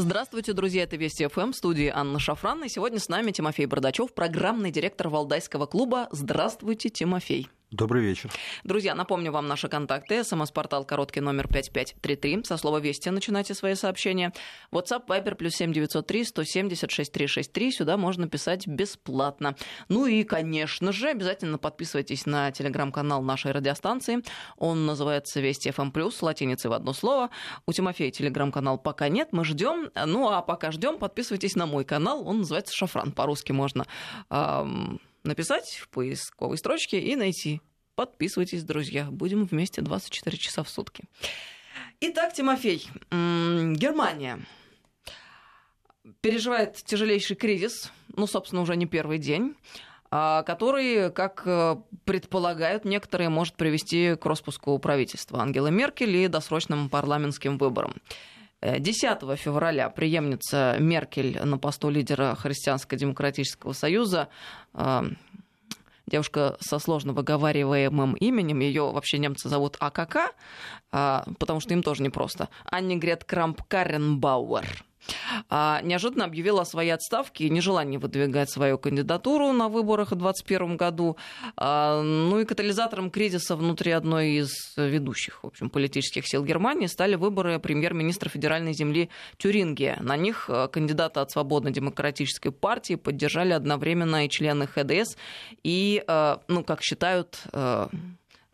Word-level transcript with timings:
Здравствуйте, 0.00 0.52
друзья, 0.52 0.84
это 0.84 0.94
Вести 0.96 1.26
ФМ, 1.26 1.52
студии 1.52 1.90
Анна 1.92 2.20
Шафран. 2.20 2.62
И 2.62 2.68
сегодня 2.68 3.00
с 3.00 3.08
нами 3.08 3.32
Тимофей 3.32 3.66
Бардачев, 3.66 4.14
программный 4.14 4.70
директор 4.70 5.08
Валдайского 5.08 5.66
клуба. 5.66 6.06
Здравствуйте, 6.12 6.88
Тимофей. 6.88 7.48
Добрый 7.70 8.02
вечер. 8.02 8.30
Друзья, 8.64 8.94
напомню 8.94 9.30
вам 9.30 9.46
наши 9.46 9.68
контакты. 9.68 10.24
СМС-портал 10.24 10.86
короткий 10.86 11.20
номер 11.20 11.48
5533. 11.48 12.44
Со 12.44 12.56
слова 12.56 12.78
«Вести» 12.78 13.10
начинайте 13.10 13.52
свои 13.52 13.74
сообщения. 13.74 14.32
WhatsApp 14.72 15.06
Viber 15.06 15.34
плюс 15.34 15.52
7903 15.56 16.24
170 16.24 16.90
6363. 16.90 17.72
Сюда 17.72 17.98
можно 17.98 18.26
писать 18.26 18.66
бесплатно. 18.66 19.54
Ну 19.90 20.06
и, 20.06 20.24
конечно 20.24 20.92
же, 20.92 21.10
обязательно 21.10 21.58
подписывайтесь 21.58 22.24
на 22.24 22.50
телеграм-канал 22.52 23.20
нашей 23.20 23.52
радиостанции. 23.52 24.22
Он 24.56 24.86
называется 24.86 25.38
«Вести 25.40 25.70
ФМ 25.70 25.90
плюс», 25.90 26.22
латиницей 26.22 26.70
в 26.70 26.72
одно 26.72 26.94
слово. 26.94 27.28
У 27.66 27.72
Тимофея 27.74 28.10
телеграм-канал 28.10 28.78
пока 28.78 29.10
нет, 29.10 29.28
мы 29.32 29.44
ждем. 29.44 29.90
Ну 30.06 30.30
а 30.30 30.40
пока 30.40 30.72
ждем, 30.72 30.96
подписывайтесь 30.96 31.54
на 31.54 31.66
мой 31.66 31.84
канал. 31.84 32.26
Он 32.26 32.38
называется 32.38 32.74
«Шафран». 32.74 33.12
По-русски 33.12 33.52
можно 33.52 33.86
эм, 34.30 35.00
написать 35.28 35.78
в 35.80 35.88
поисковой 35.88 36.58
строчке 36.58 36.98
и 36.98 37.14
найти. 37.14 37.60
Подписывайтесь, 37.94 38.64
друзья. 38.64 39.04
Будем 39.10 39.44
вместе 39.44 39.82
24 39.82 40.36
часа 40.36 40.62
в 40.62 40.68
сутки. 40.68 41.04
Итак, 42.00 42.32
Тимофей, 42.32 42.88
Германия 43.10 44.40
переживает 46.20 46.76
тяжелейший 46.76 47.36
кризис, 47.36 47.92
ну, 48.16 48.26
собственно, 48.26 48.62
уже 48.62 48.76
не 48.76 48.86
первый 48.86 49.18
день 49.18 49.54
а, 50.10 50.42
который, 50.42 51.12
как 51.12 51.42
э, 51.44 51.76
предполагают 52.06 52.86
некоторые, 52.86 53.28
может 53.28 53.54
привести 53.56 54.14
к 54.16 54.24
распуску 54.24 54.78
правительства 54.78 55.40
Ангелы 55.40 55.70
Меркель 55.70 56.16
и 56.16 56.28
досрочным 56.28 56.88
парламентским 56.88 57.58
выборам. 57.58 57.94
10 58.62 59.22
э, 59.22 59.36
февраля 59.36 59.88
преемница 59.88 60.76
Меркель 60.78 61.40
на 61.44 61.58
посту 61.58 61.90
лидера 61.90 62.34
Христианско-демократического 62.34 63.72
союза. 63.72 64.28
Э, 64.74 65.02
девушка 66.06 66.56
со 66.60 66.78
сложно 66.78 67.12
выговариваемым 67.12 68.14
именем, 68.14 68.60
ее 68.60 68.90
вообще 68.90 69.18
немцы 69.18 69.48
зовут 69.48 69.76
АКК, 69.78 70.34
э, 70.92 71.20
потому 71.38 71.60
что 71.60 71.74
им 71.74 71.82
тоже 71.82 72.02
непросто, 72.02 72.48
Аннигрет 72.64 73.24
Крамп 73.24 73.62
Каренбауэр 73.68 74.66
а, 74.66 74.87
неожиданно 75.50 76.24
объявила 76.24 76.62
о 76.62 76.64
своей 76.64 76.90
отставке 76.90 77.44
и 77.44 77.50
нежелании 77.50 77.96
выдвигать 77.96 78.50
свою 78.50 78.78
кандидатуру 78.78 79.52
на 79.52 79.68
выборах 79.68 80.08
в 80.08 80.16
2021 80.16 80.76
году. 80.76 81.16
А, 81.56 82.02
ну 82.02 82.40
и 82.40 82.44
катализатором 82.44 83.10
кризиса 83.10 83.56
внутри 83.56 83.92
одной 83.92 84.30
из 84.38 84.50
ведущих 84.76 85.42
в 85.42 85.46
общем, 85.46 85.70
политических 85.70 86.26
сил 86.26 86.44
Германии 86.44 86.86
стали 86.86 87.14
выборы 87.14 87.58
премьер-министра 87.58 88.28
федеральной 88.28 88.72
земли 88.72 89.10
Тюрингия. 89.36 89.98
На 90.00 90.16
них 90.16 90.46
а, 90.48 90.68
кандидата 90.68 91.22
от 91.22 91.30
Свободно-демократической 91.30 92.50
партии 92.50 92.94
поддержали 92.94 93.52
одновременно 93.52 94.26
и 94.26 94.28
члены 94.28 94.66
ХДС 94.66 95.16
и, 95.62 96.02
ну, 96.48 96.64
как 96.64 96.82
считают, 96.82 97.42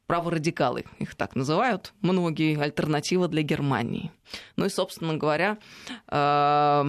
праворадикалы, 0.06 0.84
их 0.98 1.14
так 1.14 1.34
называют, 1.34 1.92
многие, 2.00 2.60
альтернатива 2.60 3.28
для 3.28 3.42
Германии. 3.42 4.10
Ну 4.56 4.66
и, 4.66 4.68
собственно 4.68 5.16
говоря, 5.16 5.58
э, 6.08 6.84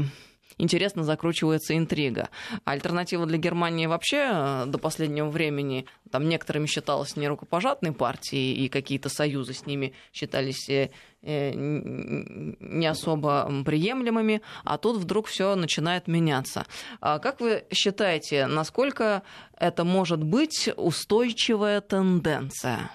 интересно 0.57 1.03
закручивается 1.03 1.77
интрига. 1.77 2.29
Альтернатива 2.63 3.25
для 3.25 3.37
Германии 3.37 3.85
вообще 3.87 4.29
э, 4.31 4.63
до 4.67 4.77
последнего 4.77 5.29
времени 5.29 5.85
там 6.11 6.27
некоторыми 6.27 6.65
считалась 6.65 7.15
нерукопожатной 7.15 7.93
партией, 7.93 8.53
и 8.53 8.69
какие-то 8.69 9.09
союзы 9.09 9.53
с 9.53 9.65
ними 9.65 9.93
считались 10.13 10.69
э, 10.69 10.89
не 11.21 12.85
особо 12.85 13.49
приемлемыми, 13.65 14.41
а 14.63 14.77
тут 14.77 14.97
вдруг 14.97 15.27
все 15.27 15.55
начинает 15.55 16.07
меняться. 16.07 16.65
А 17.01 17.19
как 17.19 17.41
вы 17.41 17.65
считаете, 17.71 18.45
насколько 18.45 19.23
это 19.57 19.83
может 19.83 20.23
быть 20.23 20.69
устойчивая 20.75 21.81
тенденция? 21.81 22.91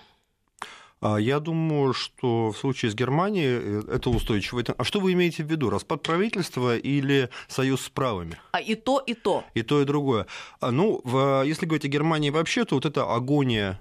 А 1.01 1.17
я 1.17 1.41
думаю, 1.41 1.95
что 1.95 2.51
в 2.51 2.59
случае 2.59 2.91
с 2.91 2.95
Германией 2.95 3.59
э, 3.61 3.83
это 3.95 4.11
устойчиво. 4.11 4.63
А 4.77 4.85
что 4.85 5.01
вы 5.01 5.15
имеете 5.15 5.43
в 5.43 5.51
виду? 5.51 5.71
Распад 5.71 6.03
правительства 6.03 6.77
или 6.77 7.31
союз 7.49 7.83
с 7.83 7.89
правыми? 7.89 8.37
А 8.53 8.61
и 8.61 8.75
то, 8.75 8.99
и 8.99 9.15
то. 9.15 9.45
И 9.55 9.63
то, 9.63 9.81
и 9.81 9.85
другое. 9.85 10.27
А, 10.61 10.71
ну, 10.71 11.01
в, 11.05 11.43
если 11.47 11.65
говорить 11.65 11.87
о 11.87 11.89
Германии 11.89 12.29
вообще, 12.29 12.65
то 12.67 12.75
вот 12.75 12.85
эта 12.85 13.11
агония 13.15 13.81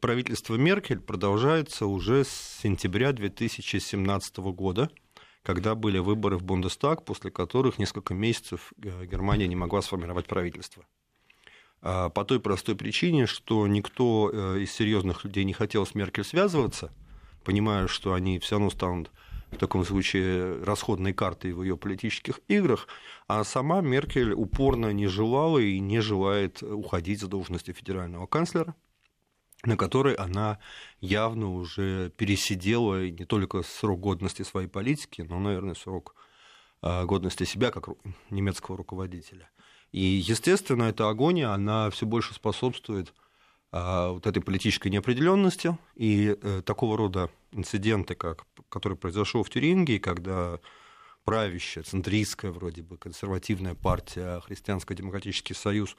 правительства 0.00 0.54
Меркель 0.54 1.00
продолжается 1.00 1.86
уже 1.86 2.24
с 2.24 2.60
сентября 2.62 3.12
2017 3.12 4.36
года 4.38 4.90
когда 5.44 5.74
были 5.74 5.98
выборы 5.98 6.38
в 6.38 6.42
Бундестаг, 6.42 7.04
после 7.04 7.30
которых 7.30 7.78
несколько 7.78 8.14
месяцев 8.14 8.72
э, 8.82 9.04
Германия 9.04 9.46
не 9.46 9.56
могла 9.56 9.82
сформировать 9.82 10.26
правительство. 10.26 10.86
А, 11.86 12.08
по 12.08 12.24
той 12.24 12.40
простой 12.40 12.76
причине, 12.76 13.26
что 13.26 13.66
никто 13.66 14.30
э, 14.32 14.60
из 14.60 14.72
серьезных 14.72 15.22
людей 15.22 15.44
не 15.44 15.52
хотел 15.52 15.84
с 15.84 15.94
Меркель 15.94 16.24
связываться, 16.24 16.90
понимая, 17.44 17.88
что 17.88 18.14
они 18.14 18.38
все 18.38 18.54
равно 18.54 18.70
станут 18.70 19.10
в 19.50 19.58
таком 19.58 19.84
случае 19.84 20.62
расходной 20.64 21.12
картой 21.12 21.52
в 21.52 21.62
ее 21.62 21.76
политических 21.76 22.40
играх, 22.48 22.88
а 23.28 23.44
сама 23.44 23.82
Меркель 23.82 24.32
упорно 24.32 24.94
не 24.94 25.08
желала 25.08 25.58
и 25.58 25.78
не 25.78 26.00
желает 26.00 26.62
уходить 26.62 27.20
с 27.20 27.24
должности 27.24 27.72
федерального 27.72 28.26
канцлера, 28.26 28.74
на 29.62 29.76
которой 29.76 30.14
она 30.14 30.60
явно 31.02 31.52
уже 31.52 32.10
пересидела 32.16 33.10
не 33.10 33.26
только 33.26 33.62
срок 33.62 34.00
годности 34.00 34.40
своей 34.40 34.68
политики, 34.68 35.20
но, 35.20 35.38
наверное, 35.38 35.74
срок 35.74 36.14
а, 36.80 37.04
годности 37.04 37.44
себя 37.44 37.70
как 37.70 37.90
немецкого 38.30 38.78
руководителя. 38.78 39.50
И, 39.94 40.00
естественно, 40.00 40.82
эта 40.82 41.08
агония, 41.08 41.50
она 41.50 41.88
все 41.90 42.04
больше 42.04 42.34
способствует 42.34 43.14
а, 43.70 44.10
вот 44.10 44.26
этой 44.26 44.42
политической 44.42 44.88
неопределенности 44.88 45.78
и 45.94 46.36
э, 46.42 46.62
такого 46.66 46.98
рода 46.98 47.30
инциденты, 47.52 48.16
как, 48.16 48.44
который 48.68 48.98
произошел 48.98 49.44
в 49.44 49.50
Тюрингии, 49.50 49.98
когда 49.98 50.58
правящая, 51.24 51.84
центристская 51.84 52.50
вроде 52.50 52.82
бы, 52.82 52.96
консервативная 52.96 53.76
партия 53.76 54.40
Христианско-демократический 54.40 55.54
союз 55.54 55.96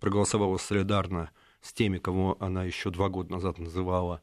проголосовала 0.00 0.58
солидарно 0.58 1.30
с 1.60 1.72
теми, 1.72 1.98
кого 1.98 2.36
она 2.40 2.64
еще 2.64 2.90
два 2.90 3.08
года 3.08 3.30
назад 3.30 3.58
называла 3.60 4.20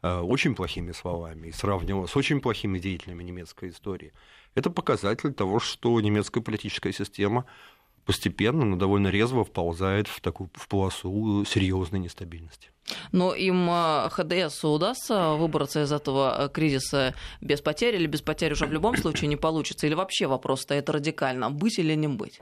э, 0.00 0.18
очень 0.20 0.54
плохими 0.54 0.92
словами 0.92 1.48
и 1.48 1.52
сравнивала 1.52 2.06
с 2.06 2.16
очень 2.16 2.40
плохими 2.40 2.78
деятелями 2.78 3.22
немецкой 3.22 3.68
истории. 3.68 4.14
Это 4.54 4.70
показатель 4.70 5.34
того, 5.34 5.60
что 5.60 6.00
немецкая 6.00 6.40
политическая 6.40 6.94
система 6.94 7.44
постепенно, 8.06 8.64
но 8.64 8.76
довольно 8.76 9.08
резво 9.08 9.44
вползает 9.44 10.06
в 10.06 10.20
такую 10.20 10.48
в 10.54 10.68
полосу 10.68 11.44
серьезной 11.44 12.00
нестабильности. 12.00 12.70
Но 13.12 13.34
им 13.34 13.68
э, 13.68 14.08
ХДС 14.10 14.64
удастся 14.64 15.32
выбраться 15.32 15.82
из 15.82 15.92
этого 15.92 16.46
э, 16.46 16.48
кризиса 16.48 17.14
без 17.40 17.60
потерь 17.60 17.96
или 17.96 18.06
без 18.06 18.22
потерь 18.22 18.52
уже 18.52 18.66
в 18.66 18.72
любом 18.72 18.96
случае 18.96 19.28
не 19.28 19.36
получится? 19.36 19.86
Или 19.86 19.94
вообще 19.94 20.28
вопрос 20.28 20.62
стоит 20.62 20.88
радикально, 20.88 21.50
быть 21.50 21.78
или 21.80 21.94
не 21.94 22.06
быть? 22.06 22.40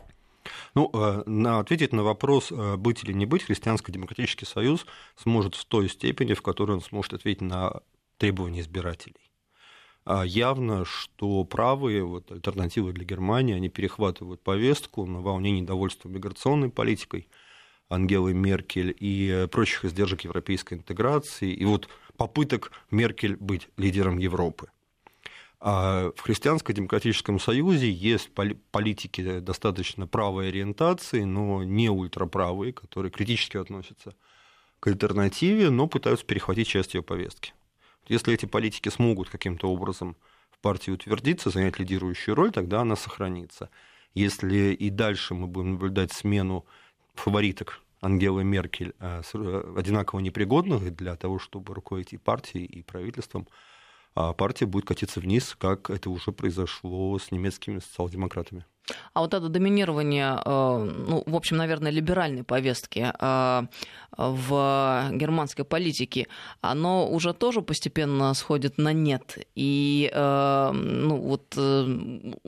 Ну, 0.75 0.91
э, 0.93 1.23
на, 1.25 1.61
ответить 1.61 1.95
на 1.95 2.03
вопрос, 2.03 2.53
быть 2.53 3.03
или 3.03 3.15
не 3.15 3.25
быть, 3.25 3.45
Христианско-демократический 3.45 4.45
союз 4.45 4.85
сможет 5.17 5.55
в 5.55 5.65
той 5.65 5.89
степени, 5.89 6.35
в 6.35 6.43
которой 6.43 6.73
он 6.73 6.83
сможет 6.83 7.15
ответить 7.15 7.41
на 7.41 7.81
требования 8.19 8.61
избирателей. 8.61 9.34
А 10.05 10.23
явно, 10.25 10.85
что 10.85 11.45
правые, 11.45 12.05
вот, 12.05 12.31
альтернативы 12.31 12.93
для 12.93 13.05
Германии, 13.05 13.55
они 13.55 13.71
перехватывают 13.71 14.43
повестку 14.43 15.07
на 15.07 15.21
волне 15.21 15.51
недовольства 15.53 16.09
миграционной 16.09 16.69
политикой 16.69 17.29
Ангелы 17.89 18.35
Меркель 18.35 18.95
и 18.99 19.31
э, 19.31 19.49
прочих 19.49 19.85
издержек 19.85 20.23
европейской 20.23 20.75
интеграции, 20.75 21.53
и 21.53 21.65
вот 21.65 21.89
попыток 22.17 22.71
Меркель 22.91 23.37
быть 23.37 23.69
лидером 23.77 24.19
Европы. 24.19 24.69
А 25.61 26.13
в 26.15 26.21
Христианско-демократическом 26.21 27.41
союзе 27.41 27.91
есть 27.91 28.31
политики 28.71 29.39
достаточно 29.39 30.07
правой 30.07 30.49
ориентации, 30.49 31.25
но 31.25 31.63
не 31.65 31.89
ультраправые, 31.89 32.75
которые 32.75 33.11
критически 33.11 33.57
относятся 33.57 34.15
к 34.81 34.89
альтернативе, 34.89 35.71
но 35.71 35.87
пытаются 35.87 36.27
перехватить 36.27 36.69
часть 36.69 36.93
ее 36.93 37.03
повестки. 37.03 37.55
Если 38.07 38.35
эти 38.35 38.47
политики 38.47 38.89
смогут 38.89 39.31
каким-то 39.31 39.71
образом 39.71 40.17
в 40.51 40.59
партии 40.59 40.91
утвердиться, 40.91 41.51
занять 41.51 41.79
лидирующую 41.79 42.35
роль, 42.35 42.53
тогда 42.53 42.81
она 42.81 42.97
сохранится. 42.97 43.71
Если 44.15 44.73
и 44.73 44.91
дальше 44.91 45.35
мы 45.35 45.47
будем 45.47 45.73
наблюдать 45.73 46.13
смену 46.13 46.67
фавориток 47.15 47.81
Ангелы 48.01 48.45
Меркель 48.45 48.95
э, 49.01 49.23
э, 49.33 49.75
одинаково 49.77 50.21
непригодных 50.21 50.95
для 50.95 51.17
того, 51.17 51.39
чтобы 51.39 51.75
руководить 51.75 52.13
и 52.13 52.19
партией, 52.19 52.67
и 52.67 52.83
правительством, 52.83 53.49
а 54.15 54.35
партия 54.35 54.67
будет 54.67 54.85
катиться 54.85 55.21
вниз, 55.21 55.57
как 55.59 55.91
это 55.91 56.11
уже 56.11 56.31
произошло 56.31 57.19
с 57.19 57.33
немецкими 57.33 57.79
социал-демократами. 57.79 58.67
А 59.15 59.21
вот 59.21 59.33
это 59.33 59.49
доминирование, 59.49 60.41
э, 60.45 61.05
ну, 61.09 61.23
в 61.25 61.37
общем, 61.37 61.57
наверное, 61.57 61.91
либеральной 61.91 62.45
повестки 62.45 63.13
э, 63.19 63.63
в 64.17 65.11
германской 65.13 65.65
политике, 65.65 66.27
оно 66.61 67.09
уже 67.09 67.33
тоже 67.33 67.63
постепенно 67.63 68.33
сходит 68.35 68.79
на 68.79 68.93
нет. 68.93 69.39
И 69.55 70.11
э, 70.13 70.71
ну, 70.73 71.17
вот 71.17 71.57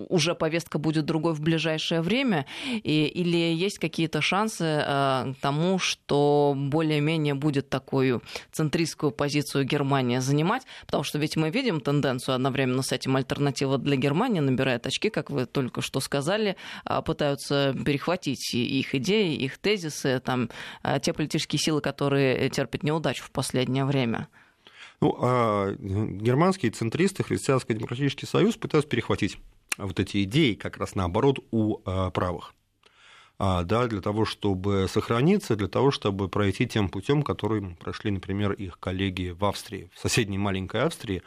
уже 0.09 0.35
повестка 0.35 0.79
будет 0.79 1.07
другой 1.07 1.33
в 1.33 1.41
ближайшее 1.41 2.03
время, 2.03 2.47
и, 2.71 3.07
или 3.07 3.37
есть 3.37 3.79
какие-то 3.79 4.21
шансы 4.21 4.65
к 4.65 5.35
тому, 5.41 5.79
что 5.79 6.55
более-менее 6.57 7.35
будет 7.35 7.69
такую 7.69 8.23
центристскую 8.53 9.11
позицию 9.11 9.65
Германия 9.65 10.21
занимать, 10.21 10.63
потому 10.87 11.05
что 11.05 11.19
ведь 11.19 11.37
мы 11.37 11.51
видим 11.51 11.81
тенденцию 11.81 12.35
одновременно 12.35 12.83
с 12.83 12.93
этим. 12.93 13.17
Альтернатива 13.17 13.79
для 13.79 13.97
Германии 13.97 14.41
набирает 14.41 14.87
очки, 14.87 15.11
как 15.11 15.31
вы 15.31 15.47
только 15.47 15.81
что 15.81 16.01
сказали, 16.01 16.26
сказали, 16.27 16.57
а, 16.85 17.03
пытаются 17.03 17.75
перехватить 17.85 18.53
их 18.53 18.95
идеи, 18.97 19.37
их 19.37 19.59
тезисы, 19.59 20.21
там, 20.21 20.51
а, 20.83 20.99
те 20.99 21.13
политические 21.13 21.61
силы, 21.61 21.81
которые 21.81 22.49
терпят 22.51 22.83
неудачу 22.83 23.25
в 23.25 23.31
последнее 23.31 23.85
время. 23.85 24.29
Ну, 25.01 25.17
а 25.21 25.73
германские 25.79 26.73
центристы, 26.73 27.23
Христианско-демократический 27.23 28.27
союз 28.27 28.57
пытаются 28.57 28.91
перехватить 28.91 29.39
вот 29.79 30.01
эти 30.01 30.25
идеи 30.25 30.55
как 30.55 30.79
раз 30.79 30.95
наоборот 30.95 31.39
у 31.51 31.77
правых. 32.11 32.55
Да, 33.39 33.87
для 33.87 34.01
того, 34.01 34.25
чтобы 34.25 34.87
сохраниться, 34.89 35.55
для 35.55 35.69
того, 35.69 35.91
чтобы 35.91 36.31
пройти 36.31 36.67
тем 36.67 36.89
путем, 36.89 37.23
которым 37.23 37.77
прошли, 37.77 38.11
например, 38.11 38.53
их 38.53 38.81
коллеги 38.81 39.35
в 39.39 39.45
Австрии, 39.45 39.91
в 39.95 40.01
соседней 40.01 40.39
маленькой 40.39 40.85
Австрии, 40.85 41.23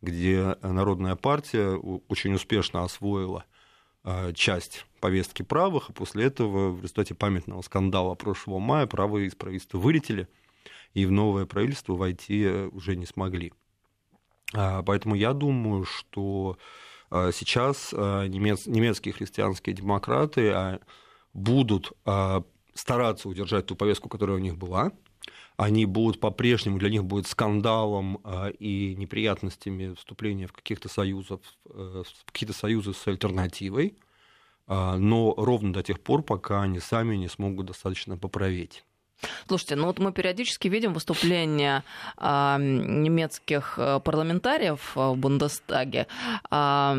где 0.00 0.56
Народная 0.62 1.16
партия 1.16 1.76
очень 1.76 2.32
успешно 2.32 2.84
освоила 2.84 3.44
а, 3.44 3.49
часть 4.34 4.86
повестки 5.00 5.42
правых, 5.42 5.90
и 5.90 5.92
после 5.92 6.24
этого 6.24 6.70
в 6.70 6.82
результате 6.82 7.14
памятного 7.14 7.62
скандала 7.62 8.14
прошлого 8.14 8.58
мая 8.58 8.86
правые 8.86 9.26
из 9.26 9.34
правительства 9.34 9.78
вылетели, 9.78 10.28
и 10.94 11.06
в 11.06 11.10
новое 11.10 11.46
правительство 11.46 11.94
войти 11.94 12.44
э, 12.44 12.68
уже 12.68 12.96
не 12.96 13.06
смогли. 13.06 13.52
А, 14.54 14.82
поэтому 14.82 15.14
я 15.14 15.32
думаю, 15.32 15.84
что 15.84 16.58
а, 17.10 17.30
сейчас 17.32 17.92
немец, 17.92 18.66
немецкие 18.66 19.14
христианские 19.14 19.74
демократы 19.74 20.80
будут 21.32 21.92
стараться 22.74 23.28
удержать 23.28 23.66
ту 23.66 23.76
повестку, 23.76 24.08
которая 24.08 24.36
у 24.36 24.40
них 24.40 24.56
была, 24.56 24.92
они 25.60 25.84
будут 25.84 26.20
по-прежнему, 26.20 26.78
для 26.78 26.88
них 26.88 27.04
будет 27.04 27.26
скандалом 27.26 28.18
и 28.58 28.94
неприятностями 28.96 29.94
вступления 29.94 30.46
в 30.46 30.52
каких-то 30.52 30.88
союзов, 30.88 31.40
э, 31.66 32.02
в 32.06 32.32
какие-то 32.32 32.54
союзы 32.54 32.94
с 32.94 33.06
альтернативой, 33.06 33.94
а, 34.66 34.96
но 34.96 35.34
ровно 35.36 35.74
до 35.74 35.82
тех 35.82 36.00
пор, 36.00 36.22
пока 36.22 36.62
они 36.62 36.80
сами 36.80 37.16
не 37.16 37.28
смогут 37.28 37.66
достаточно 37.66 38.16
поправить. 38.16 38.84
Слушайте, 39.48 39.76
ну 39.76 39.84
вот 39.84 39.98
мы 39.98 40.12
периодически 40.12 40.68
видим 40.68 40.94
выступления 40.94 41.84
э, 42.16 42.56
немецких 42.58 43.78
парламентариев 44.02 44.92
в 44.94 45.14
Бундестаге 45.14 46.06
э, 46.50 46.94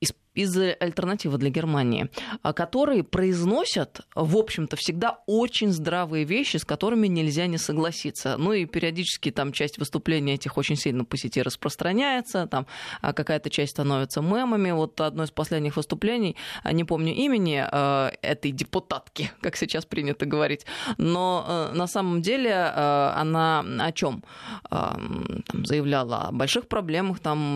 из 0.00 0.12
из 0.34 0.56
альтернативы 0.56 1.38
для 1.38 1.50
Германии, 1.50 2.08
а, 2.42 2.52
которые 2.52 3.02
произносят, 3.02 4.02
в 4.14 4.36
общем-то, 4.36 4.76
всегда 4.76 5.18
очень 5.26 5.72
здравые 5.72 6.24
вещи, 6.24 6.56
с 6.56 6.64
которыми 6.64 7.06
нельзя 7.06 7.46
не 7.46 7.58
согласиться. 7.58 8.36
Ну 8.38 8.52
и 8.52 8.64
периодически 8.64 9.30
там 9.30 9.52
часть 9.52 9.78
выступлений 9.78 10.34
этих 10.34 10.56
очень 10.56 10.76
сильно 10.76 11.04
по 11.04 11.16
сети 11.16 11.42
распространяется, 11.42 12.46
там 12.46 12.66
а, 13.02 13.12
какая-то 13.12 13.50
часть 13.50 13.72
становится 13.72 14.22
мемами. 14.22 14.70
Вот 14.70 15.00
одно 15.00 15.24
из 15.24 15.30
последних 15.30 15.76
выступлений, 15.76 16.36
а, 16.62 16.72
не 16.72 16.84
помню 16.84 17.14
имени 17.14 17.62
этой 18.22 18.52
депутатки, 18.52 19.30
как 19.40 19.56
сейчас 19.56 19.84
принято 19.84 20.24
говорить, 20.24 20.64
но 20.96 21.70
на 21.74 21.86
самом 21.86 22.22
деле 22.22 22.54
она 22.54 23.64
о 23.80 23.92
чем 23.92 24.24
заявляла 24.70 26.28
о 26.28 26.32
больших 26.32 26.68
проблемах 26.68 27.20
там 27.20 27.54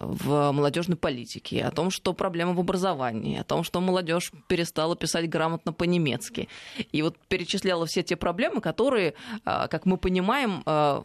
в 0.00 0.52
молодежной 0.52 0.96
политике 0.96 1.23
политики, 1.24 1.56
о 1.56 1.70
том, 1.70 1.90
что 1.90 2.12
проблема 2.12 2.52
в 2.52 2.60
образовании, 2.60 3.38
о 3.40 3.44
том, 3.44 3.64
что 3.64 3.80
молодежь 3.80 4.30
перестала 4.46 4.96
писать 4.96 5.28
грамотно 5.28 5.72
по-немецки. 5.72 6.48
И 6.92 7.02
вот 7.02 7.16
перечисляла 7.28 7.86
все 7.86 8.02
те 8.02 8.16
проблемы, 8.16 8.60
которые, 8.60 9.14
а, 9.44 9.68
как 9.68 9.86
мы 9.86 9.96
понимаем, 9.96 10.62
а, 10.66 11.02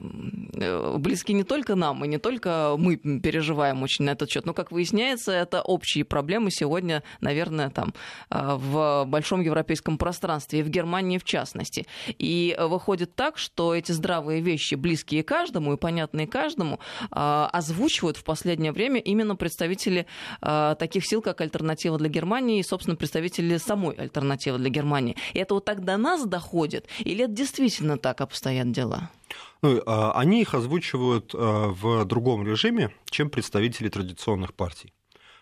близки 0.97 1.33
не 1.33 1.43
только 1.43 1.75
нам, 1.75 2.03
и 2.03 2.07
не 2.07 2.17
только 2.17 2.75
мы 2.77 2.97
переживаем 2.97 3.83
очень 3.83 4.05
на 4.05 4.11
этот 4.11 4.29
счет. 4.29 4.45
Но, 4.45 4.53
как 4.53 4.71
выясняется, 4.71 5.31
это 5.31 5.61
общие 5.61 6.03
проблемы 6.03 6.51
сегодня, 6.51 7.03
наверное, 7.21 7.69
там 7.69 7.93
а, 8.29 8.55
в 8.57 9.05
большом 9.05 9.41
европейском 9.41 9.97
пространстве, 9.97 10.59
и 10.59 10.63
в 10.63 10.69
Германии 10.69 11.17
в 11.17 11.23
частности. 11.23 11.85
И 12.07 12.57
выходит 12.59 13.15
так, 13.15 13.37
что 13.37 13.73
эти 13.73 13.93
здравые 13.93 14.41
вещи, 14.41 14.75
близкие 14.75 15.23
каждому 15.23 15.73
и 15.73 15.77
понятные 15.77 16.27
каждому, 16.27 16.79
озвучивают 17.11 18.17
в 18.17 18.23
последнее 18.23 18.71
время 18.71 18.99
именно 18.99 19.35
представители 19.35 20.05
таких 20.41 21.05
сил, 21.05 21.21
как 21.21 21.41
альтернатива 21.41 21.97
для 21.97 22.09
Германии 22.09 22.59
и, 22.59 22.63
собственно, 22.63 22.95
представители 22.95 23.57
самой 23.57 23.95
альтернативы 23.95 24.57
для 24.57 24.69
Германии. 24.69 25.15
И 25.33 25.39
это 25.39 25.53
вот 25.53 25.65
так 25.65 25.83
до 25.83 25.97
нас 25.97 26.25
доходит? 26.25 26.87
Или 26.99 27.25
это 27.25 27.33
действительно 27.33 27.97
так 27.97 28.21
обстоят 28.21 28.71
дела? 28.71 29.09
Ну, 29.61 29.81
а, 29.85 30.13
они 30.13 30.41
их 30.41 30.53
озвучивают 30.53 31.31
а, 31.33 31.69
в 31.69 32.05
другом 32.05 32.45
режиме, 32.45 32.91
чем 33.09 33.29
представители 33.29 33.89
традиционных 33.89 34.53
партий. 34.53 34.93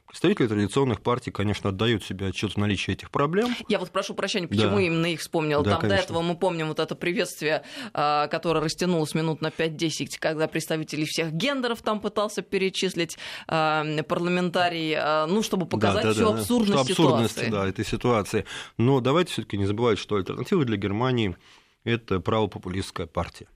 Представители 0.08 0.48
традиционных 0.48 1.02
партий, 1.02 1.32
конечно, 1.32 1.70
отдают 1.70 2.02
себе 2.02 2.28
отчет 2.28 2.54
в 2.54 2.58
наличии 2.58 2.94
этих 2.94 3.12
проблем. 3.12 3.54
Я 3.68 3.78
вот 3.78 3.92
прошу 3.92 4.14
прощения, 4.14 4.48
почему 4.48 4.78
да. 4.78 4.82
именно 4.82 5.06
их 5.08 5.20
вспомнил. 5.20 5.64
Да, 5.64 5.72
Там 5.72 5.82
конечно. 5.82 5.98
до 5.98 6.04
этого 6.04 6.22
мы 6.22 6.38
помним 6.38 6.70
вот 6.70 6.80
это 6.80 6.96
приветствие, 6.96 7.64
а, 7.94 8.28
которое 8.28 8.64
растянулось 8.64 9.14
минут 9.14 9.42
на 9.42 9.48
5-10, 9.48 10.18
когда 10.18 10.48
представители 10.48 11.04
всех 11.04 11.34
гендеров 11.34 11.82
там 11.82 12.00
пытался 12.00 12.42
перечислить 12.42 13.18
а, 13.50 13.86
парламентарий, 14.04 14.96
а, 14.98 15.28
ну, 15.28 15.44
чтобы 15.44 15.66
показать 15.66 16.04
да, 16.04 16.10
да, 16.10 16.16
всю 16.16 16.32
да. 16.32 16.40
абсурдность, 16.40 16.72
что 16.72 16.92
абсурдность 16.94 17.34
ситуации. 17.34 17.52
Да, 17.52 17.68
этой 17.68 17.86
ситуации. 17.86 18.46
Но 18.78 19.02
давайте 19.02 19.34
все-таки 19.34 19.58
не 19.58 19.66
забывать, 19.66 20.00
что 20.00 20.16
альтернатива 20.16 20.64
для 20.64 20.78
Германии– 20.78 21.36
это 21.84 22.22
правопопулистская 22.22 23.08
партия. 23.08 23.48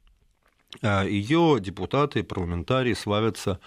Ее 0.81 1.57
депутаты, 1.59 2.23
парламентарии 2.23 2.93
славятся 2.93 3.59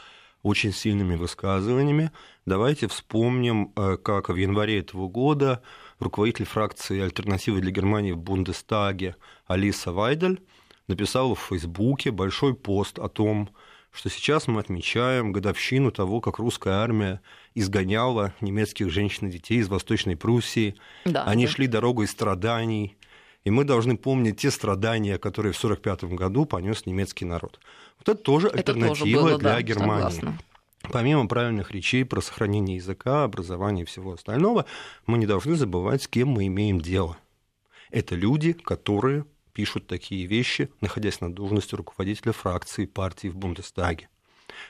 очень 0.45 0.73
сильными 0.73 1.17
высказываниями. 1.17 2.13
Давайте 2.47 2.87
вспомним, 2.87 3.73
э, 3.75 3.97
как 3.97 4.29
в 4.29 4.37
январе 4.37 4.79
этого 4.79 5.09
года 5.09 5.63
руководитель 5.99 6.45
фракции 6.45 7.01
«Альтернативы 7.01 7.61
для 7.61 7.71
Германии» 7.71 8.13
в 8.13 8.19
Бундестаге 8.19 9.17
Алиса 9.47 9.91
Вайдель 9.91 10.41
написала 10.87 11.35
в 11.35 11.41
Фейсбуке 11.41 12.11
большой 12.11 12.55
пост 12.55 12.99
о 12.99 13.09
том, 13.09 13.49
что 13.91 14.11
сейчас 14.11 14.47
мы 14.47 14.61
отмечаем 14.61 15.33
годовщину 15.33 15.91
того, 15.91 16.21
как 16.21 16.39
русская 16.39 16.75
армия 16.75 17.23
изгоняла 17.55 18.35
немецких 18.43 18.91
женщин 18.91 19.29
и 19.29 19.33
детей 19.33 19.61
из 19.61 19.69
Восточной 19.69 20.17
Пруссии. 20.17 20.75
Да, 21.07 21.25
Они 21.25 21.47
да. 21.47 21.53
шли 21.53 21.69
дорогой 21.69 22.07
страданий, 22.07 22.97
и 23.45 23.51
мы 23.51 23.65
должны 23.65 23.97
помнить 23.97 24.39
те 24.41 24.51
страдания, 24.51 25.19
которые 25.19 25.53
в 25.53 25.59
1945 25.59 26.19
году 26.19 26.47
понес 26.47 26.87
немецкий 26.87 27.25
народ. 27.25 27.61
Вот 27.99 28.09
это 28.09 28.23
тоже 28.23 28.49
это 28.49 28.59
альтернатива 28.59 28.97
тоже 28.97 29.15
было, 29.15 29.39
для 29.39 29.51
да, 29.51 29.63
Германии. 29.63 30.15
Согласна. 30.15 30.39
Помимо 30.93 31.27
правильных 31.29 31.71
речей 31.71 32.05
про 32.05 32.21
сохранение 32.21 32.77
языка, 32.77 33.25
образования 33.25 33.83
и 33.83 33.87
всего 33.87 34.13
остального, 34.13 34.67
мы 35.07 35.19
не 35.19 35.27
должны 35.27 35.57
забывать, 35.57 36.03
с 36.03 36.09
кем 36.09 36.29
мы 36.29 36.47
имеем 36.47 36.81
дело. 36.81 37.17
Это 37.91 38.15
люди, 38.15 38.53
которые 38.53 39.25
пишут 39.53 39.87
такие 39.87 40.27
вещи, 40.27 40.69
находясь 40.81 41.21
на 41.21 41.33
должности 41.33 41.75
руководителя 41.75 42.33
фракции 42.33 42.87
партии 42.87 43.29
в 43.29 43.37
Бундестаге. 43.37 44.09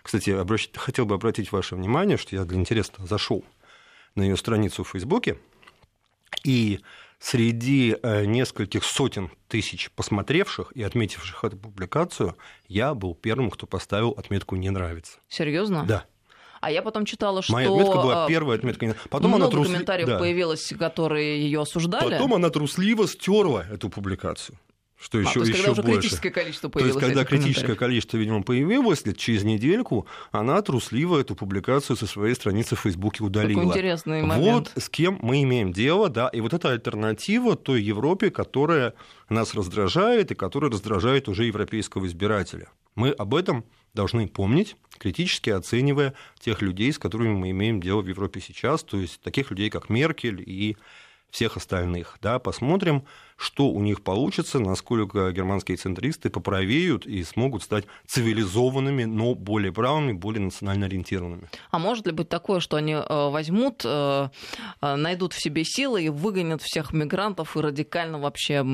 Кстати, 0.03 0.31
обращ... 0.31 0.69
хотел 0.75 1.07
бы 1.07 1.15
обратить 1.15 1.51
ваше 1.51 1.75
внимание, 1.75 2.17
что 2.17 2.37
я 2.37 2.45
для 2.45 2.59
интереса 2.59 2.93
зашел 2.99 3.45
на 4.15 4.23
ее 4.23 4.37
страницу 4.37 4.85
в 4.85 4.91
Фейсбуке, 4.91 5.39
и 6.45 6.81
среди 7.25 7.97
э, 8.03 8.27
нескольких 8.27 8.85
сотен 8.85 9.31
тысяч 9.49 9.91
посмотревших 9.93 10.73
и 10.73 10.83
отметивших 10.83 11.43
эту 11.43 11.57
публикацию, 11.57 12.37
я 12.69 12.95
был 12.95 13.15
первым, 13.15 13.51
кто 13.51 13.67
поставил 13.67 14.11
отметку 14.11 14.57
«не 14.57 14.69
нравится». 14.69 15.21
Серьезно? 15.29 15.85
Да. 15.87 16.05
А 16.61 16.71
я 16.71 16.83
потом 16.83 17.07
читала, 17.07 17.41
что... 17.41 17.53
Моя 17.53 17.71
отметка 17.71 17.97
была 17.97 18.29
первая 18.29 18.59
отметка. 18.59 18.95
Потом 19.09 19.31
много 19.31 19.45
она 19.45 19.51
трус... 19.51 19.69
комментариев 19.69 20.09
да. 20.09 20.19
появилось, 20.19 20.73
которые 20.79 21.41
ее 21.41 21.63
осуждали. 21.63 22.11
Потом 22.11 22.35
она 22.35 22.51
трусливо 22.51 23.09
стерла 23.09 23.65
эту 23.71 23.89
публикацию. 23.89 24.59
Что 25.05 25.19
еще, 25.19 25.29
а, 25.29 25.33
то 25.35 25.41
есть, 25.41 25.51
еще 25.51 25.65
когда 25.67 25.83
больше. 25.83 26.01
критическое 26.01 26.31
количество 26.31 26.69
появилось. 26.71 26.95
То 26.95 27.01
есть, 27.01 27.15
когда 27.15 27.25
критическое 27.27 27.75
количество, 27.75 28.17
видимо, 28.17 28.43
появилось, 28.43 29.05
через 29.19 29.45
недельку 29.45 30.07
она 30.33 30.63
трусливо 30.63 31.21
эту 31.21 31.35
публикацию 31.37 31.95
со 31.95 32.07
своей 32.07 32.35
страницы 32.35 32.75
в 32.75 32.81
Фейсбуке 32.81 33.23
удалила. 33.23 33.61
Такой 33.61 33.71
интересный 33.71 34.23
момент. 34.23 34.73
Вот 34.75 34.83
с 34.83 34.89
кем 34.89 35.19
мы 35.21 35.43
имеем 35.43 35.75
дело, 35.75 36.09
да, 36.09 36.29
и 36.29 36.41
вот 36.41 36.55
это 36.55 36.71
альтернатива 36.71 37.55
той 37.55 37.83
Европе, 37.83 38.31
которая 38.31 38.95
нас 39.29 39.53
раздражает 39.53 40.31
и 40.31 40.35
которая 40.35 40.71
раздражает 40.71 41.29
уже 41.29 41.45
европейского 41.45 42.07
избирателя. 42.07 42.71
Мы 42.95 43.11
об 43.11 43.35
этом 43.35 43.67
должны 43.93 44.27
помнить, 44.27 44.75
критически 44.97 45.51
оценивая 45.51 46.15
тех 46.41 46.63
людей, 46.63 46.91
с 46.91 46.99
которыми 46.99 47.35
мы 47.35 47.51
имеем 47.51 47.83
дело 47.83 48.01
в 48.01 48.09
Европе 48.09 48.41
сейчас, 48.41 48.83
то 48.83 48.97
есть 48.97 49.21
таких 49.21 49.51
людей, 49.51 49.69
как 49.69 49.91
Меркель 49.91 50.43
и 50.47 50.79
всех 51.29 51.59
остальных. 51.59 52.17
Да, 52.23 52.39
посмотрим, 52.39 53.05
что 53.37 53.69
у 53.69 53.81
них 53.81 54.03
получится, 54.03 54.59
насколько 54.59 55.31
германские 55.33 55.77
центристы 55.77 56.31
поправеют 56.31 57.07
и 57.07 57.23
смогут 57.25 57.63
стать 57.63 57.85
цивилизованными, 58.07 59.05
но 59.05 59.35
более 59.35 59.73
правыми, 59.73 60.13
более 60.13 60.43
национально 60.43 60.87
ориентированными. 60.87 61.49
А 61.71 61.79
может 61.79 62.07
ли 62.07 62.13
быть 62.13 62.29
такое, 62.29 62.61
что 62.61 62.77
они 62.77 62.93
э, 62.93 63.05
возьмут, 63.09 63.83
э, 63.85 64.29
э, 64.81 64.97
найдут 64.97 65.33
в 65.33 65.43
себе 65.43 65.65
силы 65.65 66.05
и 66.05 66.09
выгонят 66.09 66.63
всех 66.63 66.93
мигрантов 66.93 67.57
и 67.57 67.61
радикально 67.61 68.19
вообще 68.19 68.65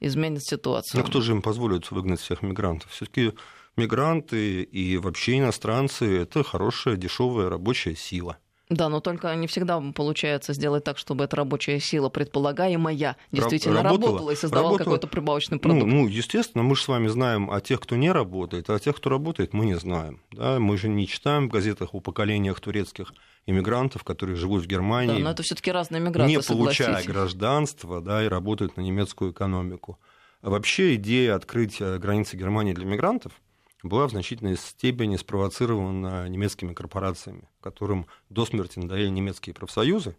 изменят 0.00 0.44
ситуацию? 0.44 1.00
Ну, 1.00 1.06
кто 1.06 1.20
же 1.20 1.32
им 1.32 1.42
позволит 1.42 1.90
выгнать 1.90 2.20
всех 2.20 2.42
мигрантов? 2.42 2.90
Все-таки 2.90 3.32
мигранты 3.76 4.62
и 4.62 4.96
вообще 4.96 5.38
иностранцы– 5.38 6.18
это 6.22 6.42
хорошая, 6.42 6.96
дешевая 6.96 7.48
рабочая 7.48 7.94
сила. 7.94 8.38
Да, 8.70 8.90
но 8.90 9.00
только 9.00 9.34
не 9.34 9.46
всегда 9.46 9.80
получается 9.80 10.52
сделать 10.52 10.84
так, 10.84 10.98
чтобы 10.98 11.24
эта 11.24 11.36
рабочая 11.36 11.80
сила, 11.80 12.10
предполагаемая, 12.10 13.16
действительно 13.32 13.82
работала, 13.82 14.06
работала 14.12 14.30
и 14.30 14.36
создавала 14.36 14.72
работала. 14.72 14.84
какой-то 14.84 15.06
прибавочный 15.06 15.58
продукт. 15.58 15.86
Ну, 15.86 16.02
ну, 16.02 16.08
естественно, 16.08 16.62
мы 16.62 16.76
же 16.76 16.82
с 16.82 16.88
вами 16.88 17.08
знаем 17.08 17.50
о 17.50 17.60
тех, 17.62 17.80
кто 17.80 17.96
не 17.96 18.12
работает, 18.12 18.68
а 18.68 18.74
о 18.74 18.78
тех, 18.78 18.96
кто 18.96 19.08
работает, 19.08 19.54
мы 19.54 19.64
не 19.64 19.76
знаем. 19.76 20.20
Да? 20.32 20.58
Мы 20.58 20.76
же 20.76 20.88
не 20.88 21.06
читаем 21.06 21.48
в 21.48 21.52
газетах 21.52 21.94
о 21.94 22.00
поколениях 22.00 22.60
турецких 22.60 23.14
иммигрантов, 23.46 24.04
которые 24.04 24.36
живут 24.36 24.64
в 24.64 24.66
Германии. 24.66 25.16
Да, 25.16 25.24
но 25.24 25.30
это 25.30 25.42
все-таки 25.42 25.72
разные 25.72 26.02
мигранты, 26.02 26.30
Не 26.30 26.42
получая 26.42 27.02
гражданство 27.02 28.02
да, 28.02 28.22
и 28.22 28.28
работают 28.28 28.76
на 28.76 28.82
немецкую 28.82 29.32
экономику. 29.32 29.98
А 30.42 30.50
вообще 30.50 30.94
идея 30.96 31.34
открыть 31.36 31.80
э, 31.80 31.96
границы 31.98 32.36
Германии 32.36 32.74
для 32.74 32.84
мигрантов– 32.84 33.32
была 33.82 34.06
в 34.08 34.10
значительной 34.10 34.56
степени 34.56 35.16
спровоцирована 35.16 36.28
немецкими 36.28 36.74
корпорациями, 36.74 37.48
которым 37.60 38.06
до 38.28 38.44
смерти 38.44 38.78
надоели 38.78 39.08
немецкие 39.08 39.54
профсоюзы, 39.54 40.16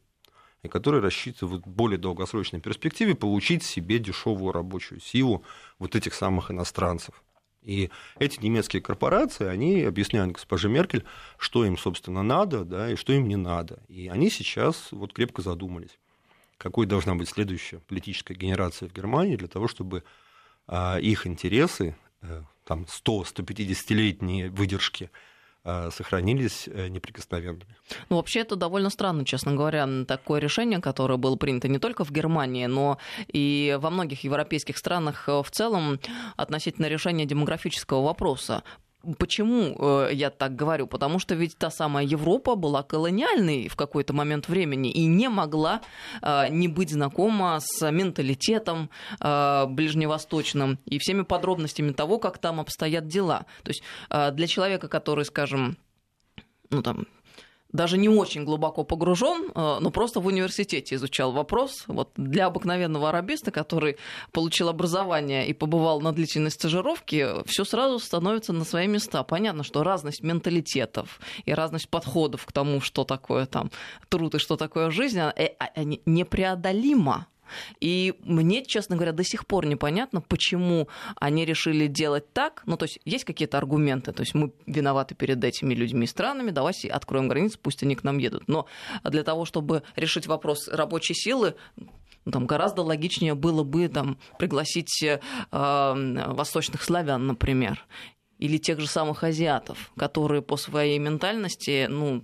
и 0.64 0.68
которые 0.68 1.02
рассчитывают 1.02 1.66
в 1.66 1.70
более 1.70 1.98
долгосрочной 1.98 2.60
перспективе 2.60 3.16
получить 3.16 3.64
себе 3.64 4.00
дешевую 4.00 4.52
рабочую 4.52 5.00
силу 5.00 5.44
вот 5.78 5.96
этих 5.96 6.14
самых 6.14 6.52
иностранцев. 6.52 7.22
И 7.62 7.90
эти 8.20 8.40
немецкие 8.40 8.82
корпорации, 8.82 9.46
они 9.46 9.84
объясняют 9.84 10.32
госпоже 10.34 10.70
Меркель, 10.70 11.06
что 11.38 11.66
им, 11.66 11.78
собственно, 11.78 12.24
надо, 12.24 12.64
да, 12.64 12.92
и 12.92 12.96
что 12.96 13.14
им 13.14 13.28
не 13.28 13.36
надо. 13.36 13.80
И 13.90 14.08
они 14.08 14.30
сейчас 14.30 14.92
вот 14.92 15.14
крепко 15.14 15.42
задумались, 15.42 16.00
какой 16.58 16.86
должна 16.86 17.16
быть 17.16 17.30
следующая 17.30 17.80
политическая 17.80 18.34
генерация 18.34 18.88
в 18.88 18.94
Германии 18.94 19.36
для 19.36 19.48
того, 19.48 19.68
чтобы 19.68 20.04
а, 20.68 21.00
их 21.00 21.28
интересы 21.28 21.96
там 22.70 22.86
100-150-летние 22.86 24.52
выдержки 24.52 25.10
э, 25.64 25.90
сохранились 25.92 26.68
э, 26.68 26.88
неприкосновенными. 26.88 27.76
Ну, 28.10 28.18
вообще, 28.18 28.42
это 28.42 28.56
довольно 28.56 28.90
странно, 28.90 29.26
честно 29.26 29.56
говоря, 29.56 29.88
такое 30.06 30.40
решение, 30.40 30.80
которое 30.80 31.18
было 31.18 31.36
принято 31.36 31.68
не 31.68 31.80
только 31.80 32.04
в 32.04 32.12
Германии, 32.12 32.68
но 32.68 33.00
и 33.28 33.78
во 33.82 33.90
многих 33.90 34.24
европейских 34.24 34.78
странах 34.78 35.28
э, 35.28 35.42
в 35.42 35.50
целом 35.50 36.00
относительно 36.38 36.88
решения 36.88 37.26
демографического 37.26 38.04
вопроса. 38.04 38.64
Почему 39.18 39.78
э, 39.80 40.10
я 40.14 40.30
так 40.30 40.56
говорю? 40.56 40.86
Потому 40.86 41.20
что 41.20 41.34
ведь 41.34 41.58
та 41.58 41.70
самая 41.70 42.06
Европа 42.06 42.56
была 42.56 42.84
колониальной 42.84 43.70
в 43.70 43.78
какой-то 43.78 44.14
момент 44.14 44.50
времени 44.50 44.92
и 44.92 45.06
не 45.06 45.30
могла 45.30 45.82
э, 46.22 46.50
не 46.50 46.68
быть 46.68 46.90
знакома 46.90 47.60
с 47.62 47.90
менталитетом 47.92 48.90
э, 49.22 49.66
ближневосточным 49.68 50.80
и 50.86 51.00
всеми 51.00 51.22
подробностями 51.22 51.92
того, 51.92 52.20
как 52.20 52.40
там 52.40 52.60
обстоят 52.60 53.08
дела. 53.08 53.46
То 53.64 53.70
есть 53.70 53.84
для 54.10 54.48
человека, 54.48 54.88
который, 54.90 55.24
скажем, 55.24 55.78
ну 56.70 56.82
там 56.82 57.08
даже 57.72 57.98
не 57.98 58.10
очень 58.10 58.46
глубоко 58.46 58.84
погружен, 58.84 59.52
э, 59.54 59.78
но 59.80 59.92
просто 59.92 60.20
в 60.20 60.26
университете 60.26 60.96
изучал 60.96 61.32
вопрос. 61.32 61.84
Вот 61.88 62.12
для 62.16 62.48
обыкновенного 62.48 63.10
арабиста, 63.10 63.52
который 63.52 63.98
получил 64.32 64.70
образование 64.70 65.48
и 65.48 65.54
побывал 65.54 66.02
на 66.02 66.12
длительной 66.12 66.52
стажировке, 66.52 67.44
все 67.46 67.64
сразу 67.64 68.00
становится 68.00 68.54
на 68.54 68.66
свои 68.66 68.88
места. 68.88 69.24
Понятно, 69.24 69.64
что 69.64 69.84
разность 69.84 70.24
менталитетов 70.24 71.20
и 71.46 71.54
разность 71.54 71.90
подходов 71.90 72.46
к 72.46 72.52
тому, 72.52 72.82
что 72.82 73.04
такое 73.04 73.46
там 73.46 73.72
труд 74.10 74.36
и 74.36 74.40
что 74.40 74.58
такое 74.58 74.90
жизнь, 74.90 75.20
э, 75.20 75.50
непреодолима. 76.06 77.28
И 77.80 78.16
мне, 78.24 78.66
честно 78.66 78.96
говоря, 78.96 79.12
до 79.12 79.24
сих 79.24 79.46
пор 79.46 79.66
непонятно, 79.66 80.22
почему 80.22 80.88
они 81.16 81.46
решили 81.46 81.88
делать 81.88 82.32
так. 82.34 82.64
Ну, 82.66 82.78
то 82.78 82.86
есть 82.86 83.00
есть 83.06 83.26
какие-то 83.26 83.58
аргументы, 83.58 84.12
то 84.12 84.22
есть 84.22 84.34
мы 84.34 84.52
виноваты 84.66 85.16
перед 85.16 85.44
этими 85.44 85.74
людьми 85.74 86.06
и 86.06 86.08
странами, 86.08 86.52
давайте 86.52 86.90
откроем 86.90 87.28
границы, 87.28 87.58
пусть 87.62 87.84
они 87.84 87.96
к 87.96 88.04
нам 88.04 88.18
едут. 88.18 88.48
Но 88.48 88.66
для 89.04 89.24
того, 89.24 89.46
чтобы 89.46 89.84
решить 89.96 90.28
вопрос 90.28 90.68
рабочей 90.68 91.14
силы, 91.14 91.56
там 92.30 92.46
гораздо 92.46 92.82
логичнее 92.82 93.36
было 93.36 93.64
бы 93.64 93.88
там, 93.88 94.18
пригласить 94.38 95.04
э, 95.04 95.20
восточных 95.52 96.84
славян, 96.84 97.26
например, 97.26 97.86
или 98.40 98.58
тех 98.58 98.80
же 98.80 98.88
самых 98.88 99.24
азиатов, 99.24 99.92
которые 99.98 100.42
по 100.42 100.58
своей 100.58 100.98
ментальности, 100.98 101.88
ну, 101.90 102.24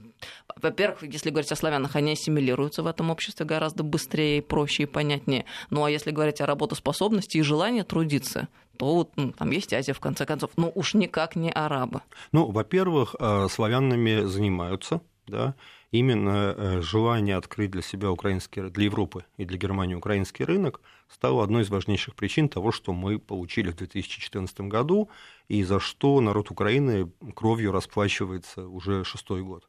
во-первых, 0.55 1.03
если 1.03 1.29
говорить 1.29 1.51
о 1.51 1.55
славянах, 1.55 1.95
они 1.95 2.13
ассимилируются 2.13 2.83
в 2.83 2.87
этом 2.87 3.09
обществе 3.09 3.45
гораздо 3.45 3.83
быстрее, 3.83 4.41
проще 4.41 4.83
и 4.83 4.85
понятнее. 4.85 5.45
Ну 5.69 5.83
а 5.83 5.91
если 5.91 6.11
говорить 6.11 6.41
о 6.41 6.45
работоспособности 6.45 7.37
и 7.37 7.41
желании 7.41 7.81
трудиться, 7.81 8.47
то 8.77 8.95
вот 8.95 9.11
ну, 9.15 9.31
там 9.31 9.51
есть 9.51 9.73
Азия, 9.73 9.93
в 9.93 9.99
конце 9.99 10.25
концов. 10.25 10.51
Ну 10.57 10.71
уж 10.75 10.93
никак 10.93 11.35
не 11.35 11.51
арабы. 11.51 12.01
Ну, 12.31 12.51
во-первых, 12.51 13.15
э, 13.19 13.47
славянами 13.49 14.25
занимаются, 14.25 15.01
да, 15.27 15.55
именно 15.91 16.53
э, 16.55 16.81
желание 16.81 17.37
открыть 17.37 17.71
для 17.71 17.81
себя 17.81 18.11
украинский, 18.11 18.69
для 18.69 18.85
Европы 18.85 19.25
и 19.37 19.45
для 19.45 19.57
Германии 19.57 19.95
украинский 19.95 20.45
рынок 20.45 20.81
стало 21.07 21.43
одной 21.43 21.63
из 21.63 21.69
важнейших 21.69 22.15
причин 22.15 22.49
того, 22.49 22.71
что 22.71 22.93
мы 22.93 23.19
получили 23.19 23.71
в 23.71 23.75
2014 23.75 24.61
году 24.61 25.09
и 25.47 25.63
за 25.63 25.79
что 25.79 26.19
народ 26.21 26.51
Украины 26.51 27.11
кровью 27.35 27.71
расплачивается 27.71 28.67
уже 28.67 29.03
шестой 29.03 29.43
год. 29.43 29.67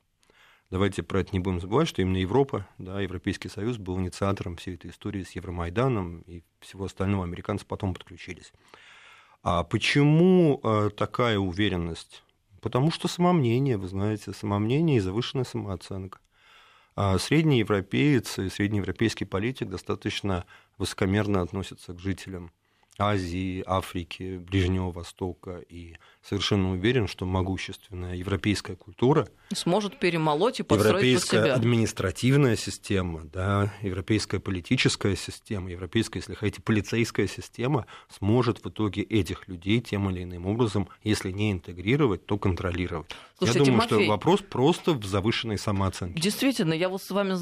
Давайте 0.70 1.04
про 1.04 1.20
это 1.20 1.30
не 1.32 1.38
будем 1.38 1.60
забывать, 1.60 1.86
что 1.86 2.02
именно 2.02 2.16
Европа, 2.16 2.66
да, 2.78 3.00
Европейский 3.00 3.48
Союз 3.48 3.78
был 3.78 3.98
инициатором 3.98 4.56
всей 4.56 4.74
этой 4.74 4.90
истории 4.90 5.22
с 5.22 5.32
Евромайданом 5.32 6.22
и 6.22 6.42
всего 6.60 6.86
остального. 6.86 7.24
Американцы 7.24 7.64
потом 7.64 7.94
подключились. 7.94 8.52
А 9.44 9.62
почему 9.62 10.60
э, 10.62 10.90
такая 10.96 11.38
уверенность? 11.38 12.24
Потому 12.60 12.90
что 12.90 13.06
самомнение, 13.06 13.76
вы 13.76 13.86
знаете, 13.86 14.32
самомнение 14.32 14.96
и 14.96 15.00
завышенная 15.00 15.44
самооценка. 15.44 16.18
А 16.96 17.16
средний 17.18 17.60
европеец 17.60 18.38
и 18.40 18.48
среднеевропейский 18.48 19.24
политик 19.24 19.68
достаточно 19.68 20.46
высокомерно 20.78 21.42
относятся 21.42 21.92
к 21.92 22.00
жителям 22.00 22.50
Азии, 22.98 23.62
Африки, 23.66 24.38
Ближнего 24.38 24.90
Востока 24.90 25.58
и 25.68 25.96
совершенно 26.28 26.72
уверен, 26.72 27.06
что 27.06 27.24
могущественная 27.24 28.16
европейская 28.16 28.76
культура 28.76 29.28
сможет 29.54 29.98
перемолоть 29.98 30.60
и 30.60 30.62
подстроить 30.62 30.94
европейская 30.94 31.36
под 31.36 31.46
себя. 31.46 31.54
административная 31.54 32.56
система, 32.56 33.24
да, 33.24 33.72
европейская 33.82 34.40
политическая 34.40 35.14
система, 35.14 35.70
европейская, 35.70 36.18
если 36.18 36.34
хотите, 36.34 36.62
полицейская 36.62 37.26
система 37.28 37.86
сможет 38.18 38.64
в 38.64 38.68
итоге 38.68 39.02
этих 39.02 39.46
людей 39.48 39.80
тем 39.80 40.10
или 40.10 40.24
иным 40.24 40.46
образом, 40.46 40.88
если 41.04 41.30
не 41.30 41.52
интегрировать, 41.52 42.26
то 42.26 42.38
контролировать. 42.38 43.10
Слушайте, 43.38 43.58
я 43.60 43.64
думаю, 43.66 43.88
Тимофей, 43.88 44.04
что 44.04 44.10
вопрос 44.10 44.40
просто 44.40 44.92
в 44.92 45.04
завышенной 45.04 45.58
самооценке. 45.58 46.20
Действительно, 46.20 46.72
я 46.72 46.88
вот 46.88 47.02
с 47.02 47.10
вами 47.10 47.36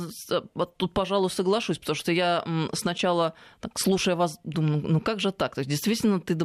вот 0.55 0.77
тут, 0.77 0.93
пожалуй, 0.93 1.31
соглашусь, 1.31 1.79
потому 1.79 1.97
что 1.97 2.13
я 2.13 2.45
сначала, 2.73 3.35
так, 3.61 3.79
слушая 3.79 4.17
вас, 4.17 4.39
думаю, 4.45 4.83
ну 4.87 5.01
как 5.01 5.21
же 5.21 5.33
так? 5.33 5.55
То 5.55 5.61
есть 5.61 5.71
действительно 5.71 6.21
ты 6.21 6.37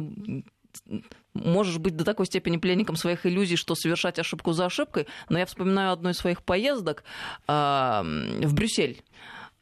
можешь 1.34 1.78
быть 1.78 1.96
до 1.96 2.04
такой 2.04 2.26
степени 2.26 2.56
пленником 2.56 2.96
своих 2.96 3.26
иллюзий, 3.26 3.56
что 3.56 3.74
совершать 3.74 4.18
ошибку 4.18 4.52
за 4.52 4.66
ошибкой. 4.66 5.06
Но 5.28 5.38
я 5.38 5.46
вспоминаю 5.46 5.92
одну 5.92 6.10
из 6.10 6.16
своих 6.16 6.42
поездок 6.42 7.04
э, 7.46 7.52
в 7.52 8.54
Брюссель 8.54 9.02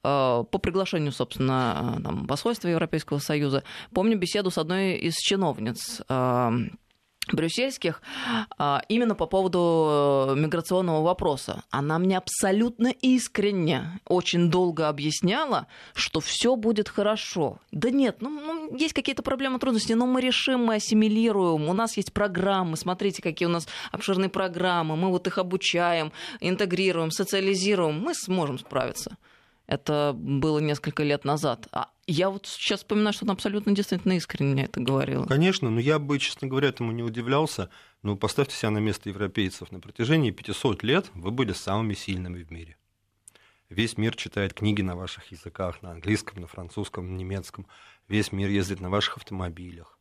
а, 0.03 0.45
по 0.45 0.59
приглашению, 0.59 1.13
собственно, 1.13 2.01
там, 2.03 2.27
посольства 2.27 2.69
Европейского 2.69 3.19
Союза. 3.19 3.65
Помню 3.93 4.17
беседу 4.17 4.51
с 4.51 4.59
одной 4.59 4.95
из 4.95 5.15
чиновниц 5.17 6.03
брюссельских 7.35 8.03
а, 8.57 8.83
именно 8.89 9.15
по 9.15 9.27
поводу 9.27 10.29
э, 10.31 10.35
миграционного 10.37 11.03
вопроса. 11.03 11.65
Она 11.71 11.99
мне 11.99 12.19
абсолютно 12.19 12.89
искренне 12.89 14.01
очень 14.07 14.51
долго 14.51 14.89
объясняла, 14.89 15.67
что 15.95 16.21
все 16.21 16.57
будет 16.57 16.89
хорошо. 16.89 17.59
Да 17.73 17.91
нет, 17.91 18.17
ну, 18.21 18.31
ну 18.31 18.77
есть 18.77 18.95
какие-то 18.95 19.23
проблемы, 19.23 19.59
трудности, 19.59 19.93
но 19.93 20.07
мы 20.07 20.21
решим, 20.21 20.65
мы 20.67 20.77
ассимилируем, 20.77 21.69
у 21.69 21.73
нас 21.73 21.97
есть 21.97 22.13
программы, 22.13 22.77
смотрите, 22.77 23.23
какие 23.23 23.47
у 23.49 23.53
нас 23.53 23.67
обширные 23.93 24.29
программы, 24.29 24.97
мы 24.97 25.09
вот 25.09 25.27
их 25.27 25.39
обучаем, 25.39 26.13
интегрируем, 26.41 27.11
социализируем, 27.11 28.01
мы 28.01 28.15
сможем 28.15 28.59
справиться. 28.59 29.17
Это 29.67 30.13
было 30.17 30.59
несколько 30.61 31.03
лет 31.03 31.25
назад. 31.25 31.69
А 31.73 31.89
я 32.09 32.31
вот 32.31 32.47
сейчас 32.47 32.81
вспоминаю, 32.81 33.13
что 33.13 33.27
он 33.27 33.31
абсолютно 33.31 33.73
действительно 33.73 34.15
искренне 34.15 34.65
это 34.65 34.81
говорил. 34.81 35.27
Конечно, 35.27 35.69
но 35.69 35.79
я 35.79 35.99
бы, 35.99 36.19
честно 36.19 36.49
говоря, 36.49 36.69
этому 36.69 36.91
не 36.93 37.03
удивлялся. 37.03 37.69
Ну, 38.03 38.17
поставьте 38.17 38.57
себя 38.57 38.71
на 38.71 38.79
место 38.79 39.11
европейцев. 39.11 39.71
На 39.71 39.79
протяжении 39.79 40.31
500 40.31 40.83
лет 40.83 41.11
вы 41.15 41.31
были 41.31 41.53
самыми 41.53 41.93
сильными 41.95 42.43
в 42.43 42.51
мире. 42.51 42.77
Весь 43.69 43.99
мир 43.99 44.17
читает 44.17 44.55
книги 44.55 44.81
на 44.81 44.97
ваших 44.97 45.31
языках, 45.31 45.83
на 45.83 45.91
английском, 45.91 46.41
на 46.41 46.47
французском, 46.47 47.13
на 47.13 47.15
немецком. 47.15 47.67
Весь 48.09 48.33
мир 48.33 48.49
ездит 48.49 48.81
на 48.81 48.89
ваших 48.89 49.19
автомобилях. 49.19 49.99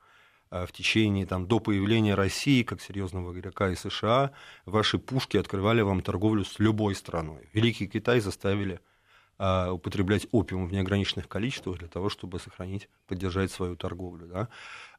А 0.50 0.66
в 0.66 0.72
течение 0.72 1.26
там, 1.26 1.46
до 1.46 1.60
появления 1.60 2.16
России 2.16 2.64
как 2.64 2.82
серьезного 2.82 3.38
игрока 3.38 3.70
и 3.70 3.76
США 3.76 4.32
ваши 4.66 4.98
пушки 4.98 5.36
открывали 5.36 5.82
вам 5.82 6.02
торговлю 6.02 6.46
с 6.46 6.58
любой 6.60 6.96
страной. 6.96 7.50
Великий 7.52 7.88
Китай 7.88 8.22
заставили 8.22 8.80
а, 9.38 9.72
употреблять 9.72 10.27
опиум 10.32 10.67
в 10.67 10.72
неограниченных 10.72 11.27
количествах 11.27 11.77
для 11.79 11.88
того, 11.88 12.10
чтобы 12.10 12.39
сохранить, 12.39 12.89
поддержать 13.08 13.51
свою 13.51 13.75
торговлю. 13.75 14.27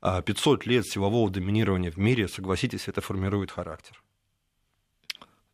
Да? 0.01 0.23
500 0.23 0.67
а 0.67 0.71
лет 0.71 0.87
силового 0.87 1.31
доминирования 1.31 1.91
в 1.91 1.97
мире, 1.97 2.29
согласитесь, 2.29 2.89
это 2.89 3.01
формирует 3.01 3.51
характер. 3.51 4.03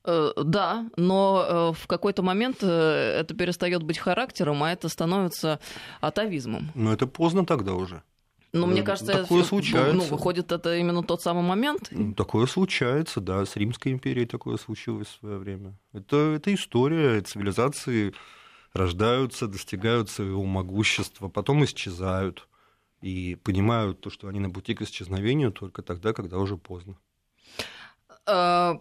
Э, 0.04 0.32
да, 0.36 0.86
но 0.96 1.46
э, 1.48 1.80
в 1.80 1.86
какой-то 1.86 2.22
момент 2.22 2.58
э, 2.60 3.20
это 3.20 3.34
перестает 3.34 3.82
быть 3.82 3.98
характером, 3.98 4.62
а 4.62 4.70
это 4.70 4.88
становится 4.88 5.60
атовизмом. 6.00 6.70
Но 6.74 6.92
это 6.92 7.06
поздно 7.06 7.46
тогда 7.46 7.74
уже. 7.74 8.02
Но 8.52 8.66
мне 8.66 8.82
кажется, 8.82 9.12
такое 9.12 9.40
это, 9.40 9.48
случается. 9.48 9.94
Ну, 9.94 10.02
выходит, 10.04 10.52
это 10.52 10.76
именно 10.76 11.02
тот 11.02 11.22
самый 11.22 11.42
момент. 11.42 11.90
Такое 12.16 12.46
случается, 12.46 13.20
да. 13.20 13.44
С 13.44 13.56
Римской 13.56 13.90
империей 13.90 14.26
такое 14.26 14.58
случилось 14.58 15.08
в 15.08 15.18
свое 15.18 15.38
время. 15.38 15.74
Это, 15.92 16.34
это 16.36 16.54
история 16.54 17.20
цивилизации 17.22 18.14
рождаются, 18.74 19.46
достигают 19.46 20.10
своего 20.10 20.44
могущества, 20.44 21.28
потом 21.28 21.64
исчезают 21.64 22.48
и 23.00 23.36
понимают 23.36 24.00
то, 24.00 24.10
что 24.10 24.28
они 24.28 24.40
на 24.40 24.50
пути 24.50 24.74
к 24.74 24.82
исчезновению 24.82 25.52
только 25.52 25.82
тогда, 25.82 26.12
когда 26.12 26.38
уже 26.38 26.56
поздно. 26.56 26.96
А, 28.26 28.80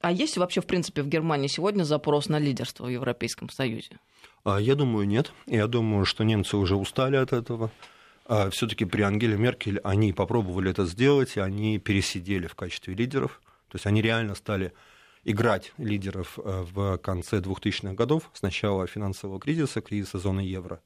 а 0.00 0.12
есть 0.12 0.36
вообще, 0.36 0.60
в 0.60 0.66
принципе, 0.66 1.02
в 1.02 1.08
Германии 1.08 1.46
сегодня 1.46 1.84
запрос 1.84 2.28
на 2.28 2.38
лидерство 2.38 2.86
в 2.86 2.88
Европейском 2.88 3.48
Союзе? 3.48 3.98
А, 4.44 4.60
я 4.60 4.74
думаю, 4.74 5.06
нет. 5.06 5.32
Я 5.46 5.66
думаю, 5.66 6.04
что 6.04 6.24
немцы 6.24 6.56
уже 6.56 6.76
устали 6.76 7.16
от 7.16 7.32
этого. 7.32 7.70
А, 8.26 8.50
Все-таки 8.50 8.84
при 8.84 9.02
Ангеле 9.02 9.36
Меркель 9.36 9.78
они 9.84 10.12
попробовали 10.12 10.70
это 10.70 10.84
сделать, 10.84 11.36
и 11.36 11.40
они 11.40 11.78
пересидели 11.78 12.48
в 12.48 12.56
качестве 12.56 12.94
лидеров. 12.94 13.40
То 13.68 13.76
есть 13.76 13.86
они 13.86 14.02
реально 14.02 14.34
стали 14.34 14.72
играть 15.26 15.72
лидеров 15.76 16.38
э, 16.38 16.64
в 16.72 16.98
конце 16.98 17.40
2000-х 17.40 17.94
годов, 17.94 18.30
с 18.32 18.42
начала 18.42 18.86
финансового 18.86 19.40
кризиса, 19.40 19.80
кризиса 19.80 20.18
зоны 20.18 20.40
евро. 20.40 20.80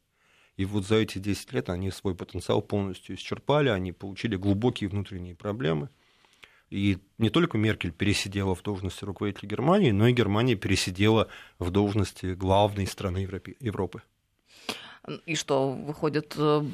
И 0.56 0.64
вот 0.64 0.86
за 0.86 0.96
эти 0.96 1.18
10 1.18 1.52
лет 1.52 1.68
они 1.68 1.90
свой 1.90 2.14
потенциал 2.14 2.62
полностью 2.62 3.16
исчерпали, 3.16 3.68
они 3.68 3.92
получили 3.92 4.36
глубокие 4.36 4.88
внутренние 4.88 5.34
проблемы. 5.34 5.90
И 6.70 6.98
не 7.18 7.28
только 7.28 7.58
Меркель 7.58 7.92
пересидела 7.92 8.54
в 8.54 8.62
должности 8.62 9.04
руководителя 9.04 9.48
Германии, 9.48 9.90
но 9.90 10.08
и 10.08 10.12
Германия 10.12 10.54
пересидела 10.54 11.28
в 11.58 11.70
должности 11.70 12.34
главной 12.34 12.86
страны 12.86 13.18
Европы. 13.60 14.02
И 15.26 15.34
что, 15.34 15.72
выходит, 15.72 16.34
э, 16.38 16.64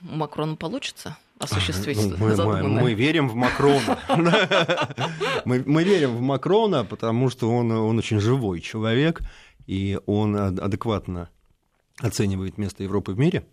Макрон 0.00 0.56
получится? 0.56 1.18
Осуществить 1.38 1.98
ну, 2.02 2.16
мы, 2.18 2.36
мы, 2.36 2.62
мы 2.62 2.94
верим 2.94 3.28
в 3.28 3.34
Макрона. 3.34 3.98
мы, 5.44 5.62
мы 5.66 5.84
верим 5.84 6.16
в 6.16 6.20
Макрона, 6.20 6.84
потому 6.84 7.28
что 7.30 7.50
он, 7.50 7.70
он 7.70 7.98
очень 7.98 8.20
живой 8.20 8.60
человек, 8.60 9.20
и 9.66 9.98
он 10.06 10.36
адекватно 10.36 11.28
оценивает 11.98 12.58
место 12.58 12.82
Европы 12.82 13.12
в 13.12 13.18
мире, 13.18 13.46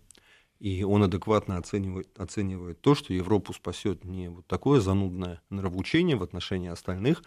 и 0.60 0.82
он 0.82 1.02
адекватно 1.02 1.58
оценивает, 1.58 2.08
оценивает 2.18 2.80
то, 2.80 2.94
что 2.94 3.12
Европу 3.12 3.52
спасет 3.52 4.04
не 4.04 4.28
вот 4.28 4.46
такое 4.46 4.80
занудное 4.80 5.42
нравоучение 5.50 6.16
в 6.16 6.22
отношении 6.22 6.68
остальных, 6.70 7.22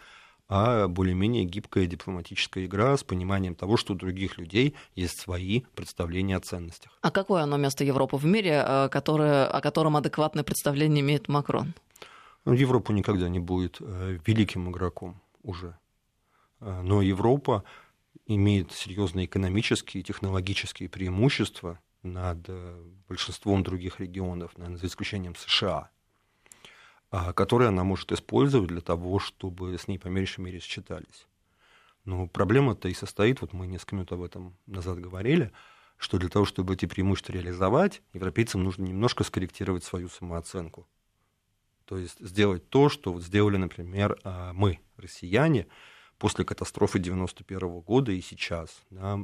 а 0.48 0.88
более-менее 0.88 1.44
гибкая 1.44 1.86
дипломатическая 1.86 2.64
игра 2.64 2.96
с 2.96 3.04
пониманием 3.04 3.54
того, 3.54 3.76
что 3.76 3.92
у 3.92 3.96
других 3.96 4.38
людей 4.38 4.74
есть 4.94 5.20
свои 5.20 5.62
представления 5.74 6.36
о 6.36 6.40
ценностях. 6.40 6.98
А 7.02 7.10
какое 7.10 7.42
оно 7.42 7.58
место 7.58 7.84
Европы 7.84 8.16
в 8.16 8.24
мире, 8.24 8.64
э, 8.66 8.88
которое, 8.88 9.46
о 9.46 9.60
котором 9.60 9.96
адекватное 9.96 10.44
представление 10.44 11.02
имеет 11.02 11.28
Макрон? 11.28 11.74
Ну, 12.46 12.54
Европа 12.54 12.92
никогда 12.92 13.28
не 13.28 13.40
будет 13.40 13.76
э, 13.80 14.18
великим 14.26 14.70
игроком 14.70 15.20
уже. 15.42 15.78
Э, 16.60 16.80
но 16.82 17.02
Европа 17.02 17.64
имеет 18.26 18.72
серьезные 18.72 19.26
экономические 19.26 20.00
и 20.00 20.04
технологические 20.04 20.88
преимущества 20.88 21.78
над 22.02 22.48
большинством 23.08 23.62
других 23.62 24.00
регионов, 24.00 24.56
наверное, 24.56 24.78
за 24.78 24.86
исключением 24.86 25.34
США. 25.34 25.90
А, 27.10 27.32
которые 27.32 27.68
она 27.68 27.84
может 27.84 28.12
использовать 28.12 28.68
для 28.68 28.82
того, 28.82 29.18
чтобы 29.18 29.78
с 29.78 29.88
ней 29.88 29.98
по 29.98 30.08
меньшей 30.08 30.40
мере 30.40 30.60
считались. 30.60 31.26
Но 32.04 32.26
проблема-то 32.26 32.88
и 32.88 32.94
состоит, 32.94 33.40
вот 33.40 33.54
мы 33.54 33.66
несколько 33.66 33.94
минут 33.96 34.12
об 34.12 34.22
этом 34.22 34.54
назад 34.66 35.00
говорили, 35.00 35.50
что 35.96 36.18
для 36.18 36.28
того, 36.28 36.44
чтобы 36.44 36.74
эти 36.74 36.84
преимущества 36.84 37.32
реализовать, 37.32 38.02
европейцам 38.12 38.62
нужно 38.62 38.84
немножко 38.84 39.24
скорректировать 39.24 39.84
свою 39.84 40.10
самооценку. 40.10 40.86
То 41.86 41.96
есть 41.96 42.20
сделать 42.20 42.68
то, 42.68 42.90
что 42.90 43.14
вот 43.14 43.22
сделали, 43.22 43.56
например, 43.56 44.18
а, 44.22 44.52
мы, 44.52 44.78
россияне, 44.98 45.66
после 46.18 46.44
катастрофы 46.44 46.98
91 46.98 47.80
года 47.80 48.12
и 48.12 48.20
сейчас. 48.20 48.82
Да, 48.90 49.18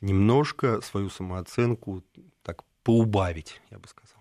немножко 0.00 0.80
свою 0.80 1.10
самооценку 1.10 2.02
так 2.42 2.64
поубавить, 2.82 3.60
я 3.70 3.78
бы 3.78 3.88
сказал 3.88 4.13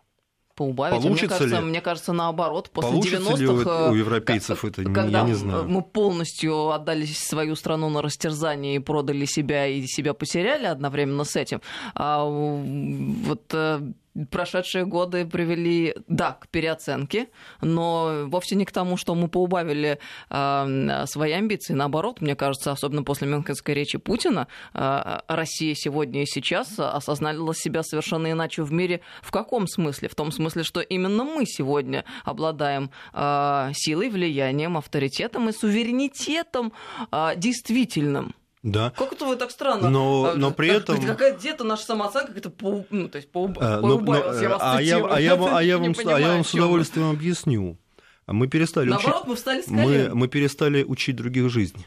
поубавить. 0.56 1.02
Получится 1.02 1.26
мне 1.26 1.30
кажется, 1.30 1.60
ли? 1.60 1.66
мне 1.66 1.82
кажется, 1.82 2.14
наоборот, 2.14 2.70
после 2.70 2.92
Получится 2.92 3.18
90-х... 3.18 3.86
Ли 3.88 3.92
у 3.92 3.96
европейцев 3.96 4.66
это, 4.66 4.84
когда 4.84 5.20
я 5.20 5.24
не 5.24 5.34
знаю. 5.34 5.68
мы 5.68 5.82
полностью 5.82 6.72
отдали 6.72 7.06
свою 7.06 7.56
страну 7.56 7.90
на 7.90 8.02
растерзание 8.02 8.76
и 8.76 8.80
продали 8.80 9.26
себя, 9.26 9.68
и 9.68 9.86
себя 9.88 10.14
потеряли 10.14 10.66
одновременно 10.66 11.24
с 11.24 11.36
этим, 11.36 11.62
а 11.96 12.26
вот 12.26 13.44
э, 13.54 13.82
прошедшие 14.30 14.86
годы 14.86 15.26
привели, 15.26 15.96
да, 16.08 16.34
к 16.34 16.48
переоценке, 16.50 17.30
но 17.62 18.26
вовсе 18.28 18.56
не 18.56 18.66
к 18.66 18.72
тому, 18.72 18.98
что 18.98 19.16
мы 19.16 19.28
поубавили 19.28 20.00
э, 20.30 21.06
свои 21.06 21.32
амбиции. 21.32 21.74
Наоборот, 21.74 22.22
мне 22.22 22.36
кажется, 22.36 22.72
особенно 22.72 23.04
после 23.04 23.28
Мюнхенской 23.28 23.74
речи 23.74 23.98
Путина, 23.98 24.48
э, 24.74 25.20
Россия 25.28 25.74
сегодня 25.76 26.24
и 26.24 26.26
сейчас 26.26 26.80
осознала 26.80 27.56
себя 27.56 27.84
совершенно 27.84 28.32
иначе 28.32 28.64
в 28.64 28.72
мире. 28.72 29.02
В 29.22 29.32
каком 29.32 29.68
смысле? 29.68 30.10
В 30.10 30.16
том 30.16 30.32
смысле, 30.32 30.64
что 30.64 30.82
именно 30.82 31.24
мы 31.24 31.46
сегодня 31.46 32.06
обладаем 32.24 32.92
э, 33.14 33.72
силой, 33.74 34.10
влиянием, 34.10 34.78
авторитетом 34.78 35.50
и 35.50 35.52
суверенитетом 35.52 36.74
э, 37.12 37.34
действительным. 37.36 38.36
Да. 38.64 38.92
Как 38.92 39.12
это 39.12 39.26
вы 39.26 39.36
так 39.36 39.52
странно? 39.52 39.90
Но, 39.90 40.32
а, 40.32 40.36
но 40.36 40.52
при 40.52 40.70
этом... 40.70 41.00
Какая 41.06 41.38
где-то 41.38 41.66
наша 41.66 41.84
самооценка 41.84 42.32
как-то 42.32 42.50
по, 42.50 42.86
ну, 42.90 43.10
то 43.10 43.18
есть 43.18 43.30
по, 43.30 43.54
а, 43.60 43.82
поубавилась, 43.82 44.42
я 44.42 44.50
вас 44.50 44.62
а 44.64 44.82
я, 44.82 44.98
а, 45.06 45.20
я, 45.20 45.34
а, 45.34 45.62
я 45.62 45.78
вам, 45.78 45.94
а 45.94 46.20
я 46.20 46.28
вам 46.30 46.46
с 46.46 46.54
удовольствием 46.54 47.10
вы. 47.10 47.16
объясню. 47.16 47.78
Мы 48.26 48.48
перестали 48.48 48.90
Наоборот, 48.90 49.16
учить... 49.16 49.28
мы 49.28 49.36
встали 49.36 49.62
с 49.62 49.68
мы, 49.68 50.12
мы 50.14 50.30
перестали 50.30 50.84
учить 50.84 51.18
других 51.18 51.50
жизни. 51.50 51.86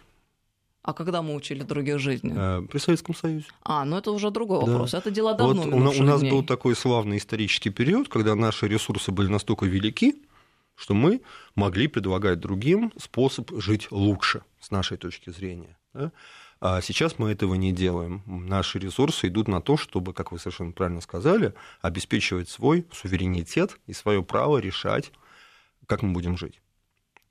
А 0.82 0.92
когда 0.92 1.22
мы 1.22 1.34
учили 1.34 1.62
других 1.62 1.98
жизни? 1.98 2.34
А, 2.36 2.62
при 2.62 2.76
Советском 2.76 3.14
Союзе. 3.14 3.46
А, 3.62 3.86
ну 3.86 3.96
это 3.96 4.12
уже 4.12 4.30
другой 4.30 4.60
да. 4.60 4.70
вопрос. 4.70 4.92
Это 4.92 5.10
дело 5.10 5.34
давно 5.34 5.62
вот 5.62 5.72
у, 5.72 5.76
у 5.76 6.02
нас 6.04 6.20
дней. 6.20 6.30
был 6.30 6.44
такой 6.44 6.76
славный 6.76 7.16
исторический 7.16 7.70
период, 7.70 8.10
когда 8.10 8.34
наши 8.34 8.68
ресурсы 8.68 9.12
были 9.12 9.28
настолько 9.28 9.64
велики, 9.64 10.14
что 10.74 10.92
мы 10.92 11.22
могли 11.54 11.88
предлагать 11.88 12.38
другим 12.38 12.92
способ 12.98 13.50
жить 13.58 13.90
лучше, 13.90 14.42
с 14.60 14.70
нашей 14.70 14.98
точки 14.98 15.30
зрения. 15.30 15.78
Да? 15.94 16.12
А 16.60 16.80
сейчас 16.80 17.18
мы 17.18 17.30
этого 17.30 17.54
не 17.54 17.72
делаем. 17.72 18.22
Наши 18.26 18.78
ресурсы 18.78 19.28
идут 19.28 19.46
на 19.46 19.60
то, 19.60 19.76
чтобы, 19.76 20.14
как 20.14 20.32
вы 20.32 20.38
совершенно 20.38 20.72
правильно 20.72 21.00
сказали, 21.00 21.54
обеспечивать 21.82 22.48
свой 22.48 22.86
суверенитет 22.92 23.78
и 23.86 23.92
свое 23.92 24.22
право 24.22 24.58
решать, 24.58 25.12
как 25.86 26.02
мы 26.02 26.12
будем 26.12 26.38
жить. 26.38 26.60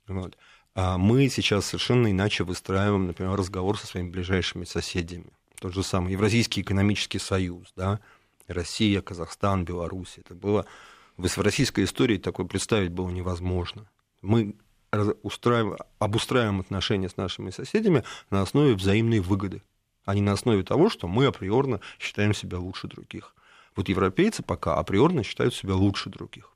Вот. 0.06 0.36
А 0.74 0.98
мы 0.98 1.28
сейчас 1.28 1.66
совершенно 1.66 2.10
иначе 2.10 2.44
выстраиваем, 2.44 3.06
например, 3.06 3.34
разговор 3.34 3.78
со 3.78 3.86
своими 3.86 4.10
ближайшими 4.10 4.64
соседями. 4.64 5.32
Тот 5.58 5.74
же 5.74 5.82
самый 5.82 6.12
Евразийский 6.12 6.60
экономический 6.60 7.18
союз, 7.18 7.72
да, 7.74 8.00
Россия, 8.46 9.00
Казахстан, 9.00 9.64
Беларусь. 9.64 10.18
Это 10.18 10.34
было 10.34 10.66
в 11.16 11.38
российской 11.38 11.84
истории 11.84 12.18
такое 12.18 12.46
представить 12.46 12.92
было 12.92 13.08
невозможно. 13.08 13.88
Мы 14.22 14.54
устраиваем, 15.22 15.78
обустраиваем 15.98 16.60
отношения 16.60 17.08
с 17.08 17.16
нашими 17.16 17.50
соседями 17.50 18.04
на 18.30 18.42
основе 18.42 18.74
взаимной 18.74 19.20
выгоды, 19.20 19.62
а 20.04 20.14
не 20.14 20.20
на 20.20 20.32
основе 20.32 20.62
того, 20.62 20.90
что 20.90 21.08
мы 21.08 21.26
априорно 21.26 21.80
считаем 21.98 22.34
себя 22.34 22.58
лучше 22.58 22.86
других. 22.86 23.34
Вот 23.74 23.88
европейцы 23.88 24.42
пока 24.42 24.76
априорно 24.76 25.22
считают 25.22 25.54
себя 25.54 25.74
лучше 25.74 26.08
других. 26.08 26.52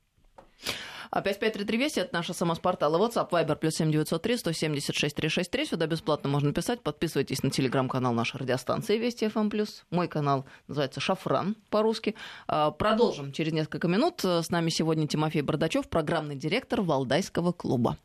553320 1.11 1.97
это 1.97 2.13
наша 2.13 2.33
самоспортала. 2.33 2.97
WhatsApp, 2.97 3.29
Viber, 3.29 3.55
плюс 3.57 3.75
7903 3.75 4.37
176 4.37 5.15
363. 5.15 5.65
Сюда 5.65 5.85
бесплатно 5.85 6.29
можно 6.29 6.53
писать. 6.53 6.81
Подписывайтесь 6.81 7.43
на 7.43 7.49
телеграм-канал 7.49 8.13
нашей 8.13 8.37
радиостанции 8.37 8.97
Вести 8.97 9.27
ФМ+. 9.27 9.49
Эм 9.51 9.67
Мой 9.89 10.07
канал 10.07 10.45
называется 10.67 11.01
«Шафран» 11.01 11.57
по-русски. 11.69 12.15
А, 12.47 12.71
продолжим 12.71 13.33
через 13.33 13.51
несколько 13.51 13.89
минут. 13.89 14.23
С 14.23 14.49
нами 14.49 14.69
сегодня 14.69 15.05
Тимофей 15.05 15.41
Бардачев, 15.41 15.89
программный 15.89 16.37
директор 16.37 16.81
Валдайского 16.81 17.51
клуба. 17.51 17.97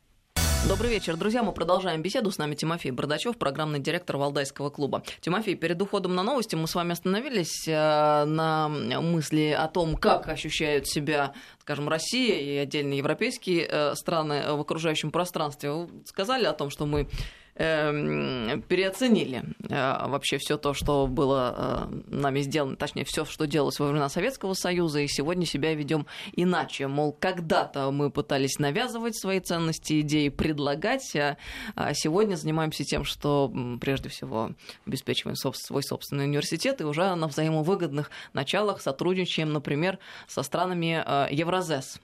Добрый 0.68 0.90
вечер, 0.90 1.16
друзья. 1.16 1.42
Мы 1.42 1.52
продолжаем 1.52 2.02
беседу. 2.02 2.30
С 2.30 2.38
нами 2.38 2.54
Тимофей 2.54 2.90
Бардачев, 2.90 3.36
программный 3.36 3.78
директор 3.78 4.16
Валдайского 4.16 4.70
клуба. 4.70 5.02
Тимофей, 5.20 5.54
перед 5.54 5.80
уходом 5.80 6.14
на 6.14 6.22
новости 6.22 6.56
мы 6.56 6.66
с 6.66 6.74
вами 6.74 6.92
остановились 6.92 7.68
э, 7.68 8.24
на 8.24 8.68
мысли 8.68 9.56
о 9.56 9.68
том, 9.68 9.96
как 9.96 10.28
ощущают 10.28 10.88
себя, 10.88 11.34
скажем, 11.60 11.88
Россия 11.88 12.38
и 12.40 12.56
отдельные 12.56 12.98
европейские 12.98 13.68
э, 13.70 13.94
страны 13.94 14.42
в 14.54 14.60
окружающем 14.60 15.10
пространстве. 15.10 15.70
Вы 15.70 15.88
сказали 16.04 16.46
о 16.46 16.52
том, 16.52 16.70
что 16.70 16.86
мы 16.86 17.08
переоценили 17.56 19.44
э, 19.68 20.08
вообще 20.08 20.36
все 20.38 20.58
то, 20.58 20.74
что 20.74 21.06
было 21.06 21.88
э, 21.90 22.14
нами 22.14 22.40
сделано, 22.40 22.76
точнее, 22.76 23.04
все, 23.04 23.24
что 23.24 23.46
делалось 23.46 23.78
во 23.78 23.86
времена 23.86 24.10
Советского 24.10 24.52
Союза, 24.52 25.00
и 25.00 25.08
сегодня 25.08 25.46
себя 25.46 25.74
ведем 25.74 26.06
иначе. 26.32 26.86
Мол, 26.86 27.12
когда-то 27.12 27.90
мы 27.90 28.10
пытались 28.10 28.58
навязывать 28.58 29.18
свои 29.18 29.40
ценности, 29.40 30.02
идеи, 30.02 30.28
предлагать, 30.28 31.16
а, 31.16 31.38
а 31.74 31.94
сегодня 31.94 32.36
занимаемся 32.36 32.84
тем, 32.84 33.04
что 33.04 33.50
прежде 33.80 34.10
всего 34.10 34.50
обеспечиваем 34.86 35.36
свой 35.36 35.82
собственный 35.82 36.24
университет 36.24 36.82
и 36.82 36.84
уже 36.84 37.14
на 37.14 37.26
взаимовыгодных 37.26 38.10
началах 38.34 38.82
сотрудничаем, 38.82 39.52
например, 39.52 39.98
со 40.28 40.42
странами 40.42 41.02
э, 41.04 41.28
Евразес. 41.30 42.00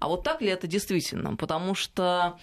А 0.00 0.08
вот 0.08 0.24
так 0.24 0.40
ли 0.40 0.48
это 0.48 0.66
действительно? 0.66 1.36
Потому 1.36 1.74
что 1.74 2.38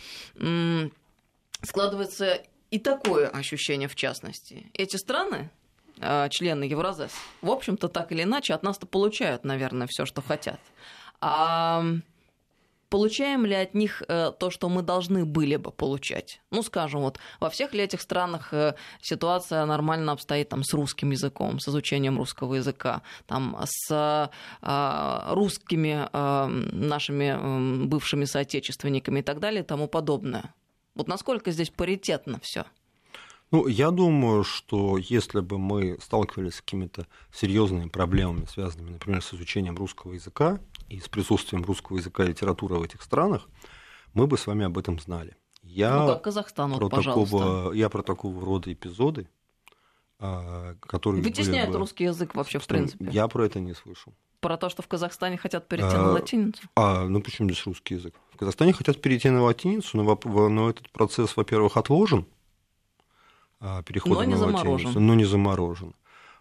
складывается 1.63 2.41
и 2.69 2.79
такое 2.79 3.27
ощущение 3.27 3.87
в 3.87 3.95
частности. 3.95 4.71
Эти 4.73 4.95
страны, 4.95 5.49
а, 5.99 6.29
члены 6.29 6.63
Евразес, 6.63 7.11
в 7.41 7.51
общем-то, 7.51 7.89
так 7.89 8.11
или 8.11 8.23
иначе 8.23 8.53
от 8.53 8.63
нас-то 8.63 8.85
получают, 8.87 9.43
наверное, 9.43 9.87
все, 9.87 10.05
что 10.05 10.21
хотят. 10.21 10.59
А 11.19 11.83
получаем 12.89 13.45
ли 13.45 13.55
от 13.55 13.73
них 13.73 14.03
э, 14.07 14.31
то, 14.37 14.49
что 14.49 14.69
мы 14.69 14.81
должны 14.81 15.25
были 15.25 15.55
бы 15.55 15.71
получать? 15.71 16.41
Ну, 16.51 16.63
скажем, 16.63 17.01
вот 17.01 17.19
во 17.39 17.49
всех 17.49 17.73
ли 17.73 17.83
этих 17.83 18.01
странах 18.01 18.53
э, 18.53 18.75
ситуация 19.01 19.65
нормально 19.65 20.11
обстоит 20.11 20.49
там, 20.49 20.63
с 20.63 20.73
русским 20.73 21.11
языком, 21.11 21.59
с 21.59 21.67
изучением 21.69 22.17
русского 22.17 22.55
языка, 22.55 23.01
там, 23.27 23.57
с 23.63 24.29
э, 24.61 25.33
русскими 25.33 26.09
э, 26.11 26.47
нашими 26.47 27.85
бывшими 27.85 28.25
соотечественниками 28.25 29.19
и 29.19 29.23
так 29.23 29.39
далее 29.39 29.61
и 29.63 29.65
тому 29.65 29.87
подобное? 29.87 30.53
Вот 30.95 31.07
насколько 31.07 31.51
здесь 31.51 31.69
паритетно 31.69 32.39
все? 32.39 32.65
Ну, 33.51 33.67
я 33.67 33.91
думаю, 33.91 34.45
что 34.45 34.97
если 34.97 35.41
бы 35.41 35.57
мы 35.57 35.97
сталкивались 36.01 36.55
с 36.55 36.61
какими-то 36.61 37.05
серьезными 37.33 37.89
проблемами, 37.89 38.45
связанными, 38.45 38.91
например, 38.91 39.21
с 39.21 39.33
изучением 39.33 39.75
русского 39.75 40.13
языка 40.13 40.59
и 40.87 40.99
с 40.99 41.09
присутствием 41.09 41.63
русского 41.65 41.97
языка 41.97 42.23
и 42.23 42.27
литературы 42.27 42.75
в 42.75 42.83
этих 42.83 43.01
странах, 43.01 43.49
мы 44.13 44.25
бы 44.27 44.37
с 44.37 44.47
вами 44.47 44.65
об 44.65 44.77
этом 44.77 44.99
знали. 44.99 45.35
Я 45.63 45.99
ну, 45.99 46.07
как 46.07 46.23
Казахстан, 46.23 46.71
про 46.73 46.85
вот, 46.85 46.91
пожалуйста. 46.91 47.37
Такого, 47.37 47.73
я 47.73 47.89
про 47.89 48.03
такого 48.03 48.43
рода 48.43 48.71
эпизоды, 48.71 49.27
а, 50.17 50.75
которые... 50.79 51.21
Вытесняют 51.21 51.71
бы, 51.71 51.77
русский 51.77 52.05
язык 52.05 52.35
вообще, 52.35 52.59
в 52.59 52.67
принципе. 52.67 53.09
Я 53.11 53.27
про 53.27 53.45
это 53.45 53.59
не 53.59 53.73
слышал. 53.73 54.13
Про 54.39 54.57
то, 54.57 54.69
что 54.69 54.81
в 54.81 54.87
Казахстане 54.87 55.37
хотят 55.37 55.67
перейти 55.67 55.95
а, 55.95 56.01
на 56.01 56.11
латиницу? 56.11 56.61
А, 56.75 57.05
ну 57.05 57.21
почему 57.21 57.49
здесь 57.49 57.65
русский 57.65 57.95
язык? 57.95 58.15
Казахстане 58.41 58.73
хотят 58.73 58.99
перейти 58.99 59.29
на 59.29 59.43
латиницу, 59.43 59.97
но, 59.97 60.19
но 60.49 60.71
этот 60.71 60.89
процесс, 60.89 61.37
во-первых, 61.37 61.77
отложен, 61.77 62.25
а, 63.59 63.83
перехода 63.83 64.23
но 64.23 64.31
на 64.31 64.37
заморожен. 64.37 64.71
латиницу, 64.71 64.99
но 64.99 65.13
не 65.13 65.25
заморожен. 65.25 65.93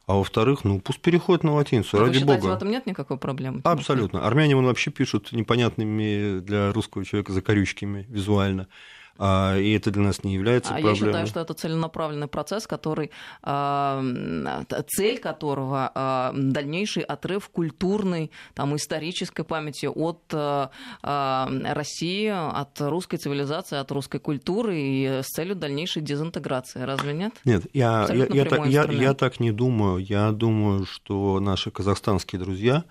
А 0.06 0.14
во-вторых, 0.14 0.64
ну 0.64 0.80
пусть 0.80 1.02
переходит 1.02 1.44
на 1.44 1.52
латиницу, 1.52 1.98
а 1.98 2.00
ради 2.00 2.14
вы 2.14 2.20
считаете, 2.20 2.42
бога. 2.42 2.54
в 2.54 2.56
этом 2.56 2.70
нет 2.70 2.86
никакой 2.86 3.18
проблемы? 3.18 3.60
Абсолютно. 3.64 4.26
Армяне 4.26 4.56
вон 4.56 4.64
вообще 4.64 4.90
пишут 4.90 5.32
непонятными 5.32 6.40
для 6.40 6.72
русского 6.72 7.04
человека 7.04 7.34
закорючками 7.34 8.06
визуально. 8.08 8.68
А, 9.18 9.56
и 9.56 9.72
это 9.72 9.90
для 9.90 10.02
нас 10.02 10.24
не 10.24 10.34
является 10.34 10.70
а 10.70 10.74
проблемой. 10.74 10.98
Я 10.98 11.06
считаю, 11.06 11.26
что 11.26 11.40
это 11.40 11.54
целенаправленный 11.54 12.28
процесс, 12.28 12.66
который, 12.66 13.10
а, 13.42 14.02
цель 14.88 15.18
которого 15.18 15.92
а, 15.94 16.32
дальнейший 16.34 17.02
отрыв 17.02 17.48
культурной, 17.50 18.30
там, 18.54 18.74
исторической 18.76 19.44
памяти 19.44 19.86
от 19.86 20.20
России, 21.02 22.28
от 22.28 22.80
русской 22.80 23.16
цивилизации, 23.16 23.76
от 23.76 23.90
русской 23.92 24.18
культуры 24.18 24.78
и 24.78 25.20
с 25.22 25.26
целью 25.26 25.54
дальнейшей 25.54 26.02
дезинтеграции. 26.02 26.80
Разве 26.80 27.12
нет? 27.12 27.34
Нет, 27.44 27.66
я, 27.72 28.06
я, 28.10 28.26
я, 28.26 28.44
так, 28.44 28.66
я, 28.66 28.84
я 28.84 29.14
так 29.14 29.40
не 29.40 29.52
думаю. 29.52 29.98
Я 29.98 30.32
думаю, 30.32 30.86
что 30.86 31.40
наши 31.40 31.70
казахстанские 31.70 32.40
друзья 32.40 32.84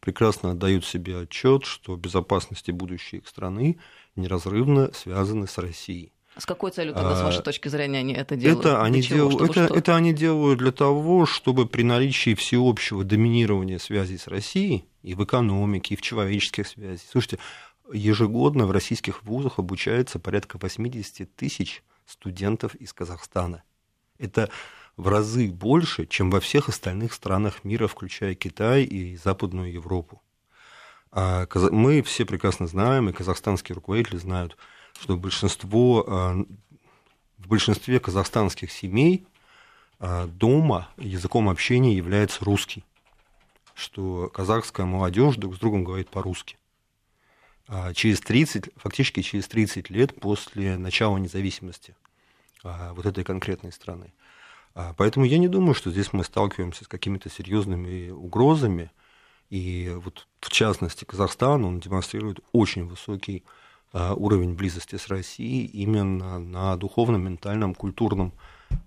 прекрасно 0.00 0.52
отдают 0.52 0.84
себе 0.84 1.20
отчет, 1.20 1.64
что 1.64 1.96
безопасности 1.96 2.70
будущей 2.70 3.18
их 3.18 3.28
страны 3.28 3.78
неразрывно 4.16 4.90
связаны 4.92 5.46
с 5.46 5.58
Россией. 5.58 6.12
С 6.36 6.46
какой 6.46 6.70
целью 6.70 6.94
тогда, 6.94 7.16
с 7.16 7.22
вашей 7.22 7.42
точки 7.42 7.68
зрения, 7.68 7.98
они 7.98 8.14
это 8.14 8.36
делают? 8.36 8.60
Это 8.60 8.82
они, 8.82 9.02
чего, 9.02 9.30
делают, 9.30 9.56
это, 9.56 9.74
это 9.74 9.96
они 9.96 10.12
делают 10.12 10.60
для 10.60 10.70
того, 10.70 11.26
чтобы 11.26 11.66
при 11.66 11.82
наличии 11.82 12.34
всеобщего 12.34 13.04
доминирования 13.04 13.78
связей 13.78 14.16
с 14.16 14.28
Россией 14.28 14.84
и 15.02 15.14
в 15.14 15.24
экономике, 15.24 15.94
и 15.94 15.96
в 15.96 16.02
человеческих 16.02 16.68
связях. 16.68 17.04
Слушайте, 17.10 17.38
ежегодно 17.92 18.66
в 18.66 18.70
российских 18.70 19.24
вузах 19.24 19.58
обучается 19.58 20.18
порядка 20.18 20.58
80 20.60 21.34
тысяч 21.34 21.82
студентов 22.06 22.74
из 22.76 22.92
Казахстана. 22.92 23.62
Это 24.18 24.50
в 24.96 25.08
разы 25.08 25.50
больше, 25.50 26.06
чем 26.06 26.30
во 26.30 26.40
всех 26.40 26.68
остальных 26.68 27.12
странах 27.12 27.64
мира, 27.64 27.86
включая 27.86 28.34
Китай 28.34 28.84
и 28.84 29.16
Западную 29.16 29.72
Европу. 29.72 30.22
А 31.12 31.46
мы 31.70 32.02
все 32.02 32.24
прекрасно 32.24 32.66
знаем, 32.66 33.08
и 33.08 33.12
казахстанские 33.12 33.74
руководители 33.74 34.16
знают, 34.16 34.56
что 35.00 35.16
большинство, 35.16 36.04
а, 36.06 36.44
в 37.38 37.48
большинстве 37.48 37.98
казахстанских 37.98 38.70
семей 38.70 39.26
а, 39.98 40.26
дома 40.26 40.88
языком 40.96 41.48
общения 41.48 41.96
является 41.96 42.44
русский, 42.44 42.84
что 43.74 44.30
казахская 44.32 44.86
молодежь 44.86 45.36
друг 45.36 45.56
с 45.56 45.58
другом 45.58 45.84
говорит 45.84 46.10
по-русски. 46.10 46.56
Через 47.94 48.20
30, 48.20 48.70
фактически 48.74 49.22
через 49.22 49.46
30 49.46 49.90
лет 49.90 50.20
после 50.20 50.76
начала 50.76 51.16
независимости 51.18 51.94
вот 52.64 53.06
этой 53.06 53.22
конкретной 53.22 53.70
страны. 53.70 54.12
Поэтому 54.96 55.24
я 55.24 55.38
не 55.38 55.46
думаю, 55.46 55.74
что 55.74 55.92
здесь 55.92 56.12
мы 56.12 56.24
сталкиваемся 56.24 56.84
с 56.84 56.88
какими-то 56.88 57.30
серьезными 57.30 58.10
угрозами. 58.10 58.90
И 59.50 59.92
вот 60.04 60.28
в 60.40 60.48
частности 60.50 61.04
Казахстан, 61.04 61.64
он 61.64 61.80
демонстрирует 61.80 62.40
очень 62.52 62.86
высокий 62.86 63.44
а, 63.92 64.14
уровень 64.14 64.54
близости 64.54 64.96
с 64.96 65.08
Россией 65.08 65.66
именно 65.66 66.38
на 66.38 66.76
духовном, 66.76 67.24
ментальном, 67.24 67.74
культурном, 67.74 68.32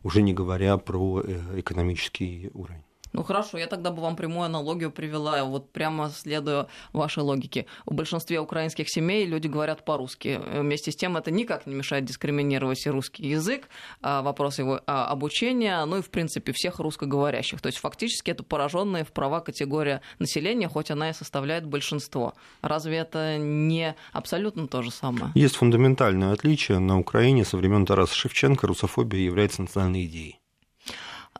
уже 0.02 0.22
не 0.22 0.34
говоря 0.34 0.78
про 0.78 1.22
э, 1.22 1.60
экономический 1.60 2.50
уровень. 2.54 2.84
Ну 3.14 3.24
хорошо, 3.24 3.60
я 3.60 3.68
тогда 3.68 3.92
бы 3.92 4.02
вам 4.02 4.16
прямую 4.16 4.46
аналогию 4.46 4.92
привела, 4.92 5.44
вот 5.44 5.72
прямо 5.72 6.10
следуя 6.10 6.68
вашей 6.94 7.22
логике. 7.22 7.68
В 7.86 7.94
большинстве 7.94 8.40
украинских 8.40 8.90
семей 8.90 9.26
люди 9.28 9.48
говорят 9.48 9.86
по-русски. 9.86 10.42
Вместе 10.52 10.92
с 10.92 10.96
тем 10.96 11.16
это 11.16 11.30
никак 11.30 11.68
не 11.68 11.76
мешает 11.76 12.06
дискриминировать 12.06 12.84
и 12.86 12.90
русский 12.90 13.28
язык, 13.28 13.70
а 14.02 14.24
вопрос 14.24 14.58
его 14.58 14.82
а, 14.88 15.06
обучения, 15.06 15.86
ну 15.86 15.98
и 15.98 16.02
в 16.02 16.10
принципе 16.10 16.54
всех 16.54 16.80
русскоговорящих. 16.80 17.62
То 17.62 17.68
есть 17.68 17.78
фактически 17.78 18.32
это 18.32 18.44
пораженная 18.44 19.06
в 19.06 19.12
права 19.12 19.42
категория 19.42 20.02
населения, 20.18 20.68
хоть 20.68 20.90
она 20.90 21.12
и 21.12 21.14
составляет 21.14 21.68
большинство. 21.68 22.34
Разве 22.62 22.98
это 22.98 23.38
не 23.38 23.96
абсолютно 24.12 24.68
то 24.68 24.82
же 24.82 24.90
самое? 24.90 25.32
Есть 25.36 25.58
фундаментальное 25.58 26.34
отличие. 26.34 26.80
На 26.80 27.00
Украине 27.00 27.46
со 27.46 27.58
времен 27.58 27.86
Тараса 27.86 28.16
Шевченко 28.16 28.66
русофобия 28.66 29.20
является 29.20 29.62
национальной 29.62 30.06
идеей. 30.06 30.40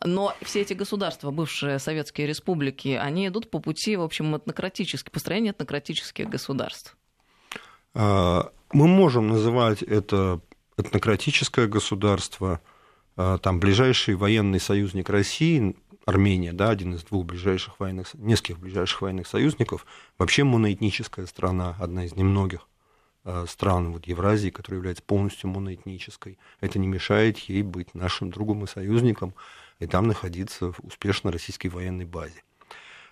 Но 0.06 0.36
все 0.42 0.62
эти 0.62 0.74
государства, 0.74 1.32
бывшие 1.32 1.80
советские 1.80 2.28
республики, 2.28 3.00
они 3.02 3.28
идут 3.28 3.50
по 3.50 3.60
пути, 3.60 3.96
в 3.96 4.02
общем, 4.02 4.36
этнократически, 4.36 5.10
построения 5.10 5.52
этнократических 5.52 6.28
государств. 6.28 6.98
А, 7.94 8.52
мы 8.74 8.88
можем 8.88 9.30
называть 9.30 9.82
это 9.82 10.42
этнократическое 10.78 11.68
государство, 11.68 12.60
а, 13.16 13.38
там 13.38 13.60
ближайший 13.60 14.16
военный 14.16 14.60
союзник 14.60 15.10
России, 15.10 15.76
Армения, 16.06 16.52
да, 16.52 16.70
один 16.70 16.96
из 16.96 17.04
двух 17.04 17.26
ближайших 17.26 17.80
военных, 17.80 18.14
нескольких 18.16 18.60
ближайших 18.60 19.02
военных 19.02 19.26
союзников, 19.26 19.86
вообще 20.18 20.44
моноэтническая 20.44 21.26
страна, 21.28 21.78
одна 21.80 22.04
из 22.04 22.14
немногих 22.14 22.68
стран 23.48 23.94
вот 23.94 24.06
Евразии, 24.06 24.50
которая 24.50 24.80
является 24.80 25.04
полностью 25.04 25.50
моноэтнической. 25.50 26.38
Это 26.60 26.78
не 26.80 26.88
мешает 26.88 27.38
ей 27.38 27.62
быть 27.64 27.94
нашим 27.96 28.32
другом 28.32 28.64
и 28.64 28.68
союзником 28.68 29.34
и 29.80 29.88
там 29.88 30.08
находиться 30.08 30.72
в 30.72 30.80
успешно 30.84 31.32
российской 31.32 31.68
военной 31.68 32.06
базе. 32.06 32.44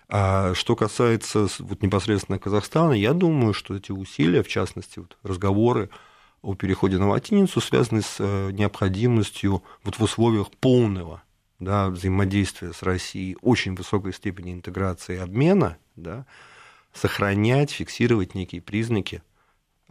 А 0.08 0.52
что 0.54 0.76
касается 0.76 1.48
вот 1.60 1.82
непосредственно 1.82 2.38
Казахстана, 2.38 2.92
я 2.92 3.14
думаю, 3.14 3.54
что 3.54 3.74
эти 3.74 3.92
усилия, 3.92 4.42
в 4.42 4.48
частности, 4.48 4.98
вот 4.98 5.16
разговоры 5.22 5.88
о 6.42 6.54
переходе 6.54 6.98
на 6.98 7.08
латиницу, 7.08 7.60
связаны 7.62 8.02
с 8.02 8.16
э, 8.18 8.50
необходимостью 8.52 9.62
вот 9.84 9.98
в 9.98 10.02
условиях 10.02 10.50
полного 10.50 11.22
да, 11.60 11.88
взаимодействия 11.88 12.72
с 12.72 12.82
Россией, 12.82 13.38
очень 13.40 13.74
высокой 13.74 14.12
степени 14.12 14.52
интеграции 14.52 15.14
и 15.14 15.18
обмена, 15.20 15.78
да, 15.96 16.26
сохранять, 16.92 17.70
фиксировать 17.70 18.34
некие 18.34 18.60
признаки 18.60 19.22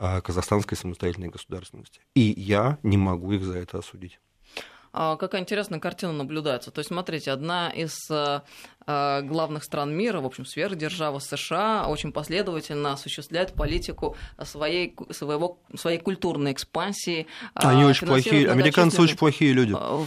казахстанской 0.01 0.77
самостоятельной 0.77 1.29
государственности. 1.29 2.01
И 2.15 2.33
я 2.35 2.79
не 2.83 2.97
могу 2.97 3.33
их 3.33 3.43
за 3.43 3.57
это 3.59 3.77
осудить. 3.77 4.19
А, 4.93 5.15
какая 5.15 5.41
интересная 5.41 5.79
картина 5.79 6.11
наблюдается. 6.11 6.71
То 6.71 6.79
есть, 6.79 6.89
смотрите, 6.89 7.31
одна 7.31 7.69
из 7.69 7.95
э, 8.09 8.41
главных 8.85 9.63
стран 9.63 9.93
мира, 9.93 10.21
в 10.21 10.25
общем, 10.25 10.45
сверхдержава 10.45 11.19
США, 11.19 11.85
очень 11.87 12.11
последовательно 12.11 12.93
осуществляет 12.93 13.53
политику 13.53 14.15
своей, 14.43 14.95
своего, 15.11 15.59
своей 15.75 15.99
культурной 15.99 16.51
экспансии. 16.53 17.27
А, 17.53 17.69
Они 17.69 17.83
очень 17.83 18.07
плохие, 18.07 18.49
американцы 18.49 19.01
очень 19.01 19.17
плохие 19.17 19.53
люди. 19.53 19.75
Э, 19.77 20.05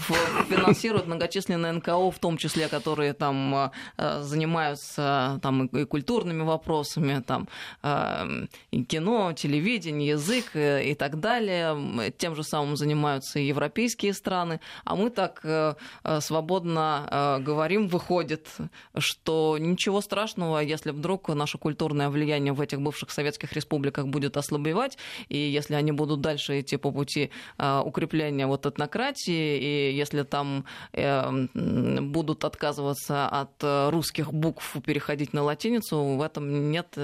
финансируют 0.48 1.06
многочисленные 1.06 1.72
НКО, 1.72 2.10
в 2.10 2.18
том 2.18 2.36
числе, 2.36 2.68
которые 2.68 3.12
там 3.12 3.70
занимаются 3.96 5.38
там, 5.42 5.66
и 5.66 5.84
культурными 5.84 6.42
вопросами, 6.42 7.22
там, 7.22 7.48
и 8.70 8.84
кино, 8.84 9.32
телевидение, 9.32 10.10
язык 10.10 10.50
и 10.54 10.94
так 10.98 11.20
далее. 11.20 12.12
Тем 12.18 12.34
же 12.34 12.42
самым 12.42 12.76
занимаются 12.76 13.38
и 13.38 13.46
европейские 13.46 14.12
страны 14.12 14.60
а 14.84 14.96
мы 14.96 15.10
так 15.10 15.40
э, 15.44 15.74
э, 16.04 16.20
свободно 16.20 17.08
э, 17.10 17.38
говорим, 17.42 17.88
выходит, 17.88 18.48
что 18.98 19.56
ничего 19.58 20.00
страшного, 20.00 20.58
если 20.58 20.90
вдруг 20.90 21.28
наше 21.28 21.58
культурное 21.58 22.08
влияние 22.08 22.52
в 22.52 22.60
этих 22.60 22.80
бывших 22.80 23.10
советских 23.10 23.52
республиках 23.52 24.06
будет 24.06 24.36
ослабевать, 24.36 24.98
и 25.28 25.36
если 25.38 25.74
они 25.74 25.92
будут 25.92 26.20
дальше 26.20 26.60
идти 26.60 26.76
по 26.76 26.90
пути 26.90 27.30
укрепления 27.58 28.46
вот 28.46 28.66
этнократии, 28.66 29.58
и 29.58 29.94
если 29.94 30.22
там 30.22 30.64
будут 30.92 32.44
отказываться 32.44 33.28
от 33.28 33.92
русских 33.92 34.32
букв, 34.32 34.76
переходить 34.84 35.32
на 35.32 35.42
латиницу, 35.42 36.02
в 36.02 36.22
этом 36.22 36.70
нет 36.70 36.96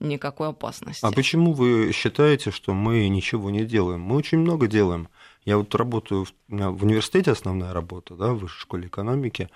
никакой 0.00 0.48
опасности. 0.48 1.04
А 1.04 1.12
почему 1.12 1.52
вы 1.52 1.92
считаете, 1.92 2.50
что 2.50 2.72
мы 2.74 3.08
ничего 3.08 3.50
не 3.50 3.64
делаем? 3.64 4.00
Мы 4.00 4.16
очень 4.16 4.38
много 4.38 4.66
делаем. 4.66 5.08
Я 5.44 5.58
вот 5.58 5.74
работаю, 5.74 6.26
меня 6.48 6.70
в 6.70 6.82
университете 6.84 7.32
основная 7.32 7.72
работа, 7.72 8.14
да, 8.14 8.32
в 8.32 8.38
высшей 8.38 8.60
школе 8.60 8.86
экономики, 8.88 9.48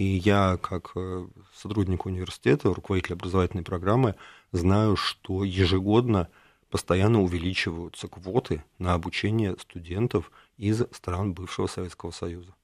и 0.00 0.16
я, 0.16 0.56
как 0.56 0.92
э, 0.94 1.26
сотрудник 1.54 2.06
университета, 2.06 2.72
руководитель 2.72 3.12
образовательной 3.12 3.62
программы, 3.62 4.14
знаю, 4.50 4.96
что 4.96 5.44
ежегодно 5.44 6.30
постоянно 6.70 7.20
увеличиваются 7.20 8.08
квоты 8.08 8.64
на 8.78 8.94
обучение 8.94 9.54
студентов 9.60 10.32
из 10.56 10.86
стран 10.92 11.34
бывшего 11.34 11.66
Советского 11.66 12.12
Союза. 12.12 12.54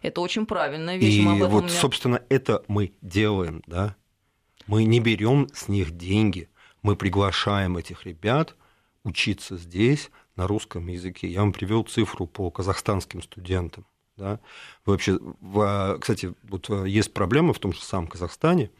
Это 0.00 0.22
очень 0.22 0.46
правильная 0.46 0.96
вещь. 0.96 1.16
И 1.16 1.26
вот, 1.26 1.64
меня... 1.64 1.68
собственно, 1.68 2.22
это 2.30 2.64
мы 2.68 2.94
делаем, 3.02 3.62
да. 3.66 3.94
Мы 4.66 4.84
не 4.84 5.00
берем 5.00 5.48
с 5.52 5.68
них 5.68 5.90
деньги, 5.90 6.48
мы 6.80 6.96
приглашаем 6.96 7.76
этих 7.76 8.06
ребят 8.06 8.56
учиться 9.04 9.58
здесь, 9.58 10.10
на 10.36 10.46
русском 10.46 10.86
языке. 10.86 11.28
Я 11.28 11.40
вам 11.40 11.52
привел 11.52 11.82
цифру 11.82 12.26
по 12.26 12.50
казахстанским 12.50 13.20
студентам. 13.20 13.84
Да? 14.18 14.40
Вообще, 14.84 15.18
кстати, 16.00 16.34
вот 16.42 16.68
э, 16.68 16.88
есть 16.88 17.14
проблема 17.14 17.52
в 17.54 17.58
том 17.60 17.72
же 17.72 17.80
самом 17.80 18.08
Казахстане, 18.08 18.70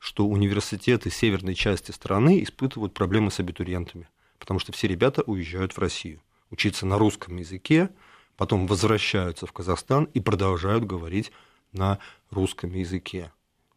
что 0.00 0.26
университеты 0.26 1.10
северной 1.10 1.54
части 1.54 1.90
страны 1.92 2.42
испытывают 2.42 2.94
проблемы 2.94 3.30
с 3.30 3.38
абитуриентами, 3.38 4.08
потому 4.38 4.58
что 4.58 4.72
все 4.72 4.88
ребята 4.88 5.22
уезжают 5.22 5.72
в 5.72 5.78
Россию 5.78 6.22
учиться 6.50 6.86
на 6.86 6.98
русском 6.98 7.36
языке, 7.36 7.90
потом 8.36 8.66
возвращаются 8.66 9.46
в 9.46 9.52
Казахстан 9.52 10.04
и 10.14 10.20
продолжают 10.20 10.84
говорить 10.84 11.30
на 11.72 11.98
русском 12.30 12.72
языке 12.72 13.32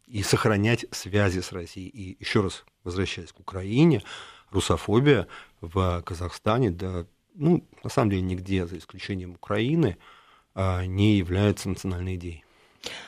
и 0.06 0.22
сохранять 0.22 0.86
связи 0.90 1.40
с 1.40 1.52
Россией. 1.52 1.88
И 1.88 2.16
еще 2.18 2.40
раз 2.40 2.64
возвращаясь 2.84 3.32
к 3.32 3.40
Украине, 3.40 4.02
русофобия 4.50 5.26
в 5.60 6.02
Казахстане 6.02 6.70
да, 6.70 7.04
ну, 7.34 7.64
на 7.84 7.90
самом 7.90 8.10
деле 8.10 8.22
нигде, 8.22 8.66
за 8.66 8.78
исключением 8.78 9.32
Украины, 9.32 9.96
а, 9.98 10.19
не 10.54 11.16
является 11.16 11.68
национальной 11.68 12.16
идеей. 12.16 12.44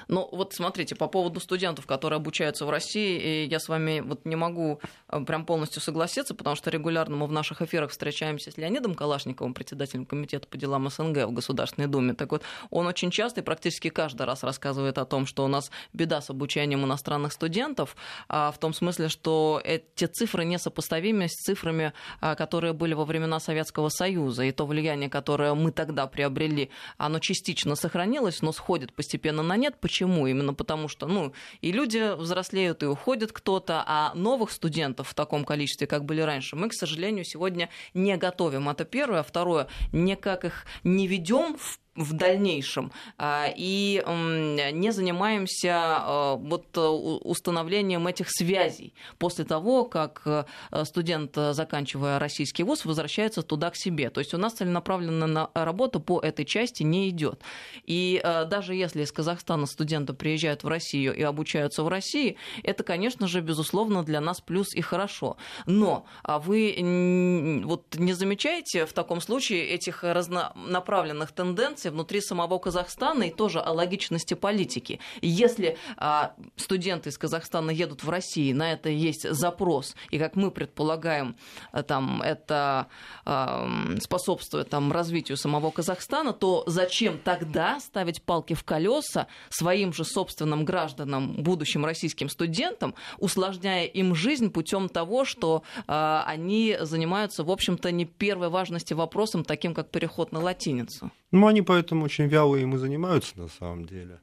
Ну, 0.09 0.29
вот 0.31 0.53
смотрите, 0.53 0.95
по 0.95 1.07
поводу 1.07 1.41
студентов, 1.41 1.87
которые 1.87 2.19
обучаются 2.19 2.67
в 2.67 2.71
России, 2.71 3.47
я 3.47 3.59
с 3.59 3.69
вами 3.69 4.01
вот 4.01 4.25
не 4.25 4.37
могу 4.37 4.81
э, 5.09 5.25
прям 5.25 5.47
полностью 5.47 5.81
согласиться, 5.81 6.35
потому 6.35 6.57
что 6.57 6.71
регулярно 6.71 7.17
мы 7.17 7.27
в 7.27 7.33
наших 7.33 7.63
эфирах 7.63 7.91
встречаемся 7.91 8.51
с 8.51 8.57
Леонидом 8.57 8.95
Калашниковым, 8.95 9.55
председателем 9.55 10.05
комитета 10.05 10.47
по 10.47 10.57
делам 10.57 10.89
СНГ 10.89 11.27
в 11.27 11.33
Государственной 11.33 11.89
Думе. 11.89 12.15
Так 12.15 12.33
вот, 12.33 12.43
он 12.71 12.87
очень 12.87 13.11
часто 13.11 13.41
и 13.41 13.45
практически 13.45 13.89
каждый 13.89 14.27
раз 14.27 14.43
рассказывает 14.43 14.99
о 14.99 15.05
том, 15.05 15.27
что 15.27 15.45
у 15.45 15.49
нас 15.49 15.71
беда 15.93 16.21
с 16.21 16.31
обучением 16.31 16.85
иностранных 16.85 17.33
студентов, 17.33 17.97
а 18.29 18.51
в 18.51 18.59
том 18.59 18.75
смысле, 18.75 19.09
что 19.09 19.61
эти 19.65 20.05
цифры 20.07 20.45
несопоставимы 20.45 21.29
с 21.29 21.33
цифрами, 21.33 21.93
а, 22.21 22.35
которые 22.35 22.73
были 22.73 22.95
во 22.95 23.05
времена 23.05 23.41
Советского 23.41 23.89
Союза, 23.89 24.45
и 24.45 24.53
то 24.53 24.67
влияние, 24.67 25.09
которое 25.09 25.55
мы 25.55 25.73
тогда 25.73 26.07
приобрели, 26.07 26.71
оно 26.99 27.19
частично 27.19 27.75
сохранилось, 27.75 28.43
но 28.43 28.53
сходит 28.53 28.93
постепенно 28.93 29.43
на 29.43 29.57
нет. 29.63 29.81
Почему? 29.81 30.27
Именно 30.27 30.55
потому 30.55 30.89
что, 30.89 31.07
ну, 31.07 31.33
и 31.61 31.73
люди 31.73 32.15
взрослеют, 32.17 32.83
и 32.83 32.87
уходит 32.87 33.33
кто-то, 33.33 33.83
а 33.87 34.13
новых 34.15 34.51
студентов 34.51 35.09
в 35.09 35.15
таком 35.15 35.45
количестве, 35.45 35.87
как 35.87 36.05
были 36.05 36.21
раньше, 36.21 36.57
мы, 36.57 36.69
к 36.69 36.75
сожалению, 36.75 37.25
сегодня 37.25 37.69
не 37.95 38.17
готовим. 38.17 38.69
Это 38.69 38.85
первое. 38.85 39.23
Второе, 39.23 39.69
никак 39.93 40.45
их 40.45 40.67
не 40.85 41.07
ведем 41.07 41.57
в 41.57 41.79
в 41.95 42.15
дальнейшем 42.15 42.91
а, 43.19 43.49
и 43.55 44.03
не 44.07 44.93
занимаемся 44.93 45.75
а, 45.75 46.37
вот 46.37 46.67
установлением 46.77 48.07
этих 48.07 48.31
связей 48.31 48.95
после 49.19 49.45
того, 49.45 49.85
как 49.85 50.23
э, 50.25 50.45
студент, 50.85 51.35
заканчивая 51.35 52.19
российский 52.19 52.63
вуз, 52.63 52.85
возвращается 52.85 53.43
туда 53.43 53.71
к 53.71 53.77
себе. 53.77 54.11
То 54.11 54.21
есть 54.21 54.35
у 54.35 54.39
нас 54.39 54.55
целенаправленная 54.55 55.49
работа 55.55 56.01
по 56.01 56.21
этой 56.21 56.45
части 56.45 56.83
не 56.83 57.09
идет. 57.09 57.43
И 57.85 58.21
э, 58.23 58.45
даже 58.47 58.75
если 58.75 59.03
из 59.03 59.13
Казахстана 59.13 59.67
студенты 59.67 60.13
приезжают 60.13 60.65
в 60.65 60.69
Россию 60.69 61.15
и 61.15 61.23
обучаются 61.23 61.83
в 61.83 61.89
России, 61.89 62.37
это, 62.63 62.83
конечно 62.83 63.27
же, 63.27 63.41
безусловно, 63.41 64.03
для 64.03 64.21
нас 64.21 64.41
плюс 64.41 64.75
и 64.75 64.81
хорошо. 64.81 65.37
Но 65.67 66.07
а 66.23 66.39
вы 66.39 67.63
вот 67.65 67.95
не 67.97 68.13
замечаете 68.13 68.87
в 68.87 68.93
таком 68.93 69.21
случае 69.21 69.69
этих 69.69 70.05
разнонаправленных 70.05 71.33
тенденций, 71.33 71.82
информации 71.83 71.91
внутри 71.91 72.21
самого 72.21 72.59
Казахстана 72.59 73.25
и 73.25 73.31
тоже 73.31 73.61
о 73.61 73.73
логичности 73.73 74.35
политики. 74.35 75.01
Если 75.23 75.77
а, 75.97 76.33
студенты 76.57 77.11
из 77.11 77.19
Казахстана 77.19 77.71
едут 77.71 78.05
в 78.05 78.11
Россию, 78.11 78.57
на 78.57 78.73
это 78.73 78.89
есть 78.89 79.29
запрос, 79.29 79.95
и 80.13 80.19
как 80.19 80.37
мы 80.37 80.51
предполагаем, 80.51 81.37
а, 81.73 81.83
там, 81.83 82.23
это 82.23 82.87
а, 83.25 83.69
способствует 84.01 84.69
там, 84.71 84.93
развитию 84.93 85.37
самого 85.37 85.71
Казахстана, 85.71 86.33
то 86.33 86.65
зачем 86.67 87.19
тогда 87.19 87.81
ставить 87.81 88.23
палки 88.23 88.55
в 88.55 88.65
колеса 88.65 89.27
своим 89.51 89.93
же 89.93 90.05
собственным 90.05 90.65
гражданам, 90.65 91.43
будущим 91.43 91.85
российским 91.85 92.29
студентам, 92.29 92.95
усложняя 93.19 93.87
им 93.87 94.15
жизнь 94.15 94.51
путем 94.51 94.89
того, 94.89 95.25
что 95.25 95.63
а, 95.87 96.25
они 96.27 96.77
занимаются, 96.81 97.45
в 97.45 97.51
общем-то, 97.51 97.91
не 97.91 98.05
первой 98.05 98.49
важности 98.49 98.95
вопросом, 98.95 99.45
таким 99.45 99.75
как 99.75 99.91
переход 99.91 100.33
на 100.33 100.41
латиницу? 100.41 101.11
Ну, 101.33 101.47
они 101.47 101.63
поэтому 101.73 102.05
очень 102.05 102.27
вяло 102.27 102.57
им 102.57 102.75
и 102.75 102.77
занимаются 102.77 103.39
на 103.39 103.49
самом 103.49 103.87
деле. 103.87 104.21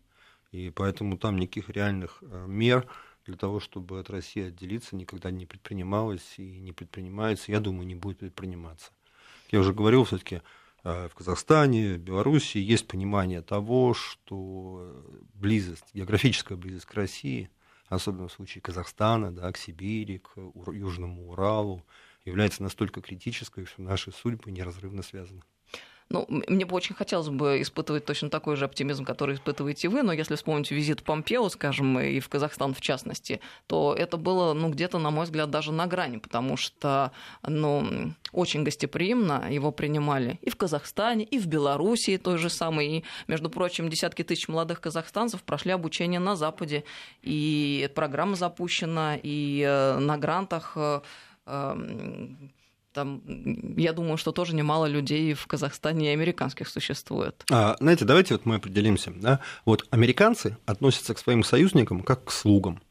И 0.52 0.70
поэтому 0.70 1.18
там 1.18 1.40
никаких 1.40 1.70
реальных 1.70 2.20
э, 2.22 2.46
мер 2.48 2.86
для 3.26 3.36
того, 3.36 3.60
чтобы 3.60 4.00
от 4.00 4.12
России 4.12 4.50
отделиться, 4.50 4.96
никогда 4.96 5.32
не 5.32 5.48
предпринималось 5.48 6.36
и 6.38 6.60
не 6.60 6.74
предпринимается, 6.74 7.52
я 7.52 7.60
думаю, 7.60 7.88
не 7.88 7.96
будет 7.96 8.20
предприниматься. 8.20 8.92
Я 9.50 9.62
уже 9.62 9.74
говорил, 9.74 10.04
все-таки 10.04 10.44
э, 10.84 11.10
в 11.10 11.16
Казахстане, 11.16 11.96
в 11.96 11.98
Белоруссии 11.98 12.60
есть 12.60 12.88
понимание 12.88 13.42
того, 13.42 13.96
что 13.96 15.04
близость, 15.34 15.86
географическая 15.96 16.56
близость 16.56 16.86
к 16.86 16.94
России, 16.94 17.50
особенно 17.88 18.28
в 18.28 18.32
случае 18.32 18.62
Казахстана, 18.62 19.32
да, 19.32 19.52
к 19.52 19.58
Сибири, 19.58 20.20
к 20.20 20.38
Южному 20.72 21.32
Уралу, 21.32 21.84
является 22.26 22.62
настолько 22.62 23.02
критической, 23.02 23.66
что 23.66 23.82
наши 23.82 24.12
судьбы 24.12 24.52
неразрывно 24.52 25.02
связаны. 25.02 25.42
Ну, 26.12 26.26
мне 26.28 26.66
бы 26.66 26.76
очень 26.76 26.96
хотелось 26.96 27.30
бы 27.30 27.62
испытывать 27.62 28.04
точно 28.04 28.32
такой 28.32 28.56
же 28.56 28.66
оптимизм, 28.66 29.06
который 29.06 29.36
испытываете 29.36 29.90
вы, 29.90 30.02
но 30.02 30.12
если 30.12 30.36
вспомнить 30.36 30.72
визит 30.72 31.04
Помпео, 31.04 31.48
скажем, 31.50 32.00
и 32.00 32.20
в 32.20 32.28
Казахстан 32.30 32.74
в 32.74 32.82
частности, 32.82 33.42
то 33.68 33.94
это 33.96 34.18
было, 34.18 34.54
ну, 34.54 34.70
где-то, 34.70 34.98
на 34.98 35.12
мой 35.12 35.26
взгляд, 35.26 35.52
даже 35.52 35.72
на 35.72 35.86
грани, 35.86 36.18
потому 36.18 36.58
что, 36.58 37.12
ну, 37.46 38.14
очень 38.32 38.64
гостеприимно 38.64 39.52
его 39.52 39.72
принимали 39.72 40.40
и 40.42 40.50
в 40.50 40.56
Казахстане, 40.56 41.26
и 41.26 41.38
в 41.38 41.46
Белоруссии 41.46 42.18
той 42.18 42.40
же 42.40 42.50
самой. 42.50 42.88
И, 42.88 43.04
между 43.28 43.52
прочим, 43.52 43.88
десятки 43.88 44.24
тысяч 44.24 44.48
молодых 44.48 44.82
казахстанцев 44.82 45.44
прошли 45.44 45.72
обучение 45.72 46.20
на 46.20 46.36
Западе, 46.36 46.86
и 47.22 47.88
программа 47.94 48.36
запущена, 48.36 49.16
и 49.22 49.64
э, 49.64 50.00
на 50.00 50.18
грантах 50.18 50.74
э, 50.76 51.02
эм, 51.46 52.52
там, 52.94 53.22
я 53.78 53.94
думаю, 53.94 54.18
что 54.18 54.32
тоже 54.32 54.56
немало 54.56 54.86
людей 54.86 55.34
в 55.34 55.46
Казахстане 55.48 56.10
и 56.10 56.14
американских 56.14 56.68
существует. 56.68 57.44
А, 57.52 57.76
знаете, 57.80 58.06
давайте 58.06 58.34
вот 58.34 58.46
мы 58.46 58.56
определимся. 58.56 59.12
Да? 59.16 59.40
Вот 59.66 59.88
американцы 59.92 60.58
относятся 60.66 61.14
к 61.14 61.20
своим 61.20 61.44
союзникам 61.44 62.02
как 62.02 62.26
к 62.26 62.32
слугам, 62.32 62.82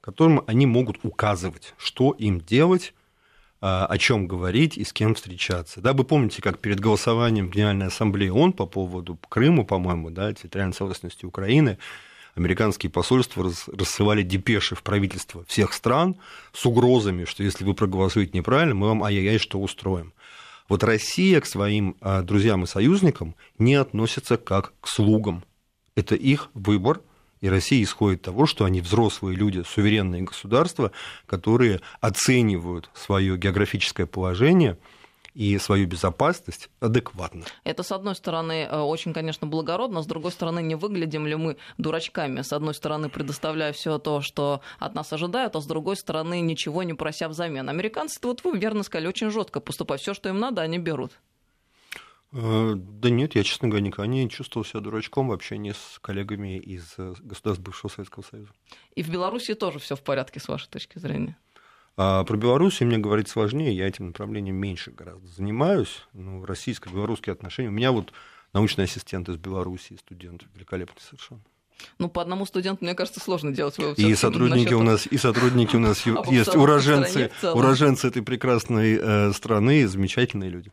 которым 0.00 0.44
они 0.46 0.66
могут 0.66 0.98
указывать, 1.02 1.74
что 1.78 2.12
им 2.12 2.40
делать, 2.40 2.94
о 3.60 3.96
чем 3.96 4.28
говорить 4.28 4.76
и 4.76 4.84
с 4.84 4.92
кем 4.92 5.14
встречаться. 5.14 5.80
Да, 5.80 5.94
вы 5.94 6.04
помните, 6.04 6.42
как 6.42 6.58
перед 6.58 6.80
голосованием 6.80 7.50
Генеральной 7.50 7.86
Ассамблее 7.86 8.30
ООН 8.30 8.52
по 8.52 8.66
поводу 8.66 9.18
Крыма, 9.30 9.64
по-моему, 9.64 10.10
да, 10.10 10.34
территориальной 10.34 10.74
целостности 10.74 11.24
Украины, 11.24 11.78
американские 12.34 12.90
посольства 12.90 13.50
рассылали 13.66 14.22
депеши 14.22 14.74
в 14.74 14.82
правительство 14.82 15.44
всех 15.46 15.72
стран 15.72 16.16
с 16.52 16.66
угрозами, 16.66 17.24
что 17.24 17.42
если 17.42 17.64
вы 17.64 17.74
проголосуете 17.74 18.36
неправильно, 18.36 18.74
мы 18.74 18.88
вам 18.88 19.04
ай-яй-яй 19.04 19.38
что 19.38 19.60
устроим. 19.60 20.12
Вот 20.68 20.82
Россия 20.82 21.40
к 21.40 21.46
своим 21.46 21.96
а, 22.00 22.22
друзьям 22.22 22.64
и 22.64 22.66
союзникам 22.66 23.34
не 23.58 23.74
относится 23.74 24.36
как 24.36 24.72
к 24.80 24.88
слугам. 24.88 25.44
Это 25.94 26.14
их 26.14 26.50
выбор, 26.54 27.02
и 27.40 27.48
Россия 27.48 27.82
исходит 27.82 28.20
от 28.20 28.24
того, 28.26 28.46
что 28.46 28.64
они 28.64 28.80
взрослые 28.80 29.36
люди, 29.36 29.62
суверенные 29.66 30.22
государства, 30.22 30.90
которые 31.26 31.80
оценивают 32.00 32.90
свое 32.94 33.36
географическое 33.36 34.06
положение– 34.06 34.78
и 35.34 35.58
свою 35.58 35.86
безопасность 35.86 36.70
адекватно. 36.80 37.44
Это, 37.64 37.82
с 37.82 37.92
одной 37.92 38.14
стороны, 38.14 38.68
э, 38.70 38.80
очень, 38.80 39.12
конечно, 39.12 39.46
благородно, 39.46 40.02
с 40.02 40.06
другой 40.06 40.30
стороны, 40.30 40.62
не 40.62 40.76
выглядим 40.76 41.26
ли 41.26 41.34
мы 41.34 41.56
дурачками? 41.76 42.42
С 42.42 42.52
одной 42.52 42.74
стороны, 42.74 43.08
предоставляя 43.08 43.72
все 43.72 43.98
то, 43.98 44.20
что 44.20 44.60
от 44.78 44.94
нас 44.94 45.12
ожидают, 45.12 45.56
а 45.56 45.60
с 45.60 45.66
другой 45.66 45.96
стороны, 45.96 46.40
ничего 46.40 46.84
не 46.84 46.94
прося 46.94 47.28
взамен. 47.28 47.68
Американцы, 47.68 48.18
вот 48.22 48.44
вы 48.44 48.58
верно 48.58 48.84
сказали, 48.84 49.08
очень 49.08 49.30
жестко 49.30 49.60
поступают. 49.60 50.00
Все, 50.00 50.14
что 50.14 50.28
им 50.28 50.38
надо, 50.38 50.62
они 50.62 50.78
берут. 50.78 51.12
Э, 52.32 52.74
да 52.76 53.10
нет, 53.10 53.34
я, 53.34 53.42
честно 53.44 53.68
говоря, 53.68 53.86
никогда 53.86 54.06
не 54.06 54.28
чувствовал 54.28 54.64
себя 54.64 54.80
дурачком 54.80 55.28
в 55.28 55.32
общении 55.32 55.72
с 55.72 55.98
коллегами 56.00 56.58
из 56.58 56.94
э, 56.98 57.14
государств 57.20 57.62
бывшего 57.62 57.90
Советского 57.90 58.22
Союза. 58.22 58.50
И 58.94 59.02
в 59.02 59.08
Беларуси 59.08 59.54
тоже 59.54 59.78
все 59.78 59.96
в 59.96 60.02
порядке, 60.02 60.40
с 60.40 60.48
вашей 60.48 60.68
точки 60.68 60.98
зрения? 60.98 61.36
А 61.96 62.24
про 62.24 62.36
Белоруссию 62.36 62.88
мне 62.88 62.98
говорить 62.98 63.28
сложнее, 63.28 63.76
я 63.76 63.86
этим 63.86 64.08
направлением 64.08 64.56
меньше 64.56 64.90
гораздо 64.90 65.26
занимаюсь. 65.28 66.02
Ну, 66.12 66.44
российско-белорусские 66.44 67.32
отношения. 67.32 67.68
У 67.68 67.72
меня 67.72 67.92
вот 67.92 68.12
научный 68.52 68.84
ассистент 68.84 69.28
из 69.28 69.36
Белоруссии, 69.36 69.96
студент, 69.96 70.44
великолепный 70.54 71.00
совершенно. 71.00 71.42
Ну, 71.98 72.08
по 72.08 72.22
одному 72.22 72.46
студенту, 72.46 72.84
мне 72.84 72.94
кажется, 72.94 73.20
сложно 73.20 73.52
делать 73.52 73.78
вывод. 73.78 73.98
И 73.98 74.14
сотрудники, 74.14 74.72
у 74.72 74.82
нас, 74.82 75.06
и 75.06 75.18
сотрудники 75.18 75.76
у 75.76 75.80
нас 75.80 76.04
есть 76.30 76.54
уроженцы, 76.54 77.30
уроженцы 77.42 78.08
этой 78.08 78.22
прекрасной 78.22 78.98
э, 79.00 79.32
страны, 79.32 79.86
замечательные 79.86 80.50
люди. 80.50 80.72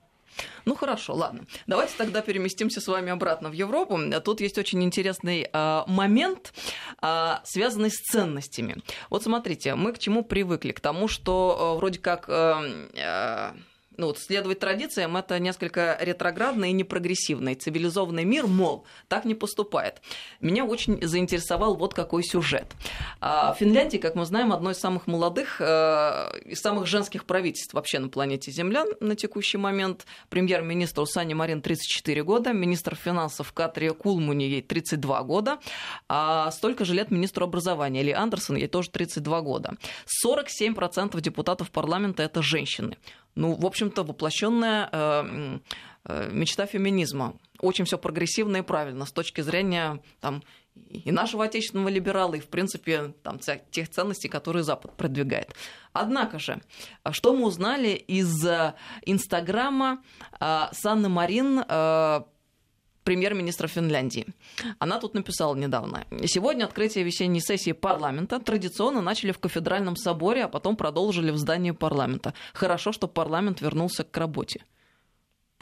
Ну 0.66 0.76
хорошо, 0.76 1.14
ладно. 1.14 1.46
Давайте 1.68 1.94
тогда 1.98 2.22
переместимся 2.22 2.82
с 2.82 2.88
вами 2.88 3.12
обратно 3.12 3.50
в 3.50 3.54
Европу. 3.54 4.00
Тут 4.24 4.42
есть 4.42 4.58
очень 4.58 4.84
интересный 4.84 5.50
э, 5.52 5.82
момент, 5.88 6.54
э, 7.02 7.36
связанный 7.44 7.90
с 7.92 7.98
ценностями. 7.98 8.78
Вот 9.10 9.24
смотрите, 9.24 9.76
мы 9.76 9.94
к 9.94 10.00
чему 10.00 10.24
привыкли? 10.24 10.72
К 10.72 10.80
тому, 10.80 11.08
что 11.08 11.74
э, 11.76 11.78
вроде 11.78 12.00
как... 12.00 12.26
Э, 12.28 12.88
э, 12.94 13.52
ну, 13.98 14.08
вот 14.08 14.20
следовать 14.20 14.60
традициям 14.60 15.18
это 15.18 15.38
несколько 15.40 15.98
ретроградно 16.00 16.66
и 16.66 16.72
непрогрессивно. 16.72 17.50
И 17.50 17.56
цивилизованный 17.56 18.24
мир, 18.24 18.48
мол, 18.48 18.86
так 19.08 19.26
не 19.26 19.36
поступает. 19.36 20.02
Меня 20.40 20.66
очень 20.66 21.06
заинтересовал 21.06 21.76
вот 21.76 21.94
какой 21.94 22.24
сюжет. 22.24 22.74
А, 23.20 23.54
Финляндия, 23.54 24.00
как 24.00 24.16
мы 24.16 24.26
знаем, 24.26 24.54
одно 24.54 24.72
из 24.72 24.78
самых 24.78 25.08
молодых 25.08 25.60
э, 25.60 26.40
и 26.46 26.56
самых 26.56 26.88
женских 26.88 27.26
правительств 27.26 27.74
вообще 27.74 28.00
на 28.00 28.08
планете 28.08 28.52
Земля 28.52 28.86
на 29.02 29.16
текущий 29.16 29.58
момент. 29.58 30.06
Премьер-министр 30.30 31.02
Усани 31.02 31.34
Марин 31.34 31.62
34 31.62 32.24
года, 32.24 32.54
министр 32.54 32.96
финансов 32.96 33.52
Катрия 33.52 33.92
Кулмуни 33.92 34.44
ей 34.44 34.62
32 34.62 35.24
года, 35.24 35.60
а 36.08 36.50
столько 36.52 36.86
же 36.86 36.94
лет 36.94 37.12
министру 37.12 37.44
образования 37.46 38.04
Ли 38.04 38.12
Андерсон 38.12 38.56
ей 38.56 38.68
тоже 38.68 38.90
32 38.90 39.42
года. 39.42 39.74
47% 40.26 41.20
депутатов 41.20 41.72
парламента 41.72 42.24
это 42.24 42.42
женщины 42.42 42.98
ну, 43.36 43.56
в 43.56 43.66
общем-то, 43.66 44.04
воплощенная 44.04 44.90
э, 44.92 45.60
э, 46.06 46.30
мечта 46.32 46.66
феминизма. 46.66 47.38
Очень 47.60 47.86
все 47.86 47.98
прогрессивно 47.98 48.58
и 48.58 48.62
правильно 48.62 49.06
с 49.06 49.12
точки 49.12 49.42
зрения 49.42 50.02
там, 50.20 50.44
и 50.90 51.12
нашего 51.12 51.46
отечественного 51.46 51.90
либерала, 51.90 52.36
и, 52.36 52.40
в 52.40 52.48
принципе, 52.48 53.14
там, 53.24 53.40
тех 53.72 53.90
ценностей, 53.90 54.30
которые 54.30 54.64
Запад 54.64 54.96
продвигает. 54.98 55.54
Однако 55.94 56.40
же, 56.40 56.62
что 57.12 57.36
мы 57.36 57.46
узнали 57.46 57.90
из 57.90 58.46
э, 58.46 58.74
Инстаграма 59.06 60.04
Санны 60.40 61.10
Марин 61.10 61.64
премьер-министра 63.04 63.68
Финляндии. 63.68 64.28
Она 64.80 65.00
тут 65.00 65.14
написала 65.14 65.56
недавно. 65.56 66.06
Сегодня 66.26 66.66
открытие 66.66 67.04
весенней 67.04 67.42
сессии 67.42 67.72
парламента 67.72 68.40
традиционно 68.40 69.02
начали 69.02 69.32
в 69.32 69.40
кафедральном 69.40 69.96
соборе, 69.96 70.46
а 70.46 70.48
потом 70.48 70.76
продолжили 70.76 71.32
в 71.32 71.38
здании 71.38 71.72
парламента. 71.72 72.34
Хорошо, 72.54 72.92
что 72.92 73.08
парламент 73.08 73.62
вернулся 73.62 74.04
к 74.04 74.18
работе. 74.18 74.64